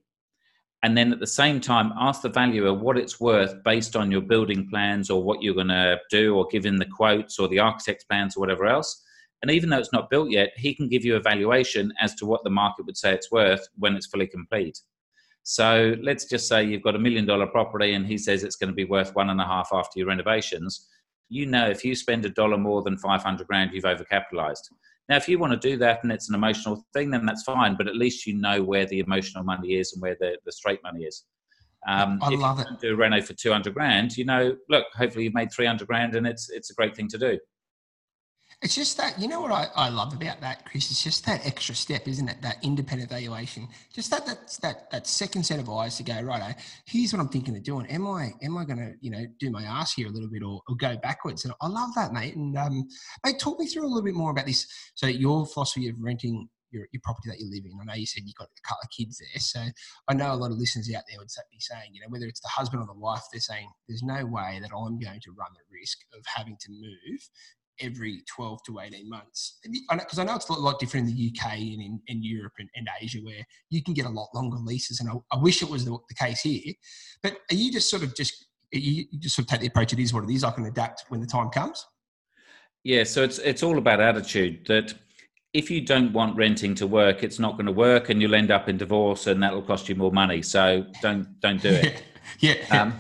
and 0.84 0.98
then 0.98 1.12
at 1.14 1.20
the 1.20 1.28
same 1.28 1.60
time 1.62 1.94
ask 1.98 2.22
the 2.22 2.30
valuer 2.30 2.74
what 2.74 2.98
it's 2.98 3.20
worth 3.20 3.64
based 3.64 3.96
on 3.96 4.12
your 4.12 4.22
building 4.22 4.68
plans 4.70 5.10
or 5.10 5.24
what 5.24 5.42
you're 5.42 5.56
going 5.56 5.68
to 5.68 6.00
do, 6.10 6.36
or 6.36 6.48
given 6.52 6.78
the 6.78 6.86
quotes 6.86 7.40
or 7.40 7.48
the 7.48 7.60
architect's 7.60 8.06
plans 8.06 8.36
or 8.36 8.42
whatever 8.42 8.66
else. 8.66 9.02
And 9.42 9.52
even 9.52 9.70
though 9.70 9.80
it's 9.80 9.92
not 9.92 10.10
built 10.10 10.32
yet, 10.32 10.52
he 10.56 10.74
can 10.74 10.88
give 10.88 11.04
you 11.04 11.18
a 11.18 11.20
valuation 11.20 11.92
as 12.00 12.16
to 12.16 12.26
what 12.26 12.46
the 12.46 12.50
market 12.50 12.86
would 12.86 12.96
say 12.96 13.14
it's 13.14 13.30
worth 13.30 13.68
when 13.78 13.96
it's 13.96 14.08
fully 14.08 14.28
complete. 14.28 14.80
So 15.44 15.96
let's 16.02 16.24
just 16.24 16.48
say 16.48 16.64
you've 16.64 16.82
got 16.82 16.96
a 16.96 17.00
million 17.00 17.26
dollar 17.26 17.48
property 17.48 17.94
and 17.94 18.08
he 18.08 18.18
says 18.18 18.44
it's 18.44 18.56
going 18.56 18.70
to 18.70 18.76
be 18.76 18.86
worth 18.86 19.14
one 19.14 19.30
and 19.30 19.42
a 19.42 19.46
half 19.46 19.70
after 19.74 20.00
your 20.00 20.08
renovations 20.08 20.88
you 21.30 21.46
know 21.46 21.70
if 21.70 21.84
you 21.84 21.96
spend 21.96 22.26
a 22.26 22.30
dollar 22.30 22.58
more 22.58 22.82
than 22.82 22.98
500 22.98 23.48
grand, 23.48 23.72
you've 23.74 23.84
overcapitalized. 23.84 24.70
Now, 25.10 25.18
if 25.18 25.28
you 25.28 25.38
want 25.38 25.52
to 25.54 25.70
do 25.70 25.78
that 25.78 26.00
and 26.04 26.12
it's 26.12 26.30
an 26.30 26.36
emotional 26.36 26.86
thing, 26.94 27.12
then 27.12 27.26
that's 27.26 27.44
fine. 27.44 27.76
But 27.76 27.88
at 27.88 27.96
least 27.96 28.26
you 28.26 28.36
know 28.36 28.64
where 28.64 28.86
the 28.86 29.00
emotional 29.00 29.44
money 29.44 29.76
is 29.76 29.94
and 29.94 30.02
where 30.02 30.16
the, 30.20 30.38
the 30.46 30.52
straight 30.52 30.80
money 30.84 31.04
is. 31.04 31.26
Um, 31.88 32.20
I 32.22 32.30
love 32.30 32.60
it. 32.60 32.68
Do 32.82 32.94
a 32.94 32.96
reno 32.96 33.22
for 33.22 33.34
200 33.34 33.74
grand, 33.74 34.16
you 34.16 34.24
know, 34.24 34.56
look, 34.70 34.86
hopefully 34.96 35.26
you've 35.26 35.34
made 35.34 35.52
300 35.52 35.86
grand 35.86 36.16
and 36.16 36.26
it's, 36.26 36.50
it's 36.50 36.72
a 36.72 36.74
great 36.74 36.96
thing 36.96 37.10
to 37.10 37.18
do. 37.18 37.38
It's 38.64 38.76
just 38.76 38.96
that, 38.96 39.20
you 39.20 39.28
know 39.28 39.42
what 39.42 39.52
I, 39.52 39.68
I 39.76 39.90
love 39.90 40.14
about 40.14 40.40
that, 40.40 40.64
Chris? 40.64 40.90
It's 40.90 41.04
just 41.04 41.26
that 41.26 41.46
extra 41.46 41.76
step, 41.76 42.08
isn't 42.08 42.30
it? 42.30 42.42
That 42.42 42.64
independent 42.64 43.10
valuation. 43.10 43.68
Just 43.94 44.10
that 44.12 44.26
that 44.26 44.58
that, 44.62 44.90
that 44.90 45.06
second 45.06 45.44
set 45.44 45.60
of 45.60 45.70
eyes 45.70 45.98
to 45.98 46.04
go, 46.04 46.22
right, 46.22 46.56
here's 46.86 47.12
what 47.12 47.20
I'm 47.20 47.28
thinking 47.28 47.58
of 47.58 47.64
doing. 47.64 47.86
Am 47.88 48.08
I 48.08 48.32
am 48.42 48.58
I 48.58 48.64
gonna, 48.64 48.94
you 49.02 49.12
know, 49.12 49.26
do 49.38 49.52
my 49.52 49.64
ass 49.64 49.94
here 49.94 50.08
a 50.08 50.12
little 50.12 50.30
bit 50.30 50.44
or, 50.44 50.62
or 50.70 50.78
go 50.78 50.96
backwards? 50.96 51.44
And 51.44 51.54
I 51.62 51.68
love 51.68 51.94
that, 51.96 52.14
mate. 52.14 52.38
And 52.38 52.58
um, 52.58 52.88
mate, 53.26 53.38
talk 53.38 53.60
me 53.60 53.68
through 53.68 53.84
a 53.84 53.90
little 53.90 54.02
bit 54.02 54.16
more 54.16 54.32
about 54.32 54.46
this. 54.46 54.66
So 54.96 55.08
your 55.08 55.46
philosophy 55.46 55.90
of 55.90 55.96
renting 56.00 56.48
your, 56.72 56.88
your 56.94 57.02
property 57.04 57.30
that 57.30 57.40
you 57.40 57.50
live 57.52 57.66
in. 57.66 57.78
I 57.82 57.86
know 57.86 58.00
you 58.00 58.06
said 58.06 58.24
you've 58.26 58.36
got 58.36 58.48
a 58.48 58.68
couple 58.68 58.82
of 58.84 58.90
kids 58.90 59.20
there. 59.20 59.42
So 59.42 59.60
I 60.08 60.14
know 60.14 60.34
a 60.34 60.40
lot 60.40 60.52
of 60.52 60.58
listeners 60.58 60.90
out 60.96 61.04
there 61.10 61.20
would 61.20 61.28
be 61.52 61.60
saying, 61.60 61.92
you 61.92 62.02
know, 62.02 62.08
whether 62.10 62.26
it's 62.26 62.40
the 62.40 62.48
husband 62.48 62.82
or 62.82 62.88
the 62.88 63.00
wife, 63.00 63.22
they're 63.32 63.42
saying, 63.42 63.68
there's 63.88 64.04
no 64.04 64.26
way 64.26 64.60
that 64.62 64.72
I'm 64.72 64.98
going 65.00 65.20
to 65.22 65.32
run 65.38 65.52
the 65.54 65.78
risk 65.78 66.00
of 66.18 66.24
having 66.26 66.58
to 66.60 66.72
move 66.72 67.20
every 67.80 68.24
12 68.36 68.60
to 68.68 68.80
18 68.80 69.10
months? 69.10 69.60
Because 69.90 70.20
I 70.20 70.24
know 70.24 70.36
it's 70.36 70.50
a 70.50 70.54
lot 70.54 70.80
different 70.80 71.10
in 71.10 71.16
the 71.16 71.34
UK 71.34 71.54
and 71.54 71.82
in, 71.82 72.02
in 72.08 72.24
Europe 72.24 72.54
and, 72.60 72.70
and, 72.76 72.88
Asia 73.02 73.20
where 73.20 73.46
you 73.70 73.84
can 73.84 73.94
get 73.94 74.06
a 74.06 74.10
lot 74.10 74.30
longer 74.34 74.58
leases. 74.58 75.00
And 75.00 75.10
I, 75.10 75.14
I 75.36 75.40
wish 75.40 75.62
it 75.62 75.70
was 75.70 75.86
the, 75.86 75.98
the, 76.08 76.16
case 76.16 76.42
here. 76.42 76.74
But 77.22 77.38
are 77.52 77.56
you 77.56 77.72
just 77.72 77.90
sort 77.90 78.04
of 78.04 78.16
just, 78.16 78.46
you, 78.72 79.06
just 79.20 79.36
sort 79.36 79.46
of 79.46 79.50
take 79.50 79.62
the 79.62 79.68
approach, 79.68 79.94
it 79.94 80.00
is 80.00 80.14
what 80.14 80.24
it 80.24 80.30
is, 80.30 80.44
I 80.44 80.52
can 80.52 80.66
adapt 80.66 81.06
when 81.10 81.22
the 81.22 81.28
time 81.28 81.50
comes? 81.50 81.86
Yeah, 82.84 83.04
so 83.04 83.24
it's, 83.24 83.40
it's 83.40 83.64
all 83.64 83.78
about 83.78 84.02
attitude 84.02 84.66
that 84.68 84.94
if 85.54 85.70
you 85.70 85.82
don't 85.82 86.12
want 86.14 86.36
renting 86.36 86.76
to 86.76 86.88
work, 86.88 87.24
it's 87.24 87.40
not 87.40 87.54
going 87.54 87.68
to 87.68 87.72
work 87.72 88.10
and 88.10 88.22
you'll 88.22 88.36
end 88.36 88.52
up 88.52 88.68
in 88.68 88.78
divorce 88.78 89.28
and 89.28 89.42
that'll 89.42 89.62
cost 89.62 89.88
you 89.88 89.96
more 89.96 90.12
money. 90.12 90.42
So 90.42 90.86
don't, 91.02 91.40
don't 91.40 91.62
do 91.62 91.70
it. 91.70 92.04
yeah. 92.40 92.56
yeah. 92.72 92.82
Um, 92.82 92.94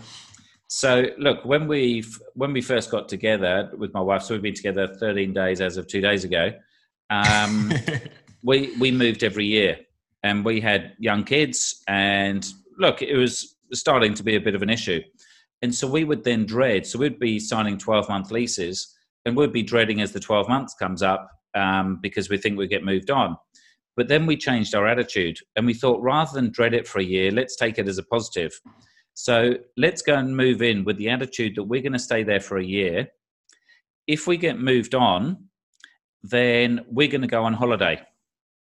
so 0.75 1.05
look, 1.19 1.45
when 1.45 1.67
we 1.67 2.03
when 2.33 2.51
we 2.51 2.59
first 2.59 2.89
got 2.89 3.07
together 3.07 3.69
with 3.77 3.93
my 3.93 3.99
wife, 3.99 4.23
so 4.23 4.33
we've 4.33 4.41
been 4.41 4.55
together 4.55 4.87
13 4.87 5.31
days 5.31 5.61
as 5.61 5.77
of 5.77 5.85
two 5.85 6.01
days 6.01 6.23
ago. 6.23 6.51
Um, 7.11 7.71
we 8.43 8.75
we 8.79 8.89
moved 8.89 9.23
every 9.23 9.45
year, 9.45 9.77
and 10.23 10.43
we 10.43 10.59
had 10.59 10.93
young 10.97 11.25
kids, 11.25 11.83
and 11.87 12.43
look, 12.79 13.03
it 13.03 13.15
was 13.15 13.55
starting 13.71 14.15
to 14.15 14.23
be 14.23 14.35
a 14.35 14.41
bit 14.41 14.55
of 14.55 14.63
an 14.63 14.71
issue, 14.71 14.99
and 15.61 15.75
so 15.75 15.87
we 15.87 16.05
would 16.05 16.23
then 16.23 16.43
dread. 16.43 16.87
So 16.87 16.97
we'd 16.97 17.19
be 17.19 17.39
signing 17.39 17.77
12 17.77 18.09
month 18.09 18.31
leases, 18.31 18.97
and 19.27 19.37
we'd 19.37 19.53
be 19.53 19.61
dreading 19.61 20.01
as 20.01 20.11
the 20.11 20.19
12 20.19 20.49
months 20.49 20.73
comes 20.73 21.03
up 21.03 21.29
um, 21.53 21.99
because 22.01 22.31
we 22.31 22.39
think 22.39 22.57
we 22.57 22.65
get 22.65 22.83
moved 22.83 23.11
on. 23.11 23.37
But 23.95 24.07
then 24.07 24.25
we 24.25 24.37
changed 24.37 24.73
our 24.73 24.87
attitude, 24.87 25.37
and 25.55 25.67
we 25.67 25.75
thought 25.75 26.01
rather 26.01 26.31
than 26.33 26.51
dread 26.51 26.73
it 26.73 26.87
for 26.87 26.97
a 26.97 27.03
year, 27.03 27.29
let's 27.29 27.55
take 27.55 27.77
it 27.77 27.87
as 27.87 27.99
a 27.99 28.03
positive 28.03 28.59
so 29.13 29.55
let's 29.77 30.01
go 30.01 30.15
and 30.15 30.35
move 30.35 30.61
in 30.61 30.83
with 30.83 30.97
the 30.97 31.09
attitude 31.09 31.55
that 31.55 31.63
we're 31.63 31.81
going 31.81 31.93
to 31.93 31.99
stay 31.99 32.23
there 32.23 32.39
for 32.39 32.57
a 32.57 32.63
year. 32.63 33.09
If 34.07 34.27
we 34.27 34.37
get 34.37 34.59
moved 34.59 34.95
on, 34.95 35.49
then 36.23 36.85
we're 36.89 37.07
going 37.07 37.21
to 37.21 37.27
go 37.27 37.43
on 37.43 37.53
holiday 37.53 38.01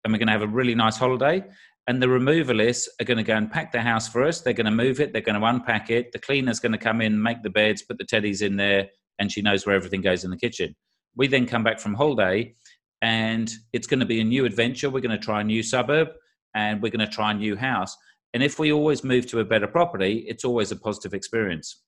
and 0.03 0.11
we're 0.11 0.19
going 0.19 0.27
to 0.27 0.33
have 0.33 0.41
a 0.41 0.47
really 0.47 0.75
nice 0.75 0.97
holiday. 0.97 1.43
And 1.87 2.01
the 2.01 2.07
removalists 2.07 2.87
are 2.99 3.05
going 3.05 3.17
to 3.17 3.23
go 3.23 3.35
and 3.35 3.51
pack 3.51 3.71
the 3.71 3.81
house 3.81 4.07
for 4.07 4.23
us. 4.23 4.41
They're 4.41 4.53
going 4.53 4.65
to 4.65 4.71
move 4.71 4.99
it, 4.99 5.13
they're 5.13 5.21
going 5.21 5.39
to 5.39 5.45
unpack 5.45 5.89
it. 5.89 6.11
The 6.11 6.19
cleaner's 6.19 6.59
going 6.59 6.71
to 6.73 6.77
come 6.77 7.01
in, 7.01 7.21
make 7.21 7.43
the 7.43 7.49
beds, 7.49 7.81
put 7.81 7.97
the 7.97 8.05
teddies 8.05 8.41
in 8.41 8.55
there, 8.55 8.89
and 9.19 9.31
she 9.31 9.41
knows 9.41 9.65
where 9.65 9.75
everything 9.75 10.01
goes 10.01 10.23
in 10.23 10.31
the 10.31 10.37
kitchen. 10.37 10.75
We 11.15 11.27
then 11.27 11.45
come 11.45 11.63
back 11.63 11.79
from 11.79 11.93
holiday 11.93 12.55
and 13.01 13.51
it's 13.73 13.87
going 13.87 13.99
to 13.99 14.05
be 14.05 14.21
a 14.21 14.23
new 14.23 14.45
adventure. 14.45 14.89
We're 14.89 15.01
going 15.01 15.17
to 15.17 15.23
try 15.23 15.41
a 15.41 15.43
new 15.43 15.63
suburb 15.63 16.09
and 16.55 16.81
we're 16.81 16.91
going 16.91 17.05
to 17.05 17.11
try 17.11 17.31
a 17.31 17.33
new 17.33 17.55
house. 17.55 17.95
And 18.33 18.41
if 18.41 18.59
we 18.59 18.71
always 18.71 19.03
move 19.03 19.27
to 19.27 19.39
a 19.39 19.45
better 19.45 19.67
property, 19.67 20.25
it's 20.27 20.45
always 20.45 20.71
a 20.71 20.75
positive 20.75 21.13
experience. 21.13 21.81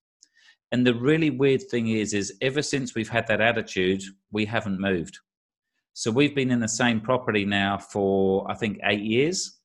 And 0.72 0.86
the 0.86 0.96
really 0.96 1.30
weird 1.30 1.64
thing 1.70 1.90
is, 1.90 2.14
is 2.14 2.34
ever 2.42 2.62
since 2.62 2.96
we've 2.96 3.10
had 3.10 3.28
that 3.28 3.42
attitude, 3.42 4.02
we 4.32 4.46
haven't 4.46 4.80
moved. 4.80 5.20
So 5.94 6.10
we've 6.10 6.36
been 6.36 6.52
in 6.52 6.60
the 6.60 6.68
same 6.68 7.00
property 7.00 7.46
now 7.46 7.78
for 7.78 8.50
I 8.50 8.56
think 8.56 8.80
eight 8.84 9.04
years, 9.04 9.60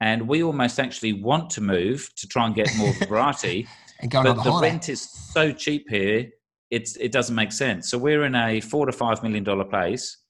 and 0.00 0.26
we 0.26 0.42
almost 0.42 0.80
actually 0.80 1.12
want 1.12 1.50
to 1.50 1.60
move 1.60 2.08
to 2.16 2.26
try 2.26 2.46
and 2.46 2.54
get 2.54 2.68
more 2.76 2.92
variety. 3.08 3.68
and 4.00 4.10
go 4.10 4.24
but 4.24 4.34
the, 4.34 4.42
the 4.42 4.60
rent 4.60 4.88
is 4.88 5.00
so 5.00 5.52
cheap 5.52 5.88
here; 5.88 6.28
it's 6.72 6.96
it 6.96 7.12
doesn't 7.12 7.36
make 7.36 7.52
sense. 7.52 7.88
So 7.88 7.96
we're 7.96 8.24
in 8.24 8.34
a 8.34 8.60
four 8.60 8.86
to 8.86 8.92
five 8.92 9.22
million 9.22 9.44
dollar 9.44 9.64
place 9.64 10.21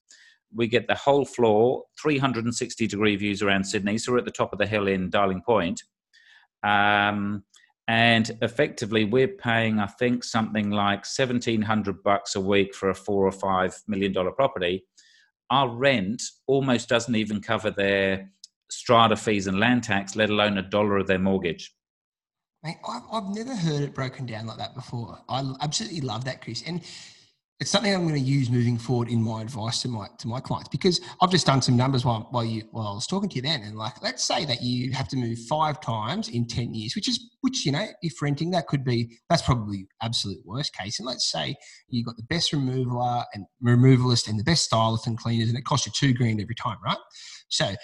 we 0.55 0.67
get 0.67 0.87
the 0.87 0.95
whole 0.95 1.25
floor, 1.25 1.85
360 2.01 2.87
degree 2.87 3.17
views 3.17 3.43
around 3.43 3.65
Sydney. 3.65 3.99
So 3.99 4.13
we're 4.13 4.19
at 4.19 4.25
the 4.25 4.31
top 4.31 4.53
of 4.53 4.59
the 4.59 4.67
hill 4.67 4.89
in 4.89 5.11
Darling 5.11 5.43
Point. 5.43 5.83
Um, 6.63 7.45
and 7.89 8.31
effectively, 8.43 9.05
we're 9.05 9.29
paying, 9.29 9.81
I 9.81 9.87
think, 9.87 10.25
something 10.25 10.71
like 10.71 11.05
1700 11.05 12.03
bucks 12.03 12.37
a 12.37 12.41
week 12.41 12.75
for 12.75 12.91
a 12.91 12.95
four 12.95 13.27
or 13.27 13.33
five 13.33 13.75
million 13.89 14.13
dollar 14.13 14.31
property. 14.31 14.85
Our 15.51 15.69
rent 15.69 16.23
almost 16.47 16.89
doesn't 16.89 17.15
even 17.15 17.41
cover 17.41 17.71
their 17.71 18.31
strata 18.71 19.17
fees 19.17 19.47
and 19.47 19.59
land 19.59 19.83
tax, 19.83 20.17
let 20.17 20.31
alone 20.31 20.59
a 20.59 20.63
dollar 20.63 20.99
of 20.99 21.07
their 21.07 21.19
mortgage. 21.19 21.75
Mate, 22.63 22.79
I've, 22.89 23.03
I've 23.13 23.35
never 23.35 23.55
heard 23.55 23.83
it 23.83 23.95
broken 23.95 24.25
down 24.25 24.47
like 24.47 24.59
that 24.59 24.75
before. 24.75 25.19
I 25.29 25.53
absolutely 25.61 26.01
love 26.01 26.25
that, 26.27 26.41
Chris. 26.41 26.63
And 26.65 26.81
it's 27.63 27.71
something 27.71 27.95
I'm 27.95 28.09
going 28.09 28.15
to 28.15 28.21
use 28.21 28.51
moving 28.51 28.77
forward 28.77 29.09
in 29.09 29.23
my 29.23 29.41
advice 29.41 29.83
to 29.83 29.89
my 29.89 30.09
to 30.19 30.27
my 30.27 30.41
clients 30.41 30.69
because 30.69 31.01
I've 31.21 31.31
just 31.31 31.47
done 31.47 31.63
some 31.63 31.77
numbers 31.77 32.05
while 32.05 32.27
while 32.33 32.45
you 32.45 32.65
while 32.73 32.89
I 32.89 32.93
was 32.93 33.07
talking 33.07 33.29
to 33.29 33.37
you 33.37 33.43
then, 33.43 33.63
and 33.63 33.77
like 33.77 34.03
let's 34.03 34.25
say 34.25 34.45
that 34.47 34.63
you 34.63 34.91
have 34.91 35.07
to 35.09 35.17
move 35.17 35.39
five 35.49 35.81
times 35.81 36.29
in 36.29 36.49
ten 36.49 36.75
years, 36.75 36.97
which 36.97 37.09
is 37.09 37.31
which 37.41 37.65
you 37.65 37.71
know 37.71 37.87
if 38.03 38.21
renting 38.21 38.51
that 38.51 38.67
could 38.67 38.85
be 38.85 39.17
that's 39.31 39.43
probably 39.43 39.87
absolute 40.03 40.45
worst 40.45 40.75
case, 40.75 40.99
and 40.99 41.07
let's 41.07 41.31
say 41.31 41.55
you 41.89 42.05
got 42.05 42.17
the 42.17 42.25
best 42.25 42.51
removaler 42.51 43.25
and 43.33 43.47
removalist 43.65 44.29
and 44.29 44.41
the 44.41 44.45
best 44.45 44.65
stylist 44.65 45.07
and 45.07 45.17
cleaners, 45.17 45.49
and 45.49 45.57
it 45.57 45.65
costs 45.65 45.87
you 45.87 45.93
two 45.95 46.13
grand 46.13 46.41
every 46.41 46.57
time, 46.57 46.79
right? 46.85 46.99
So 47.49 47.77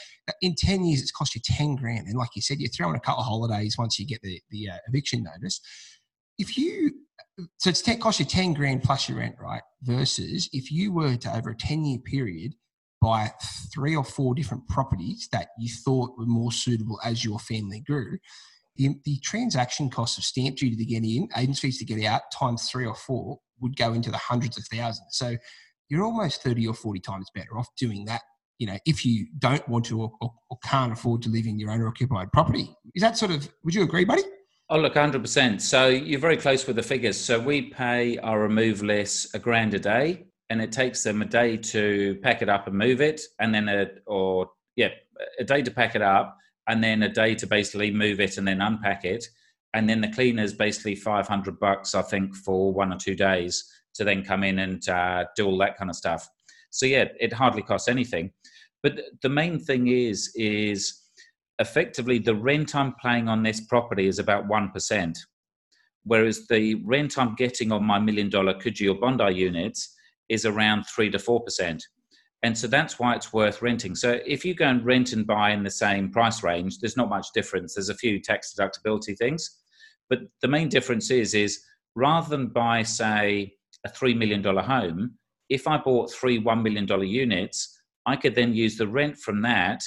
in 0.43 0.57
ten 0.59 0.85
years, 0.85 1.01
it's 1.01 1.13
cost 1.13 1.37
you 1.37 1.41
ten 1.45 1.77
grand, 1.77 2.09
and 2.09 2.19
like 2.19 2.31
you 2.35 2.43
said, 2.43 2.59
you're 2.59 2.69
throwing 2.71 2.97
a 2.97 3.01
couple 3.01 3.21
of 3.21 3.27
holidays 3.27 3.77
once 3.79 3.97
you 3.97 4.09
get 4.09 4.23
the 4.23 4.41
the 4.51 4.71
uh, 4.71 4.79
eviction 4.89 5.23
notice. 5.23 5.61
If 6.37 6.59
you 6.59 6.95
so 7.57 7.71
it's 7.71 7.83
cost 7.99 8.21
you 8.21 8.27
10 8.27 8.55
grand 8.55 8.83
plus 8.83 9.09
your 9.09 9.19
rent, 9.19 9.37
right? 9.41 9.63
Versus 9.83 10.49
if 10.53 10.71
you 10.73 10.93
were 10.93 11.17
to 11.17 11.37
over 11.37 11.51
a 11.51 11.57
10 11.57 11.85
year 11.85 11.99
period 11.99 12.55
buy 13.01 13.31
three 13.73 13.95
or 13.95 14.05
four 14.05 14.35
different 14.35 14.67
properties 14.69 15.29
that 15.31 15.49
you 15.59 15.69
thought 15.69 16.19
were 16.19 16.27
more 16.27 16.51
suitable 16.51 16.99
as 17.05 17.25
your 17.25 17.39
family 17.39 17.81
grew, 17.81 18.19
the, 18.77 18.95
the 19.05 19.19
transaction 19.19 19.91
cost 19.91 20.19
of 20.19 20.25
stamp 20.25 20.57
duty 20.57 20.77
to 20.77 20.85
get 20.85 21.05
in, 21.05 21.29
agents 21.37 21.61
fees 21.61 21.79
to 21.79 21.85
get 21.85 22.05
out, 22.05 22.23
times 22.37 22.69
three 22.69 22.87
or 22.87 22.95
four 22.95 23.39
would 23.61 23.77
go 23.77 23.93
into 23.93 24.11
the 24.11 24.17
hundreds 24.17 24.57
of 24.57 24.65
thousands. 24.65 25.09
So 25.11 25.37
you're 25.89 26.05
almost 26.05 26.43
30 26.43 26.67
or 26.67 26.75
40 26.75 27.01
times 27.01 27.29
better 27.35 27.57
off 27.59 27.69
doing 27.77 28.05
that, 28.07 28.23
you 28.59 28.67
know, 28.67 28.79
if 28.85 29.05
you 29.05 29.27
don't 29.39 29.67
want 29.69 29.87
to 29.87 30.01
or, 30.01 30.13
or, 30.21 30.33
or 30.51 30.59
can't 30.65 30.93
afford 30.93 31.23
to 31.23 31.29
live 31.29 31.47
in 31.47 31.59
your 31.59 31.71
owner 31.71 31.89
occupied 31.89 32.33
property. 32.33 32.75
Is 32.95 33.03
that 33.03 33.17
sort 33.17 33.31
of, 33.31 33.49
would 33.65 33.75
you 33.75 33.83
agree, 33.83 34.05
buddy? 34.05 34.23
Oh, 34.71 34.79
look, 34.79 34.95
100%. 34.95 35.63
So 35.63 35.89
you're 35.89 36.21
very 36.21 36.37
close 36.37 36.67
with 36.67 36.77
the 36.77 36.83
figures. 36.83 37.19
So 37.19 37.41
we 37.41 37.63
pay 37.63 38.19
our 38.19 38.47
removalists 38.47 39.33
a 39.33 39.39
grand 39.39 39.73
a 39.73 39.79
day, 39.79 40.27
and 40.51 40.61
it 40.61 40.73
takes 40.73 41.03
them 41.03 41.23
a 41.23 41.25
day 41.25 41.57
to 41.57 42.19
pack 42.23 42.43
it 42.43 42.51
up 42.51 42.67
and 42.67 42.77
move 42.77 43.01
it, 43.01 43.23
and 43.39 43.55
then 43.55 43.69
a, 43.71 43.87
or, 44.07 44.51
yeah, 44.77 44.91
a 45.39 45.45
day 45.45 45.63
to 45.63 45.71
pack 45.71 45.95
it 45.95 46.03
up, 46.03 46.37
and 46.69 46.85
then 46.85 47.03
a 47.03 47.09
day 47.09 47.35
to 47.37 47.47
basically 47.47 47.91
move 47.91 48.21
it 48.21 48.37
and 48.37 48.47
then 48.47 48.61
unpack 48.61 49.07
it. 49.07 49.25
And 49.73 49.89
then 49.89 50.03
the 50.03 50.09
cleaner's 50.09 50.53
basically 50.53 50.97
500 50.97 51.59
bucks, 51.59 51.95
I 51.95 52.03
think, 52.03 52.37
for 52.37 52.71
one 52.71 52.93
or 52.93 52.99
two 52.99 53.15
days 53.15 53.65
to 53.95 54.05
then 54.05 54.23
come 54.23 54.45
in 54.45 54.59
and 54.59 54.87
uh, 54.87 55.25
do 55.35 55.47
all 55.47 55.57
that 55.59 55.79
kind 55.79 55.91
of 55.91 55.97
stuff. 55.97 56.29
So 56.71 56.85
yeah, 56.85 57.07
it 57.19 57.33
hardly 57.33 57.63
costs 57.63 57.89
anything. 57.89 58.33
But 58.83 59.01
the 59.23 59.31
main 59.31 59.59
thing 59.59 59.89
is, 59.89 60.31
is, 60.35 61.01
effectively 61.59 62.19
the 62.19 62.35
rent 62.35 62.75
I'm 62.75 62.95
paying 63.03 63.29
on 63.29 63.43
this 63.43 63.61
property 63.61 64.07
is 64.07 64.19
about 64.19 64.47
1%, 64.49 65.19
whereas 66.05 66.47
the 66.49 66.77
rent 66.85 67.19
I'm 67.19 67.35
getting 67.35 67.73
on 67.73 67.85
my 67.85 67.99
million 67.99 68.31
dollar 68.31 68.55
Coogee 68.55 68.91
or 68.91 68.99
Bondi 68.99 69.35
units 69.35 69.95
is 70.29 70.47
around 70.47 70.85
3 70.85 71.11
to 71.11 71.19
4%. 71.19 71.81
And 72.45 72.57
so 72.57 72.69
that's 72.69 73.01
why 73.01 73.17
it's 73.17 73.33
worth 73.33 73.63
renting. 73.63 73.97
So 73.97 74.21
if 74.25 74.45
you 74.45 74.55
go 74.55 74.67
and 74.67 74.85
rent 74.85 75.13
and 75.13 75.27
buy 75.27 75.51
in 75.51 75.65
the 75.65 75.71
same 75.71 76.11
price 76.11 76.45
range, 76.45 76.79
there's 76.79 76.97
not 76.97 77.09
much 77.09 77.27
difference. 77.35 77.75
There's 77.75 77.89
a 77.89 77.95
few 77.97 78.21
tax 78.21 78.55
deductibility 78.55 79.19
things. 79.19 79.59
But 80.09 80.21
the 80.41 80.49
main 80.49 80.69
difference 80.69 81.11
is, 81.11 81.35
is 81.35 81.61
rather 81.97 82.29
than 82.29 82.49
buy, 82.49 82.85
say, 82.85 83.55
a 83.85 83.89
$3 83.89 84.17
million 84.17 84.43
home, 84.45 85.15
if 85.49 85.67
I 85.67 85.79
bought 85.79 86.13
three 86.13 86.41
$1 86.41 86.63
million 86.63 86.87
units, 87.07 87.81
I 88.07 88.17
could 88.17 88.35
then 88.35 88.55
use 88.55 88.77
the 88.77 88.87
rent 88.87 89.19
from 89.19 89.43
that 89.43 89.83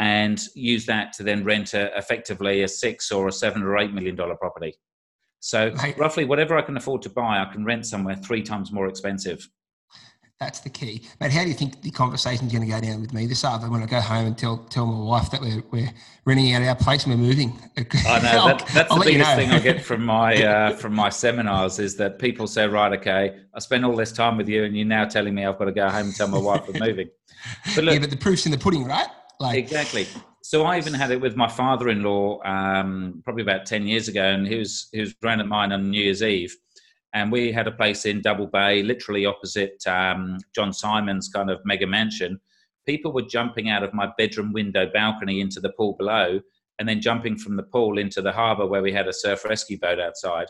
and 0.00 0.40
use 0.54 0.86
that 0.86 1.12
to 1.12 1.22
then 1.22 1.44
rent 1.44 1.74
a, 1.74 1.96
effectively 1.96 2.62
a 2.62 2.68
six 2.68 3.12
or 3.12 3.28
a 3.28 3.32
seven 3.32 3.62
or 3.62 3.76
eight 3.76 3.92
million 3.92 4.16
dollar 4.16 4.34
property. 4.34 4.74
So 5.40 5.72
right. 5.72 5.96
roughly 5.98 6.24
whatever 6.24 6.56
I 6.56 6.62
can 6.62 6.76
afford 6.78 7.02
to 7.02 7.10
buy, 7.10 7.38
I 7.38 7.52
can 7.52 7.66
rent 7.66 7.86
somewhere 7.86 8.16
three 8.16 8.42
times 8.42 8.72
more 8.72 8.88
expensive. 8.88 9.46
That's 10.38 10.60
the 10.60 10.70
key. 10.70 11.02
But 11.18 11.30
how 11.30 11.42
do 11.42 11.48
you 11.48 11.54
think 11.54 11.82
the 11.82 11.90
conversation 11.90 12.46
is 12.46 12.52
going 12.52 12.66
to 12.66 12.72
go 12.72 12.80
down 12.80 13.02
with 13.02 13.12
me 13.12 13.26
this 13.26 13.44
afternoon 13.44 13.72
when 13.72 13.82
I 13.82 13.86
go 13.86 14.00
home 14.00 14.24
and 14.24 14.38
tell 14.38 14.56
tell 14.70 14.86
my 14.86 15.04
wife 15.04 15.30
that 15.32 15.42
we're, 15.42 15.62
we're 15.70 15.90
renting 16.24 16.54
out 16.54 16.62
our 16.62 16.76
place 16.76 17.04
and 17.04 17.12
we're 17.12 17.26
moving? 17.26 17.60
I 17.76 18.20
know 18.20 18.46
that, 18.46 18.66
that's 18.72 18.90
I'll 18.90 19.00
the 19.00 19.04
biggest 19.04 19.12
you 19.12 19.18
know. 19.18 19.36
thing 19.36 19.50
I 19.50 19.58
get 19.58 19.84
from 19.84 20.02
my 20.02 20.42
uh, 20.42 20.76
from 20.76 20.94
my 20.94 21.10
seminars 21.10 21.78
is 21.78 21.94
that 21.96 22.18
people 22.18 22.46
say, 22.46 22.66
right, 22.66 22.98
okay, 22.98 23.38
I 23.54 23.58
spent 23.58 23.84
all 23.84 23.94
this 23.94 24.12
time 24.12 24.38
with 24.38 24.48
you, 24.48 24.64
and 24.64 24.74
you're 24.74 24.86
now 24.86 25.04
telling 25.04 25.34
me 25.34 25.44
I've 25.44 25.58
got 25.58 25.66
to 25.66 25.72
go 25.72 25.90
home 25.90 26.06
and 26.06 26.16
tell 26.16 26.28
my 26.28 26.38
wife 26.38 26.66
we're 26.66 26.86
moving. 26.86 27.10
But 27.74 27.84
look, 27.84 27.94
yeah, 27.94 28.00
but 28.00 28.10
the 28.10 28.18
proof's 28.18 28.44
in 28.44 28.52
the 28.52 28.58
pudding, 28.58 28.84
right? 28.84 29.06
Like 29.40 29.56
exactly. 29.56 30.06
So 30.42 30.64
I 30.64 30.76
even 30.76 30.92
had 30.92 31.10
it 31.10 31.20
with 31.20 31.34
my 31.34 31.48
father-in-law 31.48 32.40
um, 32.44 33.22
probably 33.24 33.42
about 33.42 33.64
ten 33.64 33.86
years 33.86 34.06
ago, 34.06 34.22
and 34.22 34.46
he 34.46 34.56
was 34.56 34.88
he 34.92 35.00
was 35.00 35.14
round 35.22 35.40
at 35.40 35.48
mine 35.48 35.72
on 35.72 35.90
New 35.90 36.02
Year's 36.02 36.22
Eve, 36.22 36.54
and 37.14 37.32
we 37.32 37.50
had 37.50 37.66
a 37.66 37.72
place 37.72 38.04
in 38.04 38.20
Double 38.20 38.46
Bay, 38.46 38.82
literally 38.82 39.24
opposite 39.24 39.82
um, 39.86 40.38
John 40.54 40.74
Simon's 40.74 41.28
kind 41.28 41.50
of 41.50 41.58
mega 41.64 41.86
mansion. 41.86 42.38
People 42.86 43.12
were 43.12 43.22
jumping 43.22 43.70
out 43.70 43.82
of 43.82 43.94
my 43.94 44.10
bedroom 44.18 44.52
window 44.52 44.90
balcony 44.92 45.40
into 45.40 45.58
the 45.58 45.72
pool 45.72 45.94
below, 45.96 46.40
and 46.78 46.86
then 46.86 47.00
jumping 47.00 47.38
from 47.38 47.56
the 47.56 47.62
pool 47.62 47.96
into 47.96 48.20
the 48.20 48.32
harbour 48.32 48.66
where 48.66 48.82
we 48.82 48.92
had 48.92 49.08
a 49.08 49.12
surf 49.12 49.44
rescue 49.46 49.78
boat 49.78 49.98
outside. 49.98 50.48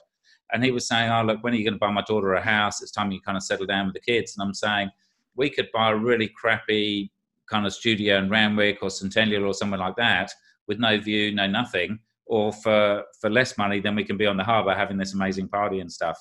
And 0.53 0.65
he 0.65 0.73
was 0.73 0.89
saying, 0.89 1.13
"Oh, 1.13 1.23
look, 1.23 1.45
when 1.45 1.53
are 1.53 1.57
you 1.57 1.65
going 1.65 1.75
to 1.75 1.79
buy 1.79 1.93
my 1.93 2.03
daughter 2.09 2.35
a 2.35 2.43
house? 2.43 2.83
It's 2.83 2.91
time 2.91 3.13
you 3.13 3.21
kind 3.21 3.37
of 3.37 3.45
settle 3.45 3.67
down 3.67 3.87
with 3.87 3.95
the 3.95 4.01
kids." 4.01 4.35
And 4.37 4.45
I'm 4.45 4.55
saying, 4.55 4.91
"We 5.37 5.49
could 5.49 5.69
buy 5.73 5.93
a 5.93 5.97
really 5.97 6.27
crappy 6.27 7.13
kind 7.51 7.67
of 7.67 7.73
studio 7.73 8.19
in 8.19 8.31
Randwick 8.31 8.79
or 8.83 8.91
Centennial 8.91 9.45
or 9.45 9.55
somewhere 9.55 9.81
like 9.81 9.97
that 9.97 10.33
with 10.69 10.79
no 10.79 10.99
view, 10.99 11.35
no 11.35 11.47
nothing, 11.47 11.99
or 12.27 12.53
for 12.53 13.03
for 13.21 13.29
less 13.29 13.59
money, 13.59 13.81
then 13.81 13.97
we 13.97 14.05
can 14.05 14.17
be 14.17 14.27
on 14.27 14.37
the 14.37 14.45
harbour 14.45 14.75
having 14.75 14.97
this 14.97 15.15
amazing 15.15 15.49
party 15.49 15.81
and 15.81 15.93
stuff. 15.93 16.19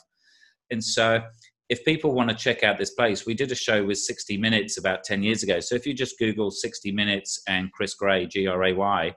And 0.71 0.83
so, 0.83 1.21
if 1.69 1.85
people 1.85 2.13
want 2.13 2.29
to 2.29 2.35
check 2.35 2.63
out 2.63 2.77
this 2.77 2.91
place, 2.91 3.25
we 3.25 3.35
did 3.35 3.51
a 3.51 3.55
show 3.55 3.85
with 3.85 3.99
60 3.99 4.37
Minutes 4.37 4.79
about 4.79 5.03
10 5.03 5.21
years 5.21 5.43
ago. 5.43 5.59
So 5.59 5.75
if 5.75 5.85
you 5.85 5.93
just 5.93 6.17
Google 6.17 6.49
60 6.49 6.91
Minutes 6.91 7.41
and 7.47 7.71
Chris 7.73 7.93
Gray, 7.93 8.25
G 8.25 8.47
R 8.47 8.63
A 8.65 8.73
Y, 8.73 9.15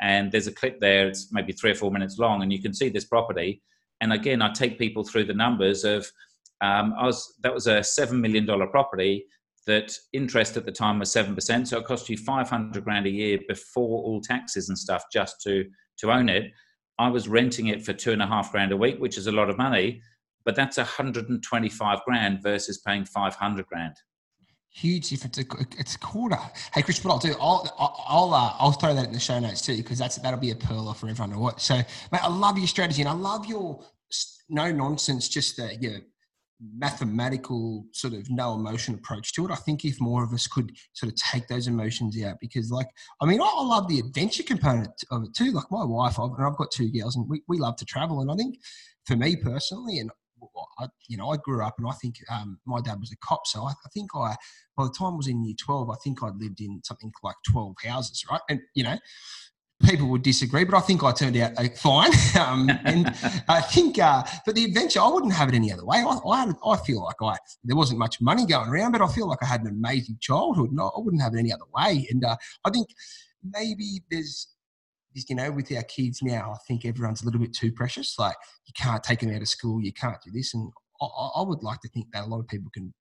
and 0.00 0.32
there's 0.32 0.48
a 0.48 0.52
clip 0.52 0.80
there, 0.80 1.06
it's 1.06 1.32
maybe 1.32 1.52
three 1.52 1.70
or 1.70 1.76
four 1.76 1.92
minutes 1.92 2.18
long, 2.18 2.42
and 2.42 2.52
you 2.52 2.60
can 2.60 2.74
see 2.74 2.88
this 2.88 3.04
property. 3.04 3.62
And 4.00 4.12
again, 4.12 4.42
I 4.42 4.52
take 4.52 4.78
people 4.78 5.04
through 5.04 5.26
the 5.26 5.34
numbers 5.34 5.84
of 5.84 6.10
um, 6.60 6.94
I 6.98 7.06
was 7.06 7.34
that 7.42 7.54
was 7.54 7.66
a 7.68 7.82
seven 7.82 8.20
million 8.20 8.46
dollar 8.46 8.66
property 8.66 9.26
that 9.66 9.96
interest 10.12 10.56
at 10.56 10.64
the 10.64 10.72
time 10.72 10.98
was 10.98 11.12
7%. 11.12 11.66
So 11.66 11.78
it 11.78 11.84
cost 11.84 12.08
you 12.08 12.16
500 12.16 12.84
grand 12.84 13.06
a 13.06 13.10
year 13.10 13.38
before 13.48 14.02
all 14.02 14.20
taxes 14.20 14.68
and 14.68 14.78
stuff 14.78 15.04
just 15.12 15.40
to, 15.42 15.64
to 15.98 16.12
own 16.12 16.28
it. 16.28 16.50
I 16.98 17.08
was 17.08 17.28
renting 17.28 17.68
it 17.68 17.84
for 17.84 17.92
two 17.92 18.12
and 18.12 18.22
a 18.22 18.26
half 18.26 18.52
grand 18.52 18.72
a 18.72 18.76
week, 18.76 18.98
which 18.98 19.16
is 19.16 19.26
a 19.26 19.32
lot 19.32 19.50
of 19.50 19.56
money, 19.56 20.02
but 20.44 20.56
that's 20.56 20.76
125 20.76 22.00
grand 22.04 22.42
versus 22.42 22.78
paying 22.78 23.04
500 23.04 23.66
grand. 23.66 23.94
Huge 24.74 25.10
difference. 25.10 25.38
It's 25.78 25.96
a 25.96 25.98
quarter. 25.98 26.38
Hey, 26.72 26.82
Chris, 26.82 27.04
what 27.04 27.12
I'll 27.12 27.18
do, 27.18 27.34
I'll 27.38 28.02
I'll 28.08 28.32
uh, 28.32 28.54
I'll 28.58 28.72
throw 28.72 28.94
that 28.94 29.04
in 29.04 29.12
the 29.12 29.20
show 29.20 29.38
notes 29.38 29.60
too 29.60 29.76
because 29.76 29.98
that's 29.98 30.16
that'll 30.16 30.40
be 30.40 30.52
a 30.52 30.56
pearl 30.56 30.94
for 30.94 31.08
everyone 31.08 31.30
to 31.32 31.38
watch. 31.38 31.60
So, 31.60 31.74
mate, 31.76 32.22
I 32.22 32.28
love 32.28 32.56
your 32.56 32.66
strategy 32.66 33.02
and 33.02 33.08
I 33.10 33.12
love 33.12 33.44
your 33.44 33.84
no 34.48 34.72
nonsense, 34.72 35.28
just 35.28 35.58
the 35.58 35.76
you 35.78 36.00
mathematical 36.76 37.84
sort 37.92 38.14
of 38.14 38.30
no 38.30 38.54
emotion 38.54 38.94
approach 38.94 39.32
to 39.34 39.44
it. 39.44 39.50
I 39.50 39.56
think 39.56 39.84
if 39.84 40.00
more 40.00 40.22
of 40.22 40.32
us 40.32 40.46
could 40.46 40.72
sort 40.92 41.12
of 41.12 41.16
take 41.16 41.48
those 41.48 41.66
emotions 41.66 42.20
out, 42.22 42.36
because 42.40 42.70
like 42.70 42.88
I 43.20 43.26
mean, 43.26 43.40
I 43.40 43.62
love 43.62 43.88
the 43.88 43.98
adventure 43.98 44.42
component 44.42 44.92
of 45.10 45.24
it 45.24 45.34
too. 45.34 45.52
Like 45.52 45.70
my 45.70 45.84
wife, 45.84 46.18
I've, 46.18 46.30
and 46.32 46.46
I've 46.46 46.56
got 46.56 46.70
two 46.70 46.90
girls, 46.90 47.16
and 47.16 47.28
we, 47.28 47.42
we 47.48 47.58
love 47.58 47.76
to 47.76 47.84
travel. 47.84 48.20
And 48.20 48.30
I 48.30 48.34
think 48.34 48.56
for 49.06 49.16
me 49.16 49.36
personally, 49.36 49.98
and 49.98 50.10
I, 50.78 50.86
you 51.08 51.16
know, 51.16 51.30
I 51.30 51.36
grew 51.36 51.64
up 51.64 51.74
and 51.78 51.86
I 51.88 51.92
think 51.92 52.16
um, 52.30 52.58
my 52.66 52.80
dad 52.80 53.00
was 53.00 53.12
a 53.12 53.16
cop. 53.16 53.46
So 53.46 53.62
I, 53.64 53.70
I, 53.70 53.88
think 53.92 54.10
I, 54.14 54.34
by 54.76 54.84
the 54.84 54.94
time 54.96 55.14
I 55.14 55.16
was 55.16 55.28
in 55.28 55.44
year 55.44 55.54
12, 55.58 55.90
I 55.90 55.94
think 56.02 56.22
I'd 56.22 56.36
lived 56.36 56.60
in 56.60 56.80
something 56.84 57.12
like 57.22 57.36
12 57.50 57.76
houses, 57.84 58.24
right? 58.30 58.40
And, 58.48 58.60
you 58.74 58.84
know, 58.84 58.96
people 59.82 60.08
would 60.08 60.22
disagree, 60.22 60.64
but 60.64 60.76
I 60.76 60.80
think 60.80 61.02
I 61.02 61.12
turned 61.12 61.36
out 61.36 61.52
uh, 61.56 61.68
fine. 61.76 62.10
um, 62.40 62.70
and 62.84 63.08
I 63.48 63.60
think, 63.60 63.98
uh, 63.98 64.22
but 64.46 64.54
the 64.54 64.64
adventure, 64.64 65.00
I 65.00 65.08
wouldn't 65.08 65.32
have 65.32 65.48
it 65.48 65.54
any 65.54 65.72
other 65.72 65.84
way. 65.84 65.98
I, 65.98 66.18
I, 66.24 66.52
I, 66.66 66.76
feel 66.78 67.02
like 67.02 67.16
I 67.22 67.36
there 67.64 67.76
wasn't 67.76 67.98
much 67.98 68.20
money 68.20 68.46
going 68.46 68.68
around, 68.68 68.92
but 68.92 69.02
I 69.02 69.08
feel 69.08 69.28
like 69.28 69.42
I 69.42 69.46
had 69.46 69.62
an 69.62 69.68
amazing 69.68 70.18
childhood, 70.20 70.70
and 70.70 70.80
I, 70.80 70.84
I 70.84 70.98
wouldn't 71.00 71.22
have 71.22 71.34
it 71.34 71.38
any 71.38 71.52
other 71.52 71.64
way. 71.74 72.06
And 72.10 72.24
uh, 72.24 72.36
I 72.64 72.70
think 72.70 72.88
maybe 73.42 74.02
there's, 74.10 74.48
you 75.14 75.36
know, 75.36 75.50
with 75.50 75.70
our 75.72 75.82
kids 75.82 76.22
now, 76.22 76.52
I 76.52 76.58
think 76.66 76.84
everyone's 76.84 77.22
a 77.22 77.24
little 77.24 77.40
bit 77.40 77.52
too 77.52 77.72
precious. 77.72 78.18
Like 78.18 78.36
you 78.66 78.72
can't 78.76 79.02
take 79.02 79.20
them 79.20 79.34
out 79.34 79.42
of 79.42 79.48
school, 79.48 79.82
you 79.82 79.92
can't 79.92 80.16
do 80.24 80.30
this, 80.32 80.54
and 80.54 80.70
I, 81.00 81.06
I 81.36 81.42
would 81.42 81.62
like 81.62 81.80
to 81.80 81.88
think 81.88 82.06
that 82.12 82.24
a 82.24 82.26
lot 82.26 82.40
of 82.40 82.48
people 82.48 82.70
can 82.72 82.92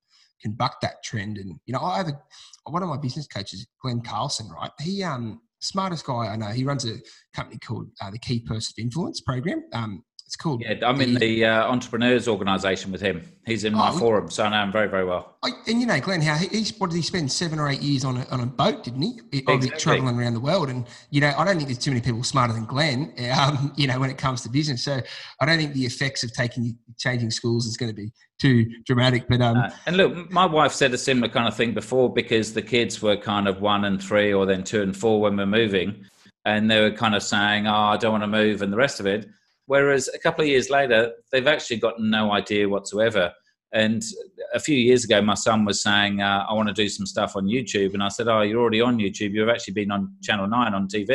can 0.41 0.53
buck 0.53 0.81
that 0.81 1.03
trend. 1.03 1.37
And 1.37 1.59
you 1.65 1.73
know, 1.73 1.81
I 1.81 1.97
have 1.97 2.07
a, 2.07 2.19
one 2.65 2.83
of 2.83 2.89
my 2.89 2.97
business 2.97 3.27
coaches, 3.27 3.65
Glen 3.81 4.01
Carlson, 4.01 4.49
right? 4.49 4.71
He 4.79 5.03
um 5.03 5.41
smartest 5.62 6.06
guy 6.06 6.28
I 6.28 6.36
know. 6.36 6.47
He 6.47 6.63
runs 6.63 6.86
a 6.86 6.97
company 7.34 7.60
called 7.60 7.88
uh, 8.02 8.12
the 8.12 8.19
Key 8.19 8.39
Person 8.39 8.74
of 8.78 8.84
Influence 8.84 9.21
program. 9.21 9.63
Um, 9.74 10.04
It's 10.25 10.38
cool. 10.38 10.62
Yeah, 10.62 10.75
I'm 10.84 11.01
in 11.01 11.15
the 11.15 11.43
uh, 11.43 11.67
entrepreneurs 11.67 12.30
organisation 12.30 12.89
with 12.89 13.01
him. 13.01 13.22
He's 13.45 13.65
in 13.65 13.74
my 13.74 13.89
oh, 13.89 13.97
forum, 13.97 14.30
so 14.30 14.45
I 14.45 14.49
know 14.49 14.63
him 14.63 14.72
very, 14.72 14.88
very 14.88 15.03
well. 15.03 15.38
And 15.43 15.82
you 15.82 15.86
know, 15.86 15.99
Glen, 15.99 16.22
how 16.22 16.36
he, 16.36 16.47
he's 16.47 16.74
what 16.80 16.89
did 16.89 16.95
he 16.95 17.01
spend 17.01 17.30
seven 17.30 17.59
or 17.59 17.67
eight 17.67 17.82
years 17.82 18.05
on 18.05 18.15
a, 18.15 18.26
on 18.30 18.39
a 18.39 18.45
boat, 18.45 18.86
didn't 18.86 19.01
he? 19.01 19.19
Exactly. 19.34 19.72
Traveling 19.78 20.17
around 20.17 20.36
the 20.36 20.39
world, 20.39 20.69
and 20.69 20.88
you 21.09 21.19
know, 21.19 21.34
I 21.38 21.43
don't 21.43 21.57
think 21.57 21.67
there's 21.67 21.80
too 21.80 21.91
many 21.91 21.99
people 21.99 22.24
smarter 22.24 22.53
than 22.53 22.63
Glen. 22.63 23.13
Um, 23.38 23.74
you 23.76 23.88
know, 23.88 23.99
when 23.99 24.09
it 24.09 24.17
comes 24.17 24.41
to 24.43 24.49
business, 24.49 24.86
so 24.86 25.01
I 25.41 25.45
don't 25.45 25.57
think 25.57 25.74
the 25.74 25.86
effects 25.86 26.24
of 26.24 26.32
taking 26.32 26.78
changing 26.97 27.32
schools 27.32 27.65
is 27.65 27.76
going 27.76 27.89
to 27.89 27.95
be 27.95 28.13
too 28.39 28.65
dramatic. 28.86 29.28
But 29.28 29.41
um, 29.41 29.57
uh, 29.57 29.69
and 29.86 29.97
look, 29.97 30.32
my 30.32 30.45
wife 30.45 30.72
said 30.72 30.93
a 30.93 30.97
similar 30.97 31.28
kind 31.28 31.49
of 31.49 31.57
thing 31.57 31.74
before 31.74 32.11
because 32.11 32.53
the 32.53 32.61
kids 32.61 33.01
were 33.01 33.17
kind 33.17 33.49
of 33.49 33.59
one 33.59 33.84
and 33.84 34.01
three, 34.01 34.34
or 34.34 34.45
then 34.45 34.63
two 34.63 34.82
and 34.82 34.95
four 34.95 35.19
when 35.19 35.36
we're 35.36 35.45
moving, 35.45 36.05
and 36.45 36.72
they 36.72 36.80
were 36.80 36.91
kind 36.91 37.15
of 37.15 37.22
saying, 37.24 37.67
"Oh, 37.67 37.74
I 37.74 37.97
don't 37.97 38.13
want 38.13 38.24
to 38.24 38.28
move," 38.28 38.61
and 38.61 38.72
the 38.72 38.78
rest 38.78 39.01
of 39.01 39.05
it 39.05 39.28
Whereas 39.72 40.09
a 40.13 40.19
couple 40.19 40.41
of 40.43 40.49
years 40.49 40.69
later, 40.69 41.13
they've 41.32 41.47
actually 41.47 41.78
got 41.78 41.97
no 41.97 42.34
idea 42.34 42.67
whatsoever. 42.67 43.32
And 43.72 44.03
a 44.53 44.59
few 44.59 44.76
years 44.78 45.05
ago, 45.05 45.22
my 45.22 45.34
son 45.34 45.63
was 45.63 45.82
saying, 45.82 46.22
uh, 46.22 46.45
I 46.49 46.51
want 46.51 46.67
to 46.67 46.74
do 46.74 46.89
some 46.89 47.05
stuff 47.05 47.38
on 47.38 47.45
YouTube. 47.45 47.93
And 47.93 48.03
I 48.03 48.09
said, 48.09 48.28
Oh, 48.28 48.41
you're 48.41 48.59
already 48.59 48.82
on 48.82 48.97
YouTube. 48.97 49.32
You've 49.32 49.47
actually 49.47 49.76
been 49.76 49.89
on 49.89 50.13
Channel 50.22 50.47
9 50.47 50.74
on 50.74 50.89
TV. 50.89 51.09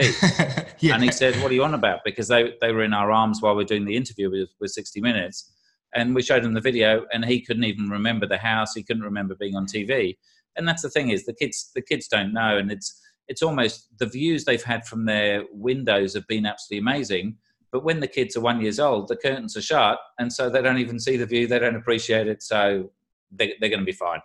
yeah. 0.81 0.95
And 0.95 1.05
he 1.05 1.13
said, 1.13 1.35
What 1.43 1.51
are 1.51 1.55
you 1.55 1.65
on 1.65 1.75
about? 1.75 2.01
Because 2.03 2.29
they, 2.29 2.55
they 2.63 2.73
were 2.73 2.83
in 2.83 2.95
our 2.95 3.13
arms 3.13 3.43
while 3.43 3.55
we 3.55 3.63
are 3.63 3.67
doing 3.67 3.85
the 3.85 3.95
interview 3.95 4.31
with, 4.31 4.49
with 4.59 4.71
60 4.71 5.03
Minutes. 5.03 5.53
And 5.95 6.15
we 6.15 6.23
showed 6.23 6.43
him 6.43 6.55
the 6.55 6.63
video, 6.63 7.05
and 7.13 7.27
he 7.27 7.45
couldn't 7.45 7.65
even 7.65 7.91
remember 7.91 8.27
the 8.27 8.39
house. 8.39 8.73
He 8.73 8.83
couldn't 8.83 9.03
remember 9.03 9.35
being 9.35 9.55
on 9.55 9.67
TV. 9.67 10.17
And 10.57 10.67
that's 10.67 10.81
the 10.81 10.89
thing 10.89 11.11
is 11.11 11.27
the 11.27 11.35
kids 11.35 11.71
the 11.75 11.83
kids 11.83 12.09
don't 12.09 12.33
know, 12.33 12.57
and 12.57 12.73
it's 12.73 12.99
it's 13.29 13.43
almost 13.43 13.91
the 13.99 14.07
views 14.07 14.47
they've 14.47 14.65
had 14.65 14.87
from 14.87 15.05
their 15.05 15.45
windows 15.53 16.15
have 16.15 16.27
been 16.27 16.47
absolutely 16.47 16.79
amazing 16.79 17.37
but 17.73 17.85
when 17.85 18.01
the 18.01 18.07
kids 18.07 18.37
are 18.37 18.41
one 18.41 18.61
years 18.61 18.79
old, 18.79 19.09
the 19.09 19.17
curtains 19.17 19.57
are 19.57 19.63
shut, 19.63 19.99
and 20.19 20.33
so 20.33 20.49
they 20.49 20.63
don't 20.63 20.79
even 20.79 20.99
see 20.99 21.17
the 21.17 21.27
view. 21.27 21.47
They 21.47 21.59
don't 21.59 21.77
appreciate 21.77 22.27
it, 22.27 22.43
so 22.43 22.91
they, 23.31 23.55
they're 23.61 23.71
going 23.71 23.81
to 23.81 23.87
be 23.87 23.93
fine. 23.93 24.21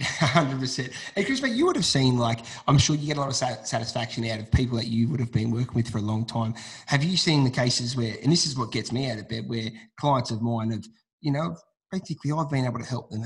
Hundred 0.02 0.60
percent. 0.60 0.92
Hey, 1.14 1.24
Chris, 1.24 1.40
but 1.40 1.50
you 1.50 1.66
would 1.66 1.76
have 1.76 1.84
seen 1.84 2.16
like 2.16 2.40
I'm 2.66 2.78
sure 2.78 2.96
you 2.96 3.06
get 3.06 3.18
a 3.18 3.20
lot 3.20 3.28
of 3.28 3.36
satisfaction 3.36 4.24
out 4.26 4.40
of 4.40 4.50
people 4.50 4.78
that 4.78 4.86
you 4.86 5.08
would 5.08 5.20
have 5.20 5.32
been 5.32 5.50
working 5.50 5.74
with 5.74 5.90
for 5.90 5.98
a 5.98 6.02
long 6.02 6.24
time. 6.24 6.54
Have 6.86 7.04
you 7.04 7.18
seen 7.18 7.44
the 7.44 7.50
cases 7.50 7.96
where, 7.96 8.16
and 8.22 8.32
this 8.32 8.46
is 8.46 8.56
what 8.56 8.72
gets 8.72 8.92
me 8.92 9.10
out 9.10 9.18
of 9.18 9.28
bed, 9.28 9.44
where 9.46 9.68
clients 9.98 10.30
of 10.30 10.40
mine 10.40 10.70
have, 10.70 10.84
you 11.20 11.32
know, 11.32 11.54
basically 11.92 12.32
I've 12.32 12.48
been 12.48 12.64
able 12.64 12.78
to 12.78 12.86
help 12.86 13.10
them 13.10 13.24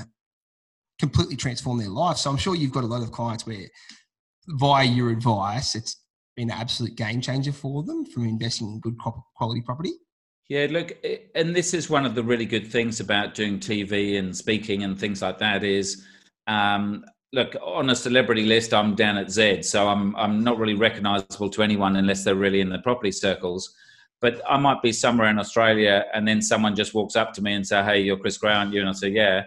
completely 0.99 1.37
transform 1.37 1.77
their 1.77 1.89
life. 1.89 2.17
So 2.17 2.29
I'm 2.29 2.37
sure 2.37 2.55
you've 2.55 2.73
got 2.73 2.83
a 2.83 2.87
lot 2.87 3.03
of 3.03 3.11
clients 3.11 3.45
where, 3.45 3.67
via 4.47 4.85
your 4.85 5.11
advice, 5.11 5.75
it's 5.75 6.04
been 6.35 6.51
an 6.51 6.57
absolute 6.57 6.95
game 6.95 7.21
changer 7.21 7.51
for 7.51 7.83
them 7.83 8.05
from 8.05 8.25
investing 8.25 8.67
in 8.67 8.79
good 8.79 8.97
quality 9.35 9.61
property? 9.61 9.93
Yeah, 10.47 10.67
look, 10.69 10.95
and 11.33 11.55
this 11.55 11.73
is 11.73 11.89
one 11.89 12.05
of 12.05 12.13
the 12.13 12.21
really 12.21 12.45
good 12.45 12.67
things 12.67 12.99
about 12.99 13.33
doing 13.33 13.59
TV 13.59 14.19
and 14.19 14.35
speaking 14.35 14.83
and 14.83 14.99
things 14.99 15.21
like 15.21 15.39
that 15.39 15.63
is, 15.63 16.05
um, 16.45 17.03
look, 17.33 17.55
on 17.63 17.89
a 17.89 17.95
celebrity 17.95 18.45
list, 18.45 18.71
I'm 18.71 18.93
down 18.93 19.17
at 19.17 19.31
Z, 19.31 19.63
so 19.63 19.87
I'm 19.87 20.15
I'm 20.15 20.43
not 20.43 20.59
really 20.59 20.75
recognisable 20.75 21.49
to 21.49 21.63
anyone 21.63 21.95
unless 21.95 22.23
they're 22.23 22.35
really 22.35 22.61
in 22.61 22.69
the 22.69 22.79
property 22.79 23.11
circles. 23.11 23.73
But 24.21 24.41
I 24.47 24.57
might 24.57 24.81
be 24.83 24.91
somewhere 24.91 25.29
in 25.29 25.39
Australia, 25.39 26.05
and 26.13 26.27
then 26.27 26.41
someone 26.43 26.75
just 26.75 26.93
walks 26.93 27.15
up 27.15 27.33
to 27.33 27.41
me 27.41 27.53
and 27.53 27.65
say, 27.65 27.83
"Hey, 27.83 28.01
you're 28.01 28.17
Chris 28.17 28.37
Gray, 28.37 28.53
aren't 28.53 28.73
you?" 28.73 28.81
And 28.81 28.89
I 28.89 28.93
say, 28.93 29.09
"Yeah," 29.09 29.45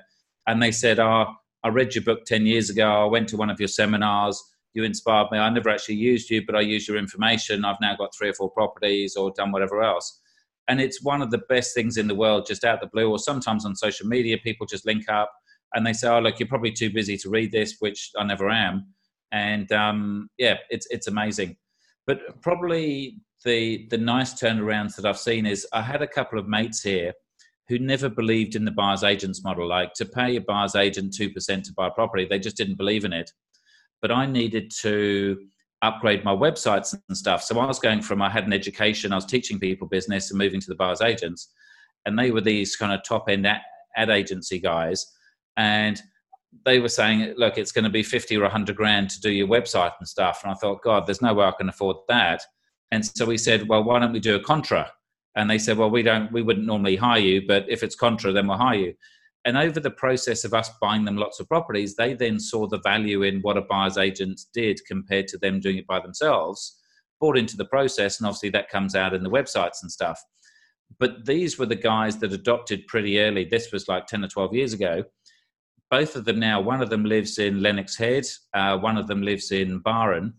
and 0.49 0.61
they 0.61 0.72
said, 0.72 0.99
"Oh, 0.99 1.32
I 1.62 1.68
read 1.68 1.95
your 1.95 2.03
book 2.03 2.24
ten 2.24 2.45
years 2.45 2.70
ago. 2.70 2.91
I 2.91 3.05
went 3.05 3.28
to 3.28 3.36
one 3.36 3.51
of 3.51 3.61
your 3.61 3.68
seminars." 3.68 4.43
You 4.74 4.84
inspired 4.84 5.28
me. 5.30 5.38
I 5.38 5.50
never 5.50 5.70
actually 5.70 5.96
used 5.96 6.30
you, 6.30 6.44
but 6.44 6.54
I 6.54 6.60
used 6.60 6.88
your 6.88 6.98
information. 6.98 7.64
I've 7.64 7.80
now 7.80 7.96
got 7.96 8.14
three 8.16 8.28
or 8.28 8.34
four 8.34 8.50
properties 8.50 9.16
or 9.16 9.32
done 9.36 9.52
whatever 9.52 9.82
else. 9.82 10.20
And 10.68 10.80
it's 10.80 11.02
one 11.02 11.22
of 11.22 11.30
the 11.30 11.42
best 11.48 11.74
things 11.74 11.96
in 11.96 12.08
the 12.08 12.14
world, 12.14 12.46
just 12.46 12.64
out 12.64 12.80
the 12.80 12.88
blue, 12.88 13.10
or 13.10 13.18
sometimes 13.18 13.64
on 13.64 13.74
social 13.74 14.06
media, 14.06 14.36
people 14.38 14.66
just 14.66 14.86
link 14.86 15.08
up 15.08 15.32
and 15.74 15.86
they 15.86 15.92
say, 15.92 16.08
"Oh, 16.08 16.20
look, 16.20 16.38
you're 16.38 16.48
probably 16.48 16.72
too 16.72 16.90
busy 16.90 17.16
to 17.18 17.30
read 17.30 17.52
this," 17.52 17.76
which 17.78 18.10
I 18.18 18.24
never 18.24 18.50
am. 18.50 18.94
And 19.32 19.70
um, 19.72 20.28
yeah, 20.38 20.56
it's 20.70 20.86
it's 20.90 21.06
amazing. 21.06 21.56
But 22.06 22.40
probably 22.42 23.18
the 23.44 23.86
the 23.90 23.98
nice 23.98 24.34
turnarounds 24.34 24.96
that 24.96 25.06
I've 25.06 25.18
seen 25.18 25.46
is 25.46 25.66
I 25.72 25.82
had 25.82 26.02
a 26.02 26.06
couple 26.06 26.38
of 26.38 26.48
mates 26.48 26.82
here 26.82 27.12
who 27.68 27.78
never 27.78 28.08
believed 28.08 28.56
in 28.56 28.64
the 28.64 28.70
buyer's 28.70 29.04
agents 29.04 29.44
model. 29.44 29.68
Like 29.68 29.92
to 29.94 30.06
pay 30.06 30.36
a 30.36 30.40
buyer's 30.40 30.74
agent 30.74 31.14
two 31.14 31.30
percent 31.30 31.64
to 31.66 31.72
buy 31.72 31.88
a 31.88 31.90
property, 31.90 32.26
they 32.28 32.38
just 32.38 32.56
didn't 32.56 32.78
believe 32.78 33.04
in 33.04 33.12
it 33.12 33.30
but 34.01 34.11
I 34.11 34.26
needed 34.26 34.70
to 34.80 35.38
upgrade 35.82 36.24
my 36.24 36.34
websites 36.34 36.94
and 37.09 37.16
stuff. 37.16 37.42
So 37.42 37.59
I 37.59 37.66
was 37.66 37.78
going 37.78 38.03
from 38.03 38.20
I 38.20 38.28
had 38.28 38.46
an 38.46 38.53
education, 38.53 39.12
I 39.12 39.16
was 39.16 39.24
teaching 39.24 39.61
people 39.61 39.86
business 39.86 40.30
and 40.30 40.38
moving 40.38 40.61
to 40.61 40.66
the 40.68 40.74
buyer's 40.74 41.01
agents, 41.01 41.53
and 42.05 42.18
they 42.18 42.30
were 42.30 42.40
these 42.40 42.76
kind 42.76 42.92
of 42.92 43.05
top 43.05 43.28
end 43.28 43.46
ad 43.46 44.11
agency 44.11 44.59
guys, 44.59 45.07
and 45.57 46.01
they 46.64 46.78
were 46.78 46.88
saying, 46.88 47.34
look, 47.36 47.59
it's 47.59 47.72
going 47.72 47.84
to 47.84 47.90
be 47.90 48.03
fifty 48.03 48.36
or 48.36 48.49
hundred 48.49 48.76
grand 48.76 49.11
to 49.11 49.20
do 49.20 49.30
your 49.30 49.46
website 49.46 49.92
and 49.99 50.09
stuff. 50.09 50.42
And 50.42 50.51
I 50.51 50.55
thought, 50.55 50.82
God, 50.82 51.07
there's 51.07 51.22
no 51.22 51.34
way 51.34 51.44
I 51.44 51.53
can 51.53 51.68
afford 51.68 51.96
that. 52.09 52.42
And 52.90 53.05
so 53.05 53.26
we 53.26 53.36
said, 53.36 53.68
well, 53.68 53.84
why 53.84 53.99
don't 53.99 54.14
we 54.14 54.20
do 54.20 54.36
a 54.36 54.40
contra? 54.40 54.90
And 55.36 55.51
they 55.51 55.59
said, 55.59 55.76
well, 55.76 55.90
we 55.90 56.03
don't, 56.03 56.32
we 56.32 56.42
wouldn't 56.42 56.66
normally 56.66 56.96
hire 56.96 57.20
you, 57.20 57.46
but 57.46 57.66
if 57.68 57.82
it's 57.82 57.94
contra, 57.94 58.32
then 58.32 58.49
we'll 58.49 58.57
hire 58.57 58.78
you. 58.78 58.94
And 59.49 59.57
over 59.57 59.80
the 59.80 59.90
process 59.90 60.44
of 60.44 60.53
us 60.53 60.68
buying 60.78 61.07
them 61.07 61.16
lots 61.16 61.40
of 61.40 61.49
properties, 61.49 61.96
they 61.96 62.12
then 62.12 62.38
saw 62.38 62.66
the 62.66 62.80
value 62.80 63.22
in 63.22 63.40
what 63.40 63.57
a 63.57 63.62
buyer's 63.62 63.96
agent 63.96 64.42
did 64.53 64.78
compared 64.86 65.26
to 65.28 65.38
them 65.38 65.59
doing 65.59 65.78
it 65.78 65.86
by 65.86 66.01
themselves, 66.01 66.76
bought 67.18 67.38
into 67.38 67.57
the 67.57 67.64
process, 67.64 68.20
and 68.20 68.26
obviously 68.26 68.51
that 68.51 68.68
comes 68.68 68.94
out 68.94 69.14
in 69.14 69.22
the 69.22 69.30
websites 69.30 69.78
and 69.80 69.90
stuff. 69.90 70.22
But 70.99 71.24
these 71.24 71.59
were 71.59 71.64
the 71.64 71.76
guys 71.76 72.18
that 72.18 72.34
adopted 72.34 72.86
pretty 72.88 73.20
early. 73.20 73.46
This 73.46 73.72
was 73.72 73.88
like 73.88 74.05
10 74.05 74.22
or 74.22 74.28
12 74.28 74.55
years 74.55 74.74
ago. 74.74 75.05
Both 75.90 76.14
of 76.14 76.26
them 76.26 76.38
now, 76.38 76.61
one 76.61 76.82
of 76.82 76.90
them 76.90 77.07
lives 77.07 77.38
in 77.38 77.62
Lennox 77.62 77.96
Head, 77.96 78.26
uh, 78.53 78.76
one 78.76 78.99
of 78.99 79.07
them 79.07 79.22
lives 79.22 79.51
in 79.51 79.78
Byron. 79.78 80.34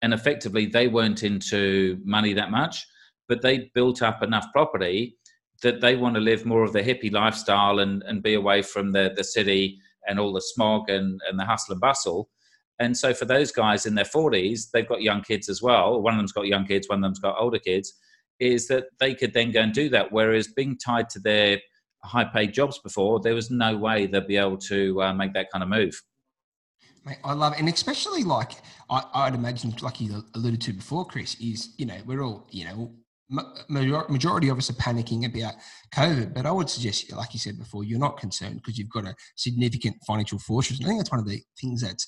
And 0.00 0.14
effectively, 0.14 0.64
they 0.64 0.88
weren't 0.88 1.24
into 1.24 2.00
money 2.06 2.32
that 2.32 2.50
much, 2.50 2.86
but 3.28 3.42
they 3.42 3.70
built 3.74 4.00
up 4.00 4.22
enough 4.22 4.46
property 4.50 5.18
that 5.62 5.80
they 5.80 5.96
want 5.96 6.14
to 6.14 6.20
live 6.20 6.44
more 6.44 6.64
of 6.64 6.72
the 6.72 6.82
hippie 6.82 7.12
lifestyle 7.12 7.78
and, 7.78 8.02
and 8.04 8.22
be 8.22 8.34
away 8.34 8.62
from 8.62 8.92
the, 8.92 9.12
the 9.16 9.24
city 9.24 9.78
and 10.06 10.18
all 10.18 10.32
the 10.32 10.40
smog 10.40 10.90
and, 10.90 11.20
and 11.28 11.38
the 11.38 11.44
hustle 11.44 11.72
and 11.72 11.80
bustle. 11.80 12.28
And 12.80 12.96
so 12.96 13.14
for 13.14 13.24
those 13.24 13.52
guys 13.52 13.86
in 13.86 13.94
their 13.94 14.04
40s, 14.04 14.70
they've 14.72 14.88
got 14.88 15.02
young 15.02 15.22
kids 15.22 15.48
as 15.48 15.62
well. 15.62 16.02
One 16.02 16.14
of 16.14 16.18
them's 16.18 16.32
got 16.32 16.46
young 16.46 16.66
kids, 16.66 16.88
one 16.88 16.98
of 16.98 17.02
them's 17.02 17.20
got 17.20 17.36
older 17.38 17.58
kids, 17.58 17.94
is 18.40 18.66
that 18.68 18.86
they 18.98 19.14
could 19.14 19.32
then 19.32 19.52
go 19.52 19.60
and 19.60 19.72
do 19.72 19.88
that. 19.90 20.10
Whereas 20.10 20.48
being 20.48 20.76
tied 20.76 21.08
to 21.10 21.20
their 21.20 21.60
high 22.02 22.24
paid 22.24 22.52
jobs 22.52 22.78
before, 22.80 23.20
there 23.20 23.34
was 23.34 23.50
no 23.50 23.76
way 23.76 24.06
they'd 24.06 24.26
be 24.26 24.36
able 24.36 24.58
to 24.58 25.02
uh, 25.02 25.12
make 25.14 25.32
that 25.34 25.50
kind 25.52 25.62
of 25.62 25.68
move. 25.68 26.00
Mate, 27.06 27.18
I 27.22 27.34
love. 27.34 27.54
And 27.58 27.68
especially 27.68 28.24
like 28.24 28.52
I, 28.90 29.28
would 29.28 29.38
imagine, 29.38 29.74
like 29.82 30.00
you 30.00 30.24
alluded 30.34 30.60
to 30.62 30.72
before, 30.72 31.04
Chris, 31.04 31.36
is, 31.40 31.74
you 31.76 31.86
know, 31.86 31.96
we're 32.06 32.22
all, 32.22 32.46
you 32.50 32.64
know, 32.64 32.92
majority 33.28 34.48
of 34.48 34.58
us 34.58 34.70
are 34.70 34.74
panicking 34.74 35.26
about 35.26 35.54
COVID, 35.94 36.34
but 36.34 36.46
I 36.46 36.50
would 36.50 36.68
suggest, 36.68 37.12
like 37.12 37.32
you 37.32 37.40
said 37.40 37.58
before, 37.58 37.84
you're 37.84 37.98
not 37.98 38.18
concerned 38.18 38.56
because 38.56 38.78
you've 38.78 38.90
got 38.90 39.06
a 39.06 39.14
significant 39.36 39.96
financial 40.06 40.38
fortress. 40.38 40.78
And 40.78 40.86
I 40.86 40.88
think 40.88 41.00
that's 41.00 41.10
one 41.10 41.20
of 41.20 41.28
the 41.28 41.42
things 41.60 41.82
that's 41.82 42.06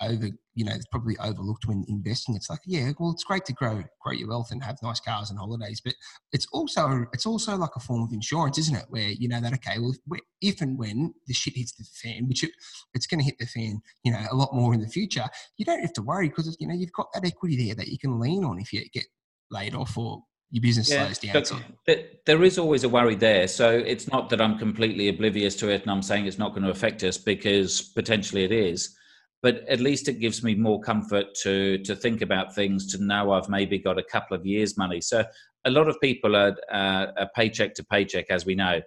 over, 0.00 0.28
you 0.54 0.64
know, 0.64 0.72
it's 0.74 0.86
probably 0.86 1.16
overlooked 1.18 1.66
when 1.66 1.84
investing. 1.88 2.34
It's 2.34 2.50
like, 2.50 2.60
yeah, 2.66 2.92
well, 2.98 3.12
it's 3.12 3.24
great 3.24 3.44
to 3.46 3.52
grow, 3.52 3.82
grow 4.00 4.12
your 4.12 4.28
wealth 4.28 4.50
and 4.50 4.62
have 4.64 4.82
nice 4.82 5.00
cars 5.00 5.30
and 5.30 5.38
holidays, 5.38 5.80
but 5.84 5.94
it's 6.32 6.46
also, 6.52 7.06
it's 7.12 7.26
also 7.26 7.56
like 7.56 7.76
a 7.76 7.80
form 7.80 8.02
of 8.02 8.12
insurance, 8.12 8.58
isn't 8.58 8.76
it? 8.76 8.86
Where 8.88 9.08
you 9.08 9.28
know 9.28 9.40
that 9.40 9.54
okay, 9.54 9.78
well, 9.78 9.94
if, 10.10 10.20
if 10.40 10.60
and 10.60 10.78
when 10.78 11.14
the 11.26 11.34
shit 11.34 11.56
hits 11.56 11.72
the 11.72 11.84
fan, 11.84 12.26
which 12.26 12.42
it, 12.42 12.50
it's 12.94 13.06
going 13.06 13.20
to 13.20 13.24
hit 13.24 13.38
the 13.38 13.46
fan, 13.46 13.80
you 14.02 14.12
know, 14.12 14.20
a 14.30 14.34
lot 14.34 14.54
more 14.54 14.74
in 14.74 14.80
the 14.80 14.88
future, 14.88 15.26
you 15.56 15.64
don't 15.64 15.80
have 15.80 15.92
to 15.94 16.02
worry 16.02 16.28
because 16.28 16.56
you 16.58 16.66
know 16.66 16.74
you've 16.74 16.92
got 16.92 17.12
that 17.14 17.24
equity 17.24 17.64
there 17.64 17.74
that 17.76 17.88
you 17.88 17.98
can 17.98 18.18
lean 18.18 18.44
on 18.44 18.58
if 18.58 18.72
you 18.72 18.84
get 18.92 19.06
laid 19.50 19.74
off 19.74 19.96
or 19.96 20.22
your 20.54 20.62
business 20.62 20.88
yeah, 20.88 21.06
slows 21.06 21.18
down. 21.18 21.44
So. 21.44 21.96
There 22.26 22.44
is 22.44 22.58
always 22.60 22.84
a 22.84 22.88
worry 22.88 23.16
there. 23.16 23.48
So 23.48 23.70
it's 23.70 24.06
not 24.06 24.30
that 24.30 24.40
I'm 24.40 24.56
completely 24.56 25.08
oblivious 25.08 25.56
to 25.56 25.68
it 25.68 25.82
and 25.82 25.90
I'm 25.90 26.00
saying 26.00 26.26
it's 26.26 26.38
not 26.38 26.50
going 26.50 26.62
to 26.62 26.70
affect 26.70 27.02
us 27.02 27.18
because 27.18 27.82
potentially 27.82 28.44
it 28.44 28.52
is. 28.52 28.96
But 29.42 29.68
at 29.68 29.80
least 29.80 30.08
it 30.08 30.20
gives 30.20 30.44
me 30.44 30.54
more 30.54 30.80
comfort 30.80 31.34
to 31.42 31.78
to 31.78 31.96
think 31.96 32.22
about 32.22 32.54
things, 32.54 32.86
to 32.92 33.04
know 33.04 33.32
I've 33.32 33.48
maybe 33.48 33.78
got 33.78 33.98
a 33.98 34.02
couple 34.04 34.36
of 34.36 34.46
years' 34.46 34.78
money. 34.78 35.00
So 35.00 35.24
a 35.64 35.70
lot 35.70 35.88
of 35.88 36.00
people 36.00 36.36
are 36.36 36.56
uh, 36.70 37.06
a 37.16 37.26
paycheck 37.34 37.74
to 37.74 37.84
paycheck, 37.84 38.26
as 38.30 38.46
we 38.46 38.54
know. 38.54 38.80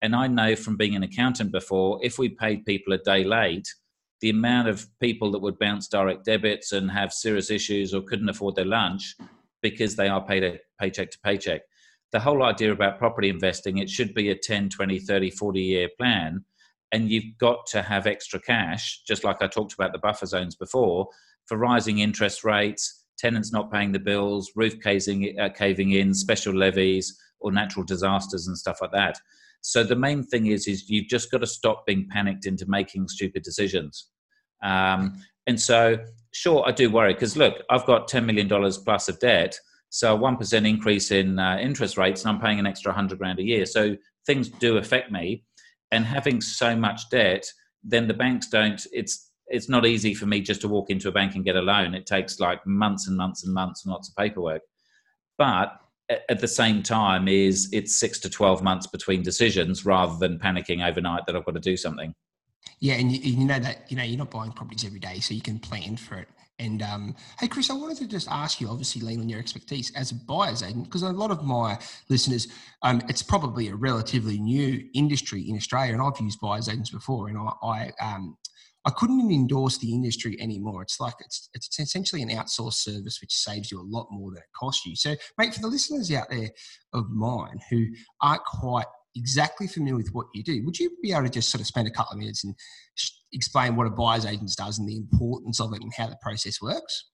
And 0.00 0.14
I 0.14 0.28
know 0.28 0.54
from 0.54 0.76
being 0.76 0.94
an 0.94 1.02
accountant 1.02 1.50
before, 1.50 1.98
if 2.00 2.16
we 2.16 2.28
paid 2.28 2.64
people 2.64 2.92
a 2.92 2.98
day 2.98 3.24
late, 3.24 3.66
the 4.20 4.30
amount 4.30 4.68
of 4.68 4.86
people 5.00 5.32
that 5.32 5.40
would 5.40 5.58
bounce 5.58 5.88
direct 5.88 6.24
debits 6.24 6.70
and 6.70 6.92
have 6.92 7.12
serious 7.12 7.50
issues 7.50 7.92
or 7.92 8.02
couldn't 8.02 8.28
afford 8.28 8.54
their 8.54 8.64
lunch 8.64 9.16
because 9.62 9.96
they 9.96 10.08
are 10.08 10.24
paid 10.24 10.44
a 10.44 10.58
paycheck 10.80 11.10
to 11.10 11.18
paycheck. 11.24 11.62
The 12.12 12.20
whole 12.20 12.42
idea 12.42 12.72
about 12.72 12.98
property 12.98 13.28
investing, 13.28 13.78
it 13.78 13.90
should 13.90 14.14
be 14.14 14.30
a 14.30 14.34
10, 14.34 14.70
20, 14.70 14.98
30, 14.98 15.30
40 15.30 15.60
year 15.60 15.88
plan. 15.98 16.44
And 16.90 17.10
you've 17.10 17.36
got 17.38 17.66
to 17.68 17.82
have 17.82 18.06
extra 18.06 18.40
cash, 18.40 19.02
just 19.06 19.24
like 19.24 19.42
I 19.42 19.46
talked 19.46 19.74
about 19.74 19.92
the 19.92 19.98
buffer 19.98 20.24
zones 20.24 20.56
before, 20.56 21.08
for 21.46 21.58
rising 21.58 21.98
interest 21.98 22.44
rates, 22.44 23.04
tenants 23.18 23.52
not 23.52 23.70
paying 23.70 23.92
the 23.92 23.98
bills, 23.98 24.50
roof 24.56 24.80
caving, 24.80 25.38
uh, 25.38 25.50
caving 25.50 25.92
in, 25.92 26.14
special 26.14 26.54
levies, 26.54 27.18
or 27.40 27.52
natural 27.52 27.84
disasters 27.84 28.46
and 28.46 28.56
stuff 28.56 28.78
like 28.80 28.92
that. 28.92 29.18
So 29.60 29.82
the 29.82 29.96
main 29.96 30.22
thing 30.22 30.46
is, 30.46 30.66
is 30.66 30.88
you've 30.88 31.08
just 31.08 31.30
got 31.30 31.38
to 31.38 31.46
stop 31.46 31.84
being 31.84 32.08
panicked 32.10 32.46
into 32.46 32.64
making 32.68 33.08
stupid 33.08 33.42
decisions. 33.42 34.08
Um, 34.62 35.20
and 35.46 35.60
so, 35.60 35.98
sure, 36.38 36.64
I 36.66 36.72
do 36.72 36.90
worry 36.90 37.14
because 37.14 37.36
look, 37.36 37.62
I've 37.70 37.86
got 37.86 38.08
ten 38.08 38.26
million 38.26 38.48
dollars 38.48 38.78
plus 38.78 39.08
of 39.08 39.18
debt, 39.18 39.58
so 39.90 40.14
one 40.14 40.36
percent 40.36 40.66
increase 40.66 41.10
in 41.10 41.38
uh, 41.38 41.58
interest 41.60 41.96
rates, 41.96 42.24
and 42.24 42.30
I'm 42.30 42.40
paying 42.40 42.58
an 42.58 42.66
extra 42.66 42.92
hundred 42.92 43.18
grand 43.18 43.38
a 43.38 43.44
year. 43.44 43.66
So 43.66 43.96
things 44.26 44.48
do 44.48 44.76
affect 44.76 45.10
me, 45.10 45.44
and 45.90 46.04
having 46.04 46.40
so 46.40 46.76
much 46.76 47.10
debt, 47.10 47.44
then 47.82 48.08
the 48.08 48.14
banks 48.14 48.48
don't. 48.48 48.84
It's 48.92 49.30
it's 49.48 49.68
not 49.68 49.86
easy 49.86 50.14
for 50.14 50.26
me 50.26 50.40
just 50.40 50.60
to 50.60 50.68
walk 50.68 50.90
into 50.90 51.08
a 51.08 51.12
bank 51.12 51.34
and 51.34 51.44
get 51.44 51.56
a 51.56 51.62
loan. 51.62 51.94
It 51.94 52.06
takes 52.06 52.38
like 52.38 52.66
months 52.66 53.08
and 53.08 53.16
months 53.16 53.44
and 53.44 53.54
months 53.54 53.84
and 53.84 53.92
lots 53.92 54.08
of 54.08 54.16
paperwork. 54.16 54.62
But 55.38 55.80
at 56.10 56.40
the 56.40 56.48
same 56.48 56.82
time 56.82 57.28
is 57.28 57.68
it's 57.72 57.96
six 57.96 58.18
to 58.20 58.30
12 58.30 58.62
months 58.62 58.86
between 58.86 59.22
decisions 59.22 59.84
rather 59.84 60.16
than 60.18 60.38
panicking 60.38 60.86
overnight 60.86 61.26
that 61.26 61.36
I've 61.36 61.44
got 61.44 61.54
to 61.54 61.60
do 61.60 61.76
something. 61.76 62.14
Yeah. 62.80 62.94
And 62.94 63.10
you, 63.10 63.18
you 63.18 63.44
know 63.44 63.58
that, 63.58 63.90
you 63.90 63.96
know, 63.96 64.02
you're 64.02 64.18
not 64.18 64.30
buying 64.30 64.52
properties 64.52 64.84
every 64.84 65.00
day, 65.00 65.20
so 65.20 65.34
you 65.34 65.40
can 65.40 65.58
plan 65.58 65.96
for 65.96 66.16
it. 66.18 66.28
And 66.60 66.82
um, 66.82 67.14
hey, 67.38 67.46
Chris, 67.46 67.70
I 67.70 67.74
wanted 67.74 67.98
to 67.98 68.08
just 68.08 68.28
ask 68.28 68.60
you, 68.60 68.68
obviously, 68.68 69.00
lean 69.00 69.20
on 69.20 69.28
your 69.28 69.38
expertise 69.38 69.92
as 69.94 70.10
a 70.10 70.16
buyer's 70.16 70.62
agent, 70.62 70.84
because 70.84 71.02
a 71.02 71.10
lot 71.10 71.30
of 71.30 71.44
my 71.44 71.78
listeners, 72.08 72.48
um, 72.82 73.00
it's 73.08 73.22
probably 73.22 73.68
a 73.68 73.76
relatively 73.76 74.40
new 74.40 74.84
industry 74.92 75.48
in 75.48 75.54
Australia, 75.54 75.92
and 75.92 76.02
I've 76.02 76.20
used 76.20 76.40
buyer's 76.40 76.68
agents 76.68 76.90
before, 76.90 77.28
and 77.28 77.38
I, 77.38 77.52
I 77.62 77.92
um, 78.00 78.36
I 78.84 78.90
couldn't 78.90 79.30
endorse 79.30 79.78
the 79.78 79.94
industry 79.94 80.36
anymore. 80.40 80.82
It's 80.82 80.98
like 80.98 81.14
it's 81.20 81.48
it's 81.54 81.78
essentially 81.78 82.22
an 82.22 82.30
outsourced 82.30 82.74
service 82.74 83.20
which 83.20 83.32
saves 83.32 83.70
you 83.70 83.80
a 83.80 83.82
lot 83.82 84.08
more 84.10 84.30
than 84.30 84.38
it 84.38 84.48
costs 84.58 84.84
you. 84.84 84.96
So, 84.96 85.14
mate, 85.36 85.54
for 85.54 85.60
the 85.60 85.68
listeners 85.68 86.10
out 86.10 86.28
there 86.28 86.50
of 86.92 87.08
mine 87.10 87.60
who 87.70 87.86
aren't 88.20 88.44
quite 88.44 88.86
exactly 89.18 89.66
familiar 89.66 89.96
with 89.96 90.08
what 90.12 90.26
you 90.34 90.42
do, 90.42 90.64
would 90.64 90.78
you 90.78 90.90
be 91.02 91.12
able 91.12 91.24
to 91.24 91.30
just 91.30 91.50
sort 91.50 91.60
of 91.60 91.66
spend 91.66 91.88
a 91.88 91.90
couple 91.90 92.12
of 92.12 92.18
minutes 92.18 92.44
and 92.44 92.54
explain 93.32 93.76
what 93.76 93.86
a 93.86 93.90
buyer's 93.90 94.24
agent 94.24 94.50
does 94.56 94.78
and 94.78 94.88
the 94.88 94.96
importance 94.96 95.60
of 95.60 95.72
it 95.74 95.82
and 95.82 95.92
how 95.96 96.06
the 96.06 96.16
process 96.22 96.60
works? 96.62 97.10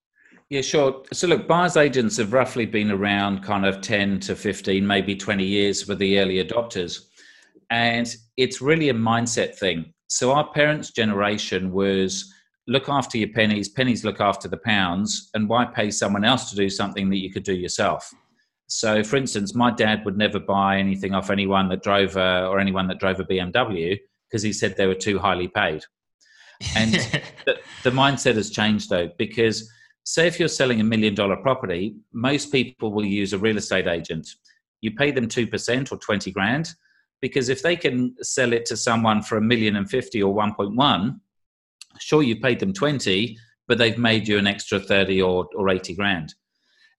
Yeah, 0.51 0.61
sure. 0.61 1.03
So, 1.13 1.27
look, 1.27 1.49
buyer's 1.49 1.77
agents 1.77 2.17
have 2.19 2.33
roughly 2.33 2.67
been 2.67 2.91
around 2.91 3.43
kind 3.43 3.65
of 3.65 3.81
10 3.81 4.21
to 4.21 4.37
15, 4.37 4.87
maybe 4.87 5.17
20 5.17 5.45
years 5.45 5.83
for 5.83 5.95
the 5.95 6.19
early 6.19 6.45
adopters. 6.45 7.07
And 7.71 8.15
it's 8.37 8.61
really 8.61 8.91
a 8.91 8.95
mindset 8.95 9.55
thing 9.57 9.95
so 10.15 10.31
our 10.31 10.49
parents' 10.53 10.93
generation 10.93 11.73
was 11.73 12.33
look 12.69 12.89
after 12.89 13.19
your 13.19 13.31
pennies, 13.31 13.69
pennies 13.69 14.05
look 14.05 14.21
after 14.21 14.49
the 14.49 14.57
pounds, 14.57 15.31
and 15.35 15.49
why 15.49 15.65
pay 15.65 15.91
someone 15.91 16.25
else 16.25 16.51
to 16.51 16.57
do 16.57 16.71
something 16.71 17.11
that 17.11 17.19
you 17.19 17.33
could 17.33 17.43
do 17.43 17.53
yourself? 17.53 18.13
So, 18.67 19.05
for 19.05 19.17
instance, 19.17 19.55
my 19.55 19.71
dad 19.71 20.05
would 20.05 20.17
never 20.17 20.41
buy 20.41 20.79
anything 20.79 21.15
off 21.15 21.31
anyone 21.31 21.69
that 21.69 21.83
drove 21.83 22.17
a, 22.17 22.47
or 22.47 22.59
anyone 22.59 22.89
that 22.89 22.99
drove 22.99 23.21
a 23.21 23.25
BMW 23.25 23.99
because 24.29 24.43
he 24.43 24.53
said 24.53 24.77
they 24.77 24.87
were 24.87 24.95
too 24.95 25.19
highly 25.19 25.49
paid. 25.49 25.85
And 26.77 26.93
the, 27.47 27.59
the 27.83 27.91
mindset 27.91 28.37
has 28.37 28.51
changed 28.51 28.91
though, 28.91 29.11
because 29.19 29.71
say 30.05 30.27
if 30.27 30.39
you're 30.39 30.49
selling 30.49 30.81
a 30.81 30.85
million 30.85 31.15
dollar 31.15 31.37
property, 31.37 31.97
most 32.13 32.51
people 32.51 32.93
will 32.93 33.05
use 33.05 33.33
a 33.33 33.39
real 33.39 33.57
estate 33.57 33.87
agent. 33.87 34.29
You 34.81 34.93
pay 34.93 35.11
them 35.11 35.29
2% 35.29 35.93
or 35.93 35.97
20 35.97 36.31
grand 36.31 36.75
because 37.25 37.49
if 37.49 37.63
they 37.63 37.75
can 37.75 38.15
sell 38.23 38.53
it 38.53 38.67
to 38.67 38.77
someone 38.77 39.23
for 39.23 39.39
a 39.39 39.41
million 39.41 39.77
and 39.77 39.89
fifty 39.89 40.23
or 40.23 40.35
1.1 40.35 41.19
sure 41.99 42.23
you 42.23 42.39
paid 42.39 42.61
them 42.61 42.73
20 42.73 43.39
but 43.67 43.79
they've 43.79 43.97
made 43.97 44.29
you 44.29 44.37
an 44.37 44.47
extra 44.47 44.79
30 44.79 45.23
or, 45.23 45.47
or 45.57 45.71
80 45.71 45.95
grand 45.95 46.35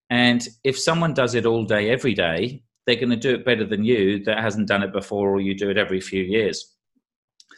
and 0.09 0.47
if 0.63 0.77
someone 0.77 1.13
does 1.13 1.35
it 1.35 1.45
all 1.45 1.65
day 1.65 1.89
every 1.89 2.13
day 2.13 2.61
they're 2.85 2.95
going 2.95 3.09
to 3.09 3.15
do 3.15 3.33
it 3.33 3.45
better 3.45 3.65
than 3.65 3.83
you 3.83 4.23
that 4.23 4.39
hasn't 4.39 4.67
done 4.67 4.83
it 4.83 4.93
before 4.93 5.29
or 5.29 5.41
you 5.41 5.55
do 5.55 5.69
it 5.69 5.77
every 5.77 5.99
few 5.99 6.23
years 6.23 6.75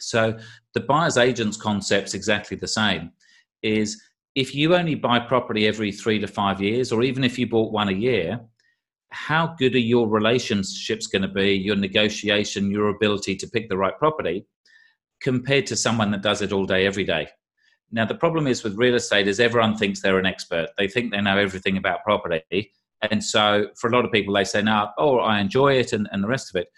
so 0.00 0.36
the 0.74 0.80
buyer's 0.80 1.16
agents 1.16 1.56
concept's 1.56 2.14
exactly 2.14 2.56
the 2.56 2.68
same 2.68 3.10
is 3.62 4.00
if 4.34 4.54
you 4.54 4.74
only 4.74 4.94
buy 4.94 5.18
property 5.18 5.66
every 5.66 5.90
three 5.90 6.18
to 6.18 6.26
five 6.26 6.60
years 6.60 6.92
or 6.92 7.02
even 7.02 7.24
if 7.24 7.38
you 7.38 7.46
bought 7.46 7.72
one 7.72 7.88
a 7.88 7.92
year 7.92 8.40
how 9.10 9.54
good 9.58 9.74
are 9.74 9.78
your 9.78 10.08
relationships 10.08 11.06
going 11.06 11.22
to 11.22 11.28
be, 11.28 11.54
your 11.54 11.76
negotiation, 11.76 12.70
your 12.70 12.88
ability 12.88 13.36
to 13.36 13.48
pick 13.48 13.68
the 13.68 13.76
right 13.76 13.96
property 13.98 14.46
compared 15.20 15.66
to 15.66 15.76
someone 15.76 16.10
that 16.10 16.22
does 16.22 16.42
it 16.42 16.52
all 16.52 16.66
day, 16.66 16.86
every 16.86 17.04
day? 17.04 17.28
Now, 17.90 18.04
the 18.04 18.14
problem 18.14 18.46
is 18.46 18.62
with 18.62 18.76
real 18.76 18.94
estate 18.94 19.28
is 19.28 19.40
everyone 19.40 19.76
thinks 19.76 20.00
they're 20.00 20.18
an 20.18 20.26
expert. 20.26 20.68
They 20.76 20.88
think 20.88 21.10
they 21.10 21.20
know 21.20 21.38
everything 21.38 21.76
about 21.76 22.04
property. 22.04 22.72
And 23.10 23.22
so 23.22 23.68
for 23.76 23.88
a 23.88 23.92
lot 23.92 24.04
of 24.04 24.12
people, 24.12 24.34
they 24.34 24.44
say, 24.44 24.60
no, 24.62 24.90
oh, 24.98 25.18
I 25.18 25.40
enjoy 25.40 25.74
it 25.74 25.92
and, 25.92 26.08
and 26.12 26.22
the 26.22 26.28
rest 26.28 26.54
of 26.54 26.60
it. 26.60 26.68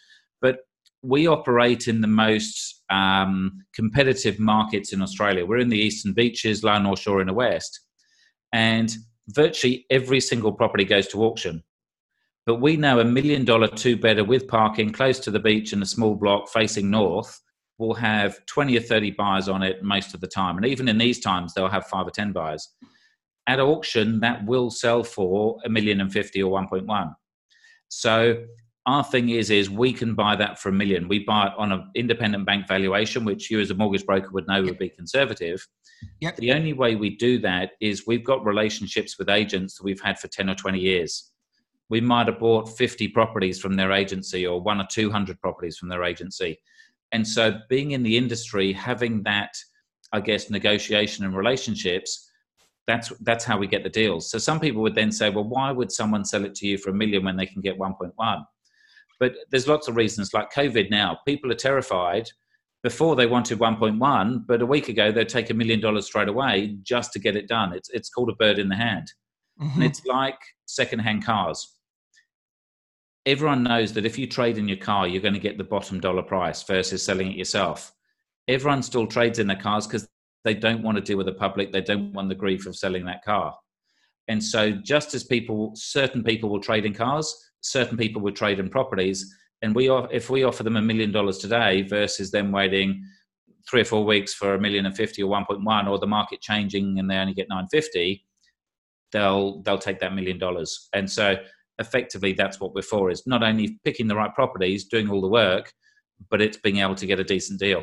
But 0.40 0.58
we 1.02 1.26
operate 1.26 1.88
in 1.88 2.00
the 2.00 2.06
most 2.06 2.82
um, 2.90 3.64
competitive 3.74 4.38
markets 4.38 4.92
in 4.92 5.02
Australia. 5.02 5.46
We're 5.46 5.58
in 5.58 5.70
the 5.70 5.78
eastern 5.78 6.12
beaches, 6.12 6.62
lower 6.62 6.78
North 6.78 7.00
Shore 7.00 7.20
in 7.20 7.26
the 7.26 7.32
west. 7.32 7.80
And 8.52 8.94
virtually 9.28 9.86
every 9.90 10.20
single 10.20 10.52
property 10.52 10.84
goes 10.84 11.08
to 11.08 11.24
auction. 11.24 11.62
But 12.46 12.56
we 12.56 12.76
know 12.76 13.00
a 13.00 13.04
million 13.04 13.44
dollar 13.44 13.68
two 13.68 13.96
bedder 13.96 14.24
with 14.24 14.48
parking 14.48 14.90
close 14.90 15.18
to 15.20 15.30
the 15.30 15.38
beach 15.38 15.72
in 15.72 15.82
a 15.82 15.86
small 15.86 16.14
block 16.14 16.48
facing 16.48 16.90
north 16.90 17.40
will 17.80 17.94
have 17.94 18.44
20 18.46 18.76
or 18.76 18.80
30 18.80 19.12
buyers 19.12 19.48
on 19.48 19.62
it 19.62 19.82
most 19.82 20.14
of 20.14 20.20
the 20.20 20.26
time. 20.28 20.56
And 20.56 20.66
even 20.66 20.86
in 20.88 20.98
these 20.98 21.18
times, 21.18 21.54
they'll 21.54 21.68
have 21.68 21.86
five 21.86 22.06
or 22.06 22.10
10 22.10 22.32
buyers. 22.32 22.68
At 23.46 23.58
auction, 23.58 24.20
that 24.20 24.44
will 24.44 24.70
sell 24.70 25.02
for 25.02 25.58
a 25.64 25.68
million 25.68 26.00
and 26.00 26.12
fifty 26.12 26.42
or 26.42 26.52
1.1. 26.60 27.14
So 27.88 28.44
our 28.86 29.02
thing 29.02 29.30
is, 29.30 29.50
is 29.50 29.68
we 29.68 29.92
can 29.92 30.14
buy 30.14 30.36
that 30.36 30.58
for 30.58 30.68
a 30.68 30.72
million. 30.72 31.08
We 31.08 31.24
buy 31.24 31.48
it 31.48 31.52
on 31.58 31.72
an 31.72 31.90
independent 31.96 32.46
bank 32.46 32.68
valuation, 32.68 33.24
which 33.24 33.50
you 33.50 33.60
as 33.60 33.70
a 33.70 33.74
mortgage 33.74 34.06
broker 34.06 34.30
would 34.30 34.46
know 34.46 34.62
would 34.62 34.78
be 34.78 34.90
conservative. 34.90 35.66
Yep. 36.20 36.36
The 36.36 36.52
only 36.52 36.74
way 36.74 36.94
we 36.94 37.16
do 37.16 37.40
that 37.40 37.72
is 37.80 38.06
we've 38.06 38.24
got 38.24 38.44
relationships 38.44 39.18
with 39.18 39.28
agents 39.28 39.76
that 39.76 39.84
we've 39.84 40.00
had 40.00 40.18
for 40.18 40.28
10 40.28 40.50
or 40.50 40.54
20 40.54 40.78
years 40.78 41.30
we 41.90 42.00
might 42.00 42.28
have 42.28 42.38
bought 42.38 42.68
50 42.78 43.08
properties 43.08 43.60
from 43.60 43.74
their 43.74 43.92
agency 43.92 44.46
or 44.46 44.62
one 44.62 44.80
or 44.80 44.86
200 44.88 45.38
properties 45.40 45.76
from 45.76 45.88
their 45.88 46.04
agency. 46.04 46.58
And 47.12 47.26
so, 47.26 47.58
being 47.68 47.92
in 47.92 48.02
the 48.02 48.16
industry, 48.16 48.72
having 48.72 49.22
that, 49.24 49.54
I 50.12 50.20
guess, 50.20 50.50
negotiation 50.50 51.24
and 51.24 51.36
relationships, 51.36 52.30
that's 52.86 53.10
that's 53.20 53.44
how 53.44 53.58
we 53.58 53.66
get 53.66 53.82
the 53.82 53.90
deals. 53.90 54.30
So 54.30 54.38
some 54.38 54.60
people 54.60 54.82
would 54.82 54.94
then 54.94 55.12
say, 55.12 55.30
well, 55.30 55.44
why 55.44 55.72
would 55.72 55.92
someone 55.92 56.24
sell 56.24 56.44
it 56.44 56.54
to 56.56 56.66
you 56.66 56.78
for 56.78 56.90
a 56.90 56.94
million 56.94 57.24
when 57.24 57.36
they 57.36 57.46
can 57.46 57.60
get 57.60 57.78
1.1? 57.78 58.44
But 59.18 59.34
there's 59.50 59.68
lots 59.68 59.86
of 59.88 59.96
reasons, 59.96 60.32
like 60.32 60.52
COVID. 60.52 60.90
Now, 60.90 61.18
people 61.26 61.50
are 61.52 61.56
terrified. 61.56 62.28
Before 62.82 63.14
they 63.14 63.26
wanted 63.26 63.58
1.1, 63.58 64.46
but 64.46 64.62
a 64.62 64.66
week 64.66 64.88
ago 64.88 65.12
they'd 65.12 65.28
take 65.28 65.50
a 65.50 65.54
million 65.54 65.80
dollars 65.80 66.06
straight 66.06 66.28
away 66.28 66.78
just 66.82 67.12
to 67.12 67.18
get 67.18 67.36
it 67.36 67.46
done. 67.46 67.74
It's 67.74 67.90
it's 67.90 68.08
called 68.08 68.30
a 68.30 68.34
bird 68.36 68.58
in 68.58 68.70
the 68.70 68.76
hand, 68.76 69.12
mm-hmm. 69.60 69.74
and 69.74 69.84
it's 69.84 70.06
like 70.06 70.38
secondhand 70.64 71.22
cars 71.22 71.79
everyone 73.26 73.62
knows 73.62 73.92
that 73.92 74.06
if 74.06 74.18
you 74.18 74.26
trade 74.26 74.58
in 74.58 74.68
your 74.68 74.78
car, 74.78 75.06
you're 75.06 75.22
going 75.22 75.34
to 75.34 75.40
get 75.40 75.58
the 75.58 75.64
bottom 75.64 76.00
dollar 76.00 76.22
price 76.22 76.62
versus 76.62 77.02
selling 77.02 77.30
it 77.30 77.36
yourself. 77.36 77.92
Everyone 78.48 78.82
still 78.82 79.06
trades 79.06 79.38
in 79.38 79.46
their 79.46 79.56
cars 79.56 79.86
because 79.86 80.08
they 80.44 80.54
don't 80.54 80.82
want 80.82 80.96
to 80.96 81.02
deal 81.02 81.18
with 81.18 81.26
the 81.26 81.32
public. 81.32 81.72
They 81.72 81.82
don't 81.82 82.12
want 82.12 82.28
the 82.28 82.34
grief 82.34 82.66
of 82.66 82.76
selling 82.76 83.04
that 83.04 83.24
car. 83.24 83.54
And 84.28 84.42
so, 84.42 84.70
just 84.70 85.14
as 85.14 85.24
people, 85.24 85.72
certain 85.74 86.22
people 86.22 86.48
will 86.48 86.60
trade 86.60 86.86
in 86.86 86.94
cars, 86.94 87.34
certain 87.60 87.98
people 87.98 88.22
will 88.22 88.32
trade 88.32 88.58
in 88.58 88.70
properties. 88.70 89.34
And 89.62 89.74
we, 89.74 89.88
are, 89.88 90.08
if 90.10 90.30
we 90.30 90.44
offer 90.44 90.62
them 90.62 90.76
a 90.76 90.82
million 90.82 91.12
dollars 91.12 91.38
today 91.38 91.82
versus 91.82 92.30
them 92.30 92.50
waiting 92.52 93.04
three 93.68 93.82
or 93.82 93.84
four 93.84 94.04
weeks 94.04 94.32
for 94.32 94.54
a 94.54 94.60
million 94.60 94.86
and 94.86 94.96
fifty 94.96 95.22
or 95.22 95.30
1.1, 95.30 95.90
or 95.90 95.98
the 95.98 96.06
market 96.06 96.40
changing 96.40 96.98
and 96.98 97.10
they 97.10 97.16
only 97.16 97.34
get 97.34 97.48
950, 97.48 98.24
they'll 99.12 99.60
they'll 99.62 99.78
take 99.78 100.00
that 100.00 100.14
million 100.14 100.38
dollars. 100.38 100.88
And 100.94 101.10
so, 101.10 101.36
effectively 101.80 102.32
that's 102.32 102.60
what 102.60 102.74
we're 102.74 102.82
for 102.82 103.10
is 103.10 103.26
not 103.26 103.42
only 103.42 103.78
picking 103.84 104.06
the 104.06 104.14
right 104.14 104.34
properties 104.34 104.84
doing 104.84 105.10
all 105.10 105.20
the 105.20 105.28
work 105.28 105.72
but 106.30 106.40
it's 106.40 106.58
being 106.58 106.78
able 106.78 106.94
to 106.94 107.06
get 107.06 107.18
a 107.18 107.24
decent 107.24 107.58
deal 107.58 107.82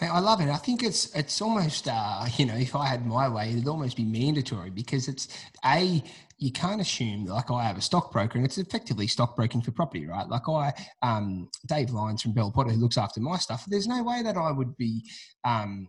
I 0.00 0.20
love 0.20 0.40
it. 0.40 0.48
I 0.48 0.58
think 0.58 0.84
it's 0.84 1.12
it's 1.16 1.42
almost 1.42 1.88
uh, 1.90 2.24
you 2.36 2.46
know 2.46 2.54
if 2.54 2.76
I 2.76 2.86
had 2.86 3.04
my 3.04 3.28
way, 3.28 3.50
it'd 3.50 3.66
almost 3.66 3.96
be 3.96 4.04
mandatory 4.04 4.70
because 4.70 5.08
it's 5.08 5.26
a 5.64 6.02
you 6.38 6.52
can't 6.52 6.80
assume 6.80 7.26
like 7.26 7.50
I 7.50 7.64
have 7.64 7.76
a 7.76 7.80
stockbroker 7.80 8.38
and 8.38 8.46
it's 8.46 8.58
effectively 8.58 9.08
stockbroking 9.08 9.60
for 9.60 9.72
property, 9.72 10.06
right? 10.06 10.28
Like 10.28 10.48
I, 10.48 10.72
um, 11.02 11.50
Dave 11.66 11.90
Lyons 11.90 12.22
from 12.22 12.32
Bell 12.32 12.52
Potter 12.52 12.70
who 12.70 12.80
looks 12.80 12.96
after 12.96 13.20
my 13.20 13.38
stuff. 13.38 13.64
There's 13.66 13.88
no 13.88 14.04
way 14.04 14.22
that 14.22 14.36
I 14.36 14.52
would 14.52 14.76
be, 14.76 15.02
um, 15.44 15.88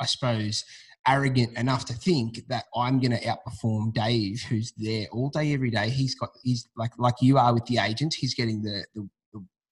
I 0.00 0.06
suppose, 0.06 0.64
arrogant 1.06 1.56
enough 1.58 1.84
to 1.86 1.94
think 1.94 2.46
that 2.48 2.64
I'm 2.76 3.00
going 3.00 3.12
to 3.12 3.20
outperform 3.20 3.92
Dave, 3.92 4.40
who's 4.42 4.72
there 4.76 5.06
all 5.12 5.30
day, 5.30 5.52
every 5.52 5.70
day. 5.70 5.90
He's 5.90 6.14
got, 6.14 6.30
he's 6.42 6.68
like, 6.76 6.92
like 6.98 7.16
you 7.20 7.38
are 7.38 7.52
with 7.52 7.66
the 7.66 7.78
agent. 7.78 8.14
He's 8.14 8.34
getting 8.34 8.62
the, 8.62 8.84
the, 8.94 9.08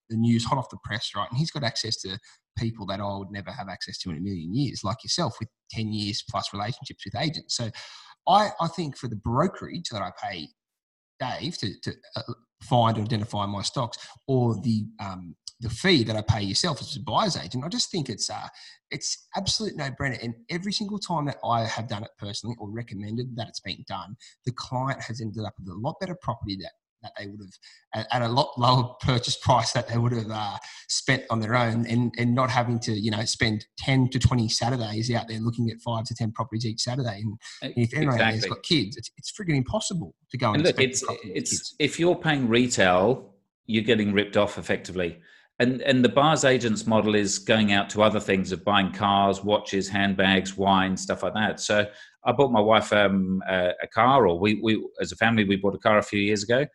the 0.08 0.16
news 0.16 0.44
hot 0.44 0.58
off 0.58 0.70
the 0.70 0.78
press, 0.84 1.12
right? 1.14 1.28
And 1.30 1.38
he's 1.38 1.50
got 1.50 1.62
access 1.62 1.96
to 2.02 2.18
people 2.58 2.84
that 2.86 3.00
I 3.00 3.16
would 3.16 3.30
never 3.30 3.50
have 3.50 3.68
access 3.68 3.98
to 3.98 4.10
in 4.10 4.16
a 4.16 4.20
million 4.20 4.54
years, 4.54 4.82
like 4.82 5.02
yourself 5.04 5.36
with 5.38 5.48
10 5.70 5.92
years 5.92 6.24
plus 6.28 6.52
relationships 6.52 7.04
with 7.04 7.16
agents. 7.16 7.56
So 7.56 7.70
I, 8.28 8.50
I 8.60 8.66
think 8.68 8.96
for 8.96 9.08
the 9.08 9.16
brokerage 9.16 9.88
that 9.90 10.02
I 10.02 10.10
pay 10.22 10.48
Dave 11.20 11.56
to, 11.58 11.68
to 11.82 11.92
uh, 12.16 12.22
find 12.62 12.96
and 12.96 13.06
identify 13.06 13.46
my 13.46 13.62
stocks 13.62 13.98
or 14.26 14.60
the 14.60 14.84
um, 15.00 15.36
the 15.60 15.70
fee 15.70 16.04
that 16.04 16.16
I 16.16 16.22
pay 16.22 16.42
yourself 16.42 16.80
as 16.80 16.96
a 16.96 17.00
buyer's 17.00 17.36
agent. 17.36 17.64
I 17.64 17.68
just 17.68 17.90
think 17.90 18.08
it's 18.08 18.30
uh, 18.30 18.48
it's 18.90 19.28
absolute 19.36 19.76
no 19.76 19.90
brainer. 19.90 20.22
And 20.22 20.34
every 20.48 20.72
single 20.72 20.98
time 20.98 21.26
that 21.26 21.36
I 21.44 21.64
have 21.64 21.88
done 21.88 22.02
it 22.02 22.10
personally 22.18 22.56
or 22.58 22.70
recommended 22.70 23.36
that 23.36 23.48
it's 23.48 23.60
been 23.60 23.84
done, 23.86 24.16
the 24.46 24.52
client 24.52 25.00
has 25.02 25.20
ended 25.20 25.44
up 25.44 25.54
with 25.58 25.68
a 25.68 25.78
lot 25.78 25.96
better 26.00 26.16
property 26.20 26.56
that 26.62 26.72
that 27.02 27.12
they 27.18 27.26
would 27.26 27.40
have 27.40 28.06
at, 28.12 28.22
a 28.22 28.28
lot 28.28 28.52
lower 28.58 28.94
purchase 29.00 29.36
price 29.36 29.72
that 29.72 29.88
they 29.88 29.98
would 29.98 30.12
have 30.12 30.30
uh, 30.30 30.56
spent 30.88 31.24
on 31.30 31.40
their 31.40 31.56
own 31.56 31.86
and, 31.86 32.12
and 32.18 32.34
not 32.34 32.50
having 32.50 32.78
to 32.80 32.92
you 32.92 33.10
know 33.10 33.24
spend 33.24 33.66
10 33.78 34.10
to 34.10 34.18
20 34.18 34.48
saturdays 34.48 35.10
out 35.12 35.28
there 35.28 35.40
looking 35.40 35.70
at 35.70 35.80
five 35.80 36.04
to 36.04 36.14
10 36.14 36.32
properties 36.32 36.66
each 36.66 36.80
saturday 36.80 37.22
and, 37.22 37.38
and 37.62 37.72
if 37.76 37.94
anyone 37.94 38.14
exactly. 38.14 38.36
has 38.36 38.46
got 38.46 38.62
kids 38.62 38.96
it's, 38.96 39.10
it's 39.16 39.32
freaking 39.32 39.56
impossible 39.56 40.14
to 40.30 40.38
go 40.38 40.48
and, 40.48 40.56
and 40.56 40.66
look 40.66 40.80
it's 40.80 41.04
it's 41.24 41.74
if 41.78 41.98
you're 41.98 42.16
paying 42.16 42.48
retail 42.48 43.34
you're 43.66 43.84
getting 43.84 44.12
ripped 44.12 44.36
off 44.36 44.58
effectively 44.58 45.18
and 45.60 45.80
and 45.82 46.04
the 46.04 46.08
buyer's 46.08 46.44
agents 46.44 46.86
model 46.86 47.14
is 47.14 47.38
going 47.38 47.72
out 47.72 47.88
to 47.90 48.02
other 48.02 48.18
things 48.18 48.50
of 48.50 48.64
buying 48.64 48.90
cars 48.90 49.44
watches 49.44 49.88
handbags 49.88 50.56
wine 50.56 50.96
stuff 50.96 51.22
like 51.22 51.34
that 51.34 51.60
so 51.60 51.86
I 52.24 52.32
bought 52.32 52.52
my 52.52 52.60
wife 52.60 52.92
um, 52.92 53.42
a, 53.48 53.72
a, 53.82 53.86
car, 53.86 54.26
or 54.26 54.38
we, 54.38 54.60
we, 54.62 54.86
as 55.00 55.12
a 55.12 55.16
family, 55.16 55.44
we 55.44 55.56
bought 55.56 55.74
a 55.74 55.78
car 55.78 55.98
a 55.98 56.02
few 56.02 56.20
years 56.20 56.42
ago, 56.42 56.66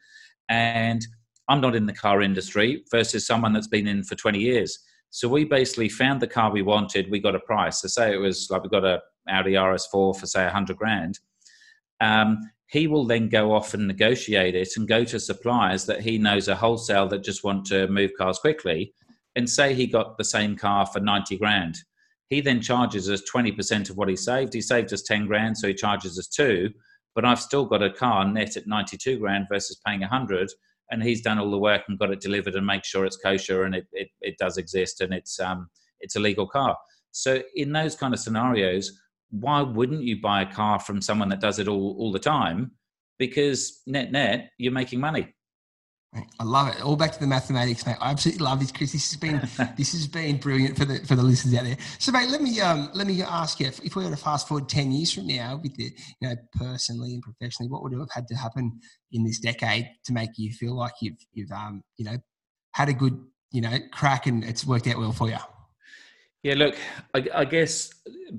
and 0.49 1.05
I'm 1.47 1.61
not 1.61 1.75
in 1.75 1.85
the 1.85 1.93
car 1.93 2.21
industry 2.21 2.83
versus 2.89 3.27
someone 3.27 3.53
that's 3.53 3.67
been 3.67 3.87
in 3.87 4.03
for 4.03 4.15
20 4.15 4.39
years. 4.39 4.79
So 5.11 5.29
we 5.29 5.45
basically 5.45 5.89
found 5.89 6.19
the 6.19 6.27
car 6.27 6.51
we 6.51 6.63
wanted. 6.63 7.11
We 7.11 7.19
got 7.19 7.35
a 7.35 7.39
price. 7.39 7.81
So 7.81 7.87
say 7.87 8.13
it 8.13 8.17
was 8.17 8.47
like 8.49 8.63
we 8.63 8.69
got 8.69 8.83
a 8.83 9.01
Audi 9.29 9.53
RS4 9.53 10.19
for 10.19 10.25
say 10.25 10.43
100 10.43 10.75
grand. 10.75 11.19
Um, 12.01 12.39
he 12.67 12.87
will 12.87 13.05
then 13.05 13.29
go 13.29 13.53
off 13.53 13.73
and 13.73 13.87
negotiate 13.87 14.55
it 14.55 14.69
and 14.75 14.87
go 14.87 15.03
to 15.03 15.19
suppliers 15.19 15.85
that 15.85 16.01
he 16.01 16.17
knows 16.17 16.49
are 16.49 16.55
wholesale 16.55 17.07
that 17.07 17.23
just 17.23 17.43
want 17.43 17.65
to 17.67 17.87
move 17.87 18.11
cars 18.17 18.39
quickly, 18.39 18.93
and 19.35 19.49
say 19.49 19.73
he 19.73 19.85
got 19.85 20.17
the 20.17 20.23
same 20.23 20.55
car 20.55 20.85
for 20.85 20.99
90 20.99 21.37
grand 21.37 21.77
he 22.29 22.41
then 22.41 22.61
charges 22.61 23.09
us 23.09 23.21
20% 23.31 23.89
of 23.89 23.97
what 23.97 24.09
he 24.09 24.15
saved. 24.15 24.53
He 24.53 24.61
saved 24.61 24.91
us 24.93 25.03
10 25.03 25.27
grand, 25.27 25.57
so 25.57 25.67
he 25.67 25.73
charges 25.73 26.17
us 26.17 26.27
two. 26.27 26.71
But 27.13 27.25
I've 27.25 27.39
still 27.39 27.65
got 27.65 27.83
a 27.83 27.89
car 27.89 28.27
net 28.27 28.57
at 28.57 28.67
92 28.67 29.19
grand 29.19 29.45
versus 29.49 29.79
paying 29.85 30.01
100. 30.01 30.49
And 30.91 31.01
he's 31.01 31.21
done 31.21 31.39
all 31.39 31.51
the 31.51 31.57
work 31.57 31.83
and 31.87 31.99
got 31.99 32.11
it 32.11 32.21
delivered 32.21 32.55
and 32.55 32.65
make 32.65 32.83
sure 32.83 33.05
it's 33.05 33.17
kosher 33.17 33.63
and 33.63 33.75
it, 33.75 33.87
it, 33.91 34.09
it 34.21 34.37
does 34.37 34.57
exist 34.57 35.01
and 35.01 35.13
it's, 35.13 35.39
um, 35.39 35.69
it's 35.99 36.15
a 36.15 36.19
legal 36.19 36.47
car. 36.47 36.77
So, 37.11 37.41
in 37.55 37.71
those 37.71 37.95
kind 37.95 38.13
of 38.13 38.19
scenarios, 38.19 38.91
why 39.31 39.61
wouldn't 39.61 40.03
you 40.03 40.21
buy 40.21 40.41
a 40.41 40.53
car 40.53 40.79
from 40.79 41.01
someone 41.01 41.29
that 41.29 41.41
does 41.41 41.59
it 41.59 41.67
all, 41.67 41.95
all 41.99 42.11
the 42.11 42.19
time? 42.19 42.71
Because 43.17 43.81
net 43.87 44.11
net, 44.11 44.49
you're 44.57 44.73
making 44.73 44.99
money. 44.99 45.33
I 46.39 46.43
love 46.43 46.69
it. 46.69 46.81
All 46.81 46.95
back 46.95 47.11
to 47.11 47.19
the 47.19 47.27
mathematics, 47.27 47.85
mate. 47.85 47.97
I 47.99 48.11
absolutely 48.11 48.45
love 48.45 48.59
this, 48.59 48.71
Chris. 48.71 48.93
This 48.93 49.11
has 49.11 49.19
been 49.19 49.39
this 49.77 49.91
has 49.91 50.07
been 50.07 50.37
brilliant 50.37 50.77
for 50.77 50.85
the 50.85 50.99
for 50.99 51.15
the 51.15 51.23
listeners 51.23 51.55
out 51.55 51.65
there. 51.65 51.77
So, 51.99 52.11
mate, 52.11 52.29
let 52.29 52.41
me 52.41 52.59
um 52.61 52.89
let 52.93 53.07
me 53.07 53.21
ask 53.21 53.59
you 53.59 53.67
if, 53.67 53.79
if 53.83 53.95
we 53.95 54.03
were 54.03 54.11
to 54.11 54.17
fast 54.17 54.47
forward 54.47 54.69
ten 54.69 54.91
years 54.91 55.11
from 55.11 55.27
now, 55.27 55.59
with 55.61 55.75
the 55.75 55.91
you 56.21 56.29
know 56.29 56.35
personally 56.53 57.13
and 57.13 57.21
professionally, 57.21 57.69
what 57.69 57.83
would 57.83 57.93
have 57.93 58.07
had 58.13 58.27
to 58.27 58.35
happen 58.35 58.79
in 59.11 59.23
this 59.23 59.39
decade 59.39 59.89
to 60.05 60.13
make 60.13 60.31
you 60.37 60.53
feel 60.53 60.75
like 60.75 60.93
you've 61.01 61.17
you've 61.33 61.51
um 61.51 61.83
you 61.97 62.05
know 62.05 62.17
had 62.73 62.87
a 62.87 62.93
good 62.93 63.19
you 63.51 63.61
know 63.61 63.77
crack 63.91 64.25
and 64.25 64.43
it's 64.43 64.65
worked 64.65 64.87
out 64.87 64.97
well 64.97 65.11
for 65.11 65.29
you? 65.29 65.37
Yeah, 66.45 66.53
look, 66.53 66.75
I, 67.15 67.25
I, 67.33 67.43
guess 67.43 67.89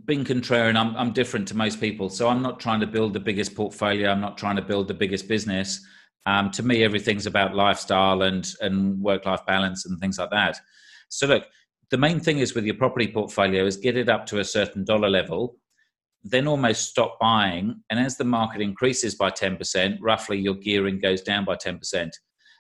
being 0.04 0.24
contrarian, 0.24 0.76
I'm, 0.76 0.94
I'm 0.96 1.12
different 1.12 1.48
to 1.48 1.56
most 1.56 1.80
people. 1.80 2.08
So 2.08 2.28
I'm 2.28 2.40
not 2.40 2.60
trying 2.60 2.78
to 2.78 2.86
build 2.86 3.14
the 3.14 3.18
biggest 3.18 3.56
portfolio. 3.56 4.12
I'm 4.12 4.20
not 4.20 4.38
trying 4.38 4.54
to 4.54 4.62
build 4.62 4.86
the 4.86 4.94
biggest 4.94 5.26
business. 5.26 5.84
Um, 6.24 6.52
to 6.52 6.62
me, 6.62 6.84
everything's 6.84 7.26
about 7.26 7.56
lifestyle 7.56 8.22
and 8.22 8.48
and 8.60 9.02
work 9.02 9.26
life 9.26 9.44
balance 9.44 9.86
and 9.86 9.98
things 9.98 10.20
like 10.20 10.30
that. 10.30 10.56
So 11.08 11.26
look, 11.26 11.48
the 11.90 11.98
main 11.98 12.20
thing 12.20 12.38
is 12.38 12.54
with 12.54 12.64
your 12.64 12.76
property 12.76 13.08
portfolio 13.08 13.66
is 13.66 13.76
get 13.76 13.96
it 13.96 14.08
up 14.08 14.24
to 14.26 14.38
a 14.38 14.44
certain 14.44 14.84
dollar 14.84 15.10
level, 15.10 15.56
then 16.22 16.46
almost 16.46 16.88
stop 16.88 17.18
buying, 17.18 17.82
and 17.90 17.98
as 17.98 18.16
the 18.16 18.24
market 18.24 18.60
increases 18.60 19.16
by 19.16 19.30
ten 19.30 19.56
percent, 19.56 19.98
roughly 20.00 20.38
your 20.38 20.54
gearing 20.54 21.00
goes 21.00 21.22
down 21.22 21.44
by 21.44 21.56
ten 21.56 21.76
percent. 21.76 22.16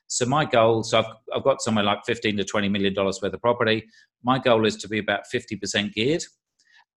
So 0.08 0.24
my 0.26 0.44
goal, 0.44 0.82
so 0.82 1.00
I've, 1.00 1.12
I've 1.34 1.44
got 1.44 1.60
somewhere 1.60 1.84
like 1.84 2.04
15 2.06 2.36
to 2.36 2.44
20 2.44 2.68
million 2.68 2.94
dollars 2.94 3.20
worth 3.22 3.34
of 3.34 3.40
property. 3.40 3.84
My 4.22 4.38
goal 4.38 4.66
is 4.66 4.76
to 4.76 4.88
be 4.88 4.98
about 4.98 5.22
50% 5.34 5.92
geared 5.92 6.22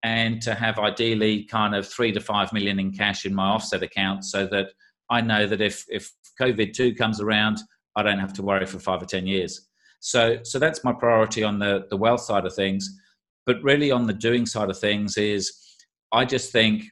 and 0.03 0.41
to 0.41 0.53
have 0.53 0.79
ideally 0.79 1.43
kind 1.45 1.75
of 1.75 1.87
three 1.87 2.11
to 2.11 2.21
five 2.21 2.53
million 2.53 2.79
in 2.79 2.91
cash 2.91 3.25
in 3.25 3.33
my 3.33 3.47
offset 3.47 3.83
account 3.83 4.23
so 4.23 4.45
that 4.47 4.67
I 5.09 5.21
know 5.21 5.47
that 5.47 5.61
if 5.61 5.85
if 5.89 6.11
COVID 6.39 6.73
two 6.73 6.93
comes 6.93 7.19
around, 7.19 7.57
I 7.95 8.03
don't 8.03 8.19
have 8.19 8.33
to 8.33 8.43
worry 8.43 8.65
for 8.65 8.79
five 8.79 9.01
or 9.01 9.05
ten 9.05 9.27
years. 9.27 9.67
So 9.99 10.37
so 10.43 10.59
that's 10.59 10.83
my 10.83 10.93
priority 10.93 11.43
on 11.43 11.59
the 11.59 11.85
the 11.89 11.97
wealth 11.97 12.21
side 12.21 12.45
of 12.45 12.55
things. 12.55 12.89
But 13.45 13.61
really 13.63 13.91
on 13.91 14.05
the 14.05 14.13
doing 14.13 14.45
side 14.45 14.69
of 14.69 14.79
things 14.79 15.17
is 15.17 15.51
I 16.13 16.25
just 16.25 16.51
think 16.51 16.83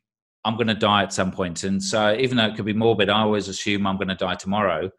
I'm 0.43 0.55
going 0.55 0.68
to 0.68 0.74
die 0.74 1.03
at 1.03 1.13
some 1.13 1.32
point. 1.32 1.63
And 1.63 1.82
so 1.82 2.15
even 2.18 2.38
though 2.38 2.45
it 2.45 2.55
could 2.55 2.65
be 2.65 2.74
morbid, 2.74 3.09
I 3.09 3.22
always 3.22 3.47
assume 3.47 3.86
I'm 3.86 3.97
going 3.97 4.07
to 4.07 4.15
die 4.15 4.36
tomorrow. 4.36 4.89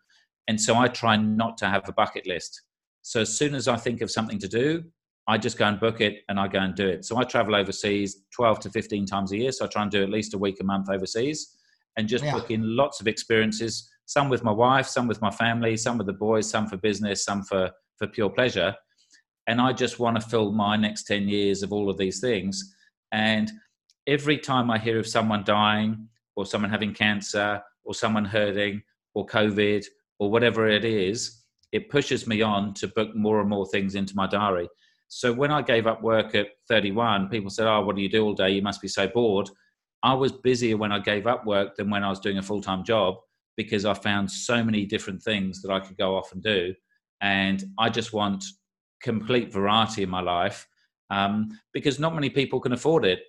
And 0.48 0.60
so 0.60 0.76
I 0.76 0.88
try 0.88 1.16
not 1.16 1.56
to 1.58 1.66
have 1.66 1.88
a 1.88 1.92
bucket 1.92 2.26
list. 2.26 2.62
So 3.02 3.20
as 3.20 3.36
soon 3.36 3.54
as 3.54 3.68
I 3.68 3.76
think 3.76 4.00
of 4.00 4.10
something 4.10 4.38
to 4.40 4.48
do, 4.48 4.82
I 5.28 5.38
just 5.38 5.58
go 5.58 5.66
and 5.66 5.78
book 5.78 6.00
it 6.00 6.22
and 6.28 6.40
I 6.40 6.48
go 6.48 6.58
and 6.58 6.74
do 6.74 6.88
it. 6.88 7.04
So 7.04 7.18
I 7.18 7.24
travel 7.24 7.54
overseas 7.54 8.24
12 8.34 8.60
to 8.60 8.70
15 8.70 9.06
times 9.06 9.30
a 9.32 9.36
year. 9.36 9.52
So 9.52 9.66
I 9.66 9.68
try 9.68 9.82
and 9.82 9.90
do 9.90 10.02
at 10.02 10.10
least 10.10 10.34
a 10.34 10.38
week 10.38 10.56
a 10.60 10.64
month 10.64 10.88
overseas 10.90 11.54
and 11.98 12.08
just 12.08 12.24
yeah. 12.24 12.32
book 12.32 12.50
in 12.50 12.76
lots 12.76 13.00
of 13.00 13.08
experiences 13.08 13.90
some 14.06 14.30
with 14.30 14.42
my 14.42 14.50
wife 14.50 14.86
some 14.86 15.06
with 15.06 15.20
my 15.20 15.30
family 15.30 15.76
some 15.76 15.98
with 15.98 16.06
the 16.06 16.12
boys 16.12 16.48
some 16.48 16.66
for 16.66 16.78
business 16.78 17.24
some 17.24 17.42
for 17.42 17.70
for 17.98 18.06
pure 18.06 18.30
pleasure 18.30 18.74
and 19.46 19.60
i 19.60 19.72
just 19.72 19.98
want 19.98 20.18
to 20.18 20.28
fill 20.28 20.52
my 20.52 20.76
next 20.76 21.02
10 21.04 21.28
years 21.28 21.62
of 21.62 21.72
all 21.72 21.90
of 21.90 21.98
these 21.98 22.20
things 22.20 22.74
and 23.12 23.50
every 24.06 24.38
time 24.38 24.70
i 24.70 24.78
hear 24.78 24.98
of 24.98 25.06
someone 25.06 25.44
dying 25.44 26.08
or 26.36 26.46
someone 26.46 26.70
having 26.70 26.94
cancer 26.94 27.60
or 27.84 27.94
someone 27.94 28.24
hurting 28.24 28.80
or 29.14 29.26
covid 29.26 29.84
or 30.18 30.30
whatever 30.30 30.68
it 30.68 30.84
is 30.84 31.42
it 31.72 31.90
pushes 31.90 32.26
me 32.26 32.40
on 32.40 32.72
to 32.74 32.88
book 32.88 33.14
more 33.14 33.40
and 33.40 33.50
more 33.50 33.66
things 33.66 33.94
into 33.94 34.16
my 34.16 34.26
diary 34.26 34.68
so 35.08 35.32
when 35.32 35.50
i 35.50 35.62
gave 35.62 35.86
up 35.86 36.02
work 36.02 36.34
at 36.34 36.48
31 36.68 37.28
people 37.28 37.50
said 37.50 37.66
oh 37.66 37.82
what 37.82 37.96
do 37.96 38.02
you 38.02 38.08
do 38.08 38.24
all 38.24 38.34
day 38.34 38.50
you 38.50 38.62
must 38.62 38.80
be 38.80 38.88
so 38.88 39.06
bored 39.08 39.48
I 40.02 40.14
was 40.14 40.32
busier 40.32 40.76
when 40.76 40.92
I 40.92 41.00
gave 41.00 41.26
up 41.26 41.44
work 41.44 41.76
than 41.76 41.90
when 41.90 42.04
I 42.04 42.10
was 42.10 42.20
doing 42.20 42.38
a 42.38 42.42
full 42.42 42.60
time 42.60 42.84
job 42.84 43.16
because 43.56 43.84
I 43.84 43.94
found 43.94 44.30
so 44.30 44.62
many 44.62 44.86
different 44.86 45.22
things 45.22 45.60
that 45.62 45.72
I 45.72 45.80
could 45.80 45.96
go 45.96 46.16
off 46.16 46.32
and 46.32 46.42
do. 46.42 46.74
And 47.20 47.64
I 47.78 47.90
just 47.90 48.12
want 48.12 48.44
complete 49.02 49.52
variety 49.52 50.04
in 50.04 50.10
my 50.10 50.20
life 50.20 50.66
um, 51.10 51.48
because 51.72 51.98
not 51.98 52.14
many 52.14 52.30
people 52.30 52.60
can 52.60 52.72
afford 52.72 53.04
it, 53.04 53.20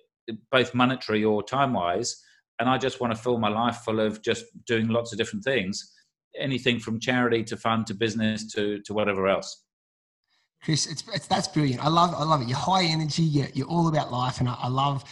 both 0.52 0.74
monetary 0.74 1.24
or 1.24 1.42
time 1.42 1.72
wise. 1.72 2.22
And 2.60 2.68
I 2.68 2.78
just 2.78 3.00
want 3.00 3.14
to 3.14 3.20
fill 3.20 3.38
my 3.38 3.48
life 3.48 3.78
full 3.78 3.98
of 3.98 4.22
just 4.22 4.44
doing 4.66 4.88
lots 4.88 5.12
of 5.12 5.18
different 5.18 5.44
things, 5.44 5.92
anything 6.38 6.78
from 6.78 7.00
charity 7.00 7.42
to 7.44 7.56
fun 7.56 7.84
to 7.86 7.94
business 7.94 8.52
to, 8.54 8.80
to 8.82 8.94
whatever 8.94 9.26
else. 9.26 9.64
Chris, 10.62 10.86
it's, 10.86 11.02
it's 11.14 11.26
that's 11.26 11.48
brilliant. 11.48 11.82
I 11.82 11.88
love 11.88 12.14
I 12.14 12.22
love 12.22 12.42
it. 12.42 12.48
You're 12.48 12.58
high 12.58 12.84
energy. 12.84 13.22
You're, 13.22 13.48
you're 13.54 13.66
all 13.66 13.88
about 13.88 14.12
life, 14.12 14.40
and 14.40 14.48
I, 14.48 14.56
I 14.58 14.68
love 14.68 15.04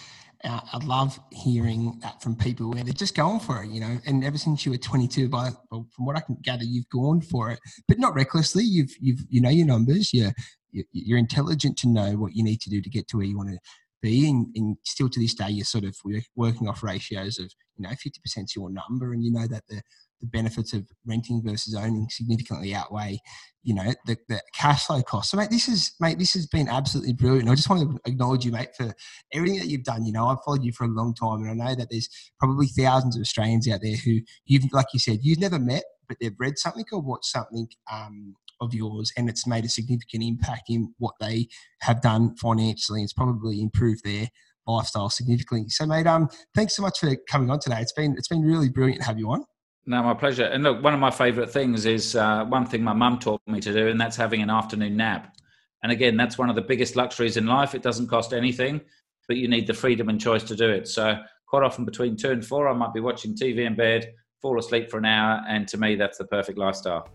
uh, 0.45 0.61
I 0.73 0.85
love 0.85 1.19
hearing 1.33 1.99
that 2.03 2.23
from 2.23 2.37
people 2.37 2.71
where 2.71 2.85
they're 2.85 2.93
just 2.93 3.17
going 3.17 3.41
for 3.41 3.63
it, 3.63 3.71
you 3.71 3.81
know. 3.81 3.99
And 4.07 4.23
ever 4.25 4.39
since 4.39 4.65
you 4.65 4.73
were 4.73 4.79
22, 4.79 5.29
by 5.29 5.51
well, 5.71 5.87
from 5.95 6.05
what 6.05 6.17
I 6.17 6.21
can 6.21 6.37
gather, 6.43 6.65
you've 6.65 6.89
gone 6.91 7.21
for 7.21 7.51
it, 7.51 7.61
but 7.89 7.99
not 7.99 8.15
recklessly. 8.15 8.65
You've 8.65 8.95
you've 9.01 9.21
you 9.29 9.41
know 9.41 9.49
your 9.49 9.67
numbers. 9.67 10.13
You're 10.13 10.33
you're 10.71 11.19
intelligent 11.19 11.79
to 11.79 11.89
know 11.89 12.13
what 12.13 12.35
you 12.35 12.45
need 12.45 12.61
to 12.61 12.71
do 12.71 12.83
to 12.83 12.91
get 12.91 13.09
to 13.09 13.17
where 13.17 13.27
you 13.27 13.39
want 13.39 13.51
to 13.51 13.59
be, 14.03 14.29
and, 14.29 14.47
and 14.55 14.77
still 14.85 15.09
to 15.09 15.21
this 15.21 15.35
day, 15.35 15.49
you're 15.49 15.65
sort 15.65 15.85
of 15.85 15.97
working 16.37 16.69
off 16.69 16.83
ratios 16.83 17.39
of 17.39 17.51
you 17.77 17.83
know 17.85 17.91
50% 17.91 18.45
is 18.45 18.55
your 18.55 18.71
number, 18.71 19.13
and 19.13 19.25
you 19.25 19.33
know 19.33 19.47
that 19.47 19.65
the 19.69 19.83
the 20.21 20.27
benefits 20.27 20.73
of 20.73 20.87
renting 21.07 21.43
versus 21.45 21.75
owning 21.75 22.09
significantly 22.11 22.75
outweigh, 22.75 23.21
you 23.63 23.75
know, 23.75 23.95
the, 24.07 24.17
the 24.29 24.41
cash 24.55 24.87
flow 24.87 25.03
costs. 25.03 25.31
So, 25.31 25.37
mate, 25.37 25.51
this 25.51 25.69
is, 25.69 25.93
mate, 26.01 26.19
this 26.19 26.35
has 26.35 26.47
been 26.47 26.69
absolutely 26.69 27.13
brilliant. 27.13 27.49
I 27.49 27.55
just 27.55 27.71
want 27.71 27.83
to 27.83 28.11
acknowledge 28.11 28.45
you, 28.45 28.53
mate, 28.53 28.71
for 28.77 28.93
everything 29.33 29.59
that 29.61 29.69
you've 29.69 29.85
done. 29.85 30.05
You 30.05 30.13
know, 30.13 30.27
I've 30.27 30.43
followed 30.45 30.65
you 30.65 30.73
for 30.73 30.85
a 30.85 30.89
long 30.89 31.15
time, 31.15 31.43
and 31.43 31.51
I 31.63 31.67
know 31.67 31.75
that 31.75 31.89
there's 31.91 32.09
probably 32.39 32.67
thousands 32.67 33.17
of 33.17 33.21
Australians 33.21 33.69
out 33.69 33.81
there 33.83 33.97
who 33.97 34.21
you've, 34.47 34.65
like 34.73 34.87
you 34.93 35.01
said, 35.01 35.21
you've 35.23 35.41
never 35.41 35.59
met, 35.59 35.85
but 36.09 36.17
they've 36.21 36.39
read 36.39 36.59
something 36.59 36.85
or 36.93 37.01
watched 37.01 37.27
something 37.27 37.69
um, 37.93 38.35
of 38.61 38.75
yours, 38.75 39.13
and 39.17 39.29
it's 39.29 39.47
made 39.47 39.65
a 39.65 39.69
significant 39.69 40.25
impact 40.25 40.65
in 40.69 40.95
what 40.99 41.15
they 41.21 41.49
have 41.83 42.01
done 42.01 42.37
financially. 42.37 43.03
It's 43.03 43.13
probably 43.13 43.61
improved 43.61 44.05
their 44.05 44.29
lifestyle 44.67 45.11
significantly. 45.11 45.69
So, 45.69 45.87
mate, 45.87 46.07
um, 46.07 46.29
thanks 46.55 46.77
so 46.77 46.83
much 46.83 46.99
for 46.99 47.15
coming 47.29 47.51
on 47.51 47.59
today. 47.59 47.81
It's 47.81 47.93
been 47.93 48.15
it's 48.17 48.29
been 48.29 48.43
really 48.43 48.69
brilliant 48.69 49.03
to 49.03 49.07
have 49.07 49.19
you 49.19 49.31
on. 49.31 49.45
No, 49.89 50.03
my 50.03 50.13
pleasure. 50.13 50.45
And 50.45 50.63
look, 50.63 50.83
one 50.83 50.93
of 50.93 51.01
my 51.01 51.11
favourite 51.11 51.49
things 51.49 51.87
is 51.87 52.15
uh, 52.15 52.45
one 52.45 52.67
thing 52.67 52.83
my 52.83 52.93
mum 52.93 53.19
taught 53.19 53.41
me 53.47 53.59
to 53.61 53.73
do, 53.73 53.89
and 53.89 53.99
that's 53.99 54.17
having 54.17 54.43
an 54.43 54.51
afternoon 54.51 54.99
nap. 54.99 55.35
And 55.83 55.91
again, 55.91 56.15
that's 56.15 56.37
one 56.37 56.51
of 56.51 56.57
the 56.57 56.61
biggest 56.61 56.95
luxuries 56.95 57.39
in 57.39 57.47
life. 57.47 57.75
It 57.75 57.81
doesn't 57.81 58.07
cost 58.07 58.35
anything, 58.35 58.83
but 59.29 59.39
you 59.39 59.49
need 59.49 59.67
the 59.67 59.73
freedom 59.73 60.11
and 60.11 60.21
choice 60.21 60.43
to 60.43 60.55
do 60.55 60.69
it. 60.69 60.89
So 60.89 61.17
quite 61.47 61.63
often 61.63 61.87
between 61.87 62.17
two 62.17 62.33
and 62.33 62.45
four, 62.45 62.69
I 62.69 62.75
might 62.75 62.93
be 62.93 63.01
watching 63.01 63.35
TV 63.35 63.61
in 63.67 63.77
bed, 63.77 64.13
fall 64.43 64.59
asleep 64.59 64.91
for 64.91 64.99
an 64.99 65.07
hour, 65.07 65.43
and 65.49 65.67
to 65.69 65.79
me, 65.79 65.97
that's 65.97 66.19
the 66.19 66.27
perfect 66.27 66.59
lifestyle. 66.59 67.09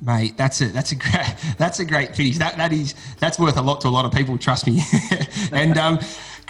Mate, 0.00 0.38
that's 0.38 0.62
a 0.62 0.68
that's 0.68 0.92
a 0.92 0.94
great 0.94 1.34
that's 1.58 1.80
a 1.80 1.84
great 1.84 2.16
finish. 2.16 2.38
That 2.38 2.56
that 2.56 2.72
is 2.72 2.94
that's 3.18 3.38
worth 3.38 3.58
a 3.58 3.62
lot 3.62 3.82
to 3.82 3.88
a 3.88 3.90
lot 3.90 4.06
of 4.06 4.12
people. 4.12 4.38
Trust 4.38 4.66
me. 4.66 4.80
and 5.52 5.76
um, 5.76 5.98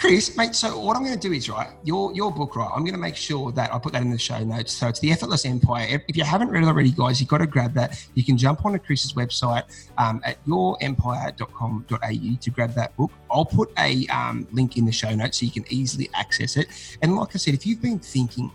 Chris, 0.01 0.35
mate. 0.35 0.55
So 0.55 0.79
what 0.79 0.97
I'm 0.97 1.03
going 1.03 1.13
to 1.13 1.27
do 1.27 1.31
is 1.31 1.47
right 1.47 1.69
your 1.83 2.11
your 2.15 2.31
book, 2.31 2.55
right? 2.55 2.71
I'm 2.73 2.81
going 2.81 2.95
to 2.95 2.99
make 2.99 3.15
sure 3.15 3.51
that 3.51 3.71
I 3.71 3.77
put 3.77 3.93
that 3.93 4.01
in 4.01 4.09
the 4.09 4.17
show 4.17 4.39
notes. 4.39 4.73
So 4.73 4.87
it's 4.87 4.99
the 4.99 5.11
Effortless 5.11 5.45
Empire. 5.45 6.01
If 6.07 6.17
you 6.17 6.23
haven't 6.23 6.49
read 6.49 6.63
it 6.63 6.65
already, 6.65 6.89
guys, 6.89 7.21
you've 7.21 7.29
got 7.29 7.37
to 7.37 7.45
grab 7.45 7.75
that. 7.75 8.03
You 8.15 8.23
can 8.23 8.35
jump 8.35 8.65
onto 8.65 8.79
Chris's 8.79 9.13
website 9.13 9.61
um, 9.99 10.19
at 10.25 10.43
yourempire.com.au 10.45 12.37
to 12.41 12.49
grab 12.49 12.73
that 12.73 12.97
book. 12.97 13.11
I'll 13.29 13.45
put 13.45 13.71
a 13.77 14.07
um, 14.07 14.47
link 14.51 14.75
in 14.75 14.85
the 14.85 14.91
show 14.91 15.13
notes 15.13 15.39
so 15.39 15.45
you 15.45 15.51
can 15.51 15.65
easily 15.69 16.09
access 16.15 16.57
it. 16.57 16.97
And 17.03 17.15
like 17.15 17.35
I 17.35 17.37
said, 17.37 17.53
if 17.53 17.67
you've 17.67 17.83
been 17.83 17.99
thinking 17.99 18.51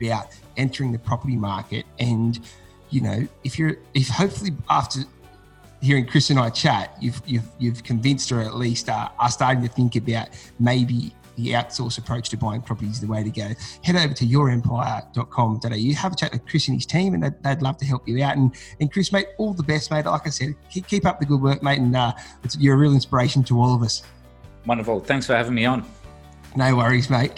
about 0.00 0.28
entering 0.56 0.92
the 0.92 0.98
property 0.98 1.36
market 1.36 1.84
and 1.98 2.40
you 2.88 3.00
know, 3.02 3.28
if 3.44 3.58
you're, 3.58 3.76
if 3.94 4.08
hopefully 4.08 4.52
after 4.70 5.00
hearing 5.86 6.06
Chris 6.06 6.30
and 6.30 6.38
I 6.38 6.50
chat, 6.50 6.96
you've 7.00 7.20
you've 7.26 7.48
you've 7.58 7.82
convinced 7.84 8.32
or 8.32 8.40
at 8.40 8.54
least 8.54 8.88
uh, 8.88 9.08
are 9.18 9.30
starting 9.30 9.62
to 9.62 9.68
think 9.68 9.96
about 9.96 10.28
maybe 10.58 11.14
the 11.36 11.50
outsource 11.50 11.98
approach 11.98 12.30
to 12.30 12.36
buying 12.36 12.62
property 12.62 12.88
is 12.88 13.00
the 13.00 13.06
way 13.06 13.22
to 13.22 13.30
go. 13.30 13.50
Head 13.82 13.96
over 13.96 14.14
to 14.14 14.24
yourempire.com.au, 14.24 15.74
you 15.74 15.94
have 15.94 16.12
a 16.12 16.16
chat 16.16 16.32
with 16.32 16.46
Chris 16.46 16.68
and 16.68 16.76
his 16.76 16.86
team, 16.86 17.14
and 17.14 17.22
they'd, 17.22 17.42
they'd, 17.42 17.62
love 17.62 17.76
to 17.78 17.84
help 17.84 18.08
you 18.08 18.24
out. 18.24 18.36
And, 18.36 18.54
and 18.80 18.90
Chris, 18.90 19.12
mate, 19.12 19.26
all 19.36 19.52
the 19.52 19.62
best, 19.62 19.90
mate. 19.90 20.06
Like 20.06 20.26
I 20.26 20.30
said, 20.30 20.54
keep, 20.70 20.86
keep 20.86 21.06
up 21.06 21.20
the 21.20 21.26
good 21.26 21.42
work, 21.42 21.62
mate, 21.62 21.78
and 21.78 21.94
uh, 21.94 22.14
you're 22.58 22.74
a 22.74 22.78
real 22.78 22.94
inspiration 22.94 23.44
to 23.44 23.60
all 23.60 23.74
of 23.74 23.82
us. 23.82 24.02
Wonderful. 24.64 25.00
Thanks 25.00 25.26
for 25.26 25.36
having 25.36 25.54
me 25.54 25.66
on. 25.66 25.84
No 26.56 26.74
worries, 26.74 27.10
mate. 27.10 27.32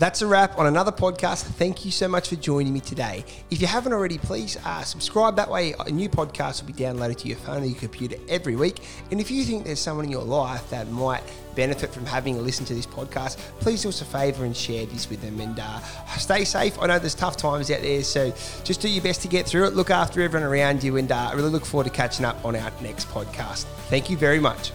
That's 0.00 0.22
a 0.22 0.26
wrap 0.26 0.56
on 0.56 0.66
another 0.66 0.92
podcast. 0.92 1.42
Thank 1.42 1.84
you 1.84 1.90
so 1.90 2.08
much 2.08 2.30
for 2.30 2.36
joining 2.36 2.72
me 2.72 2.80
today. 2.80 3.22
If 3.50 3.60
you 3.60 3.66
haven't 3.66 3.92
already, 3.92 4.16
please 4.16 4.56
uh, 4.64 4.80
subscribe. 4.80 5.36
That 5.36 5.50
way, 5.50 5.74
a 5.78 5.90
new 5.90 6.08
podcast 6.08 6.62
will 6.62 6.68
be 6.68 6.72
downloaded 6.72 7.18
to 7.18 7.28
your 7.28 7.36
phone 7.36 7.64
or 7.64 7.66
your 7.66 7.78
computer 7.78 8.16
every 8.26 8.56
week. 8.56 8.82
And 9.10 9.20
if 9.20 9.30
you 9.30 9.44
think 9.44 9.66
there's 9.66 9.78
someone 9.78 10.06
in 10.06 10.10
your 10.10 10.24
life 10.24 10.70
that 10.70 10.90
might 10.90 11.22
benefit 11.54 11.92
from 11.92 12.06
having 12.06 12.38
a 12.38 12.40
listen 12.40 12.64
to 12.64 12.74
this 12.74 12.86
podcast, 12.86 13.36
please 13.60 13.82
do 13.82 13.90
us 13.90 14.00
a 14.00 14.06
favor 14.06 14.46
and 14.46 14.56
share 14.56 14.86
this 14.86 15.10
with 15.10 15.20
them. 15.20 15.38
And 15.38 15.60
uh, 15.60 15.80
stay 16.16 16.44
safe. 16.46 16.78
I 16.80 16.86
know 16.86 16.98
there's 16.98 17.14
tough 17.14 17.36
times 17.36 17.70
out 17.70 17.82
there, 17.82 18.02
so 18.02 18.32
just 18.64 18.80
do 18.80 18.88
your 18.88 19.02
best 19.02 19.20
to 19.20 19.28
get 19.28 19.46
through 19.46 19.66
it. 19.66 19.74
Look 19.74 19.90
after 19.90 20.22
everyone 20.22 20.48
around 20.48 20.82
you, 20.82 20.96
and 20.96 21.12
uh, 21.12 21.28
I 21.30 21.34
really 21.34 21.50
look 21.50 21.66
forward 21.66 21.84
to 21.84 21.90
catching 21.90 22.24
up 22.24 22.42
on 22.42 22.56
our 22.56 22.72
next 22.80 23.06
podcast. 23.08 23.64
Thank 23.90 24.08
you 24.08 24.16
very 24.16 24.40
much. 24.40 24.72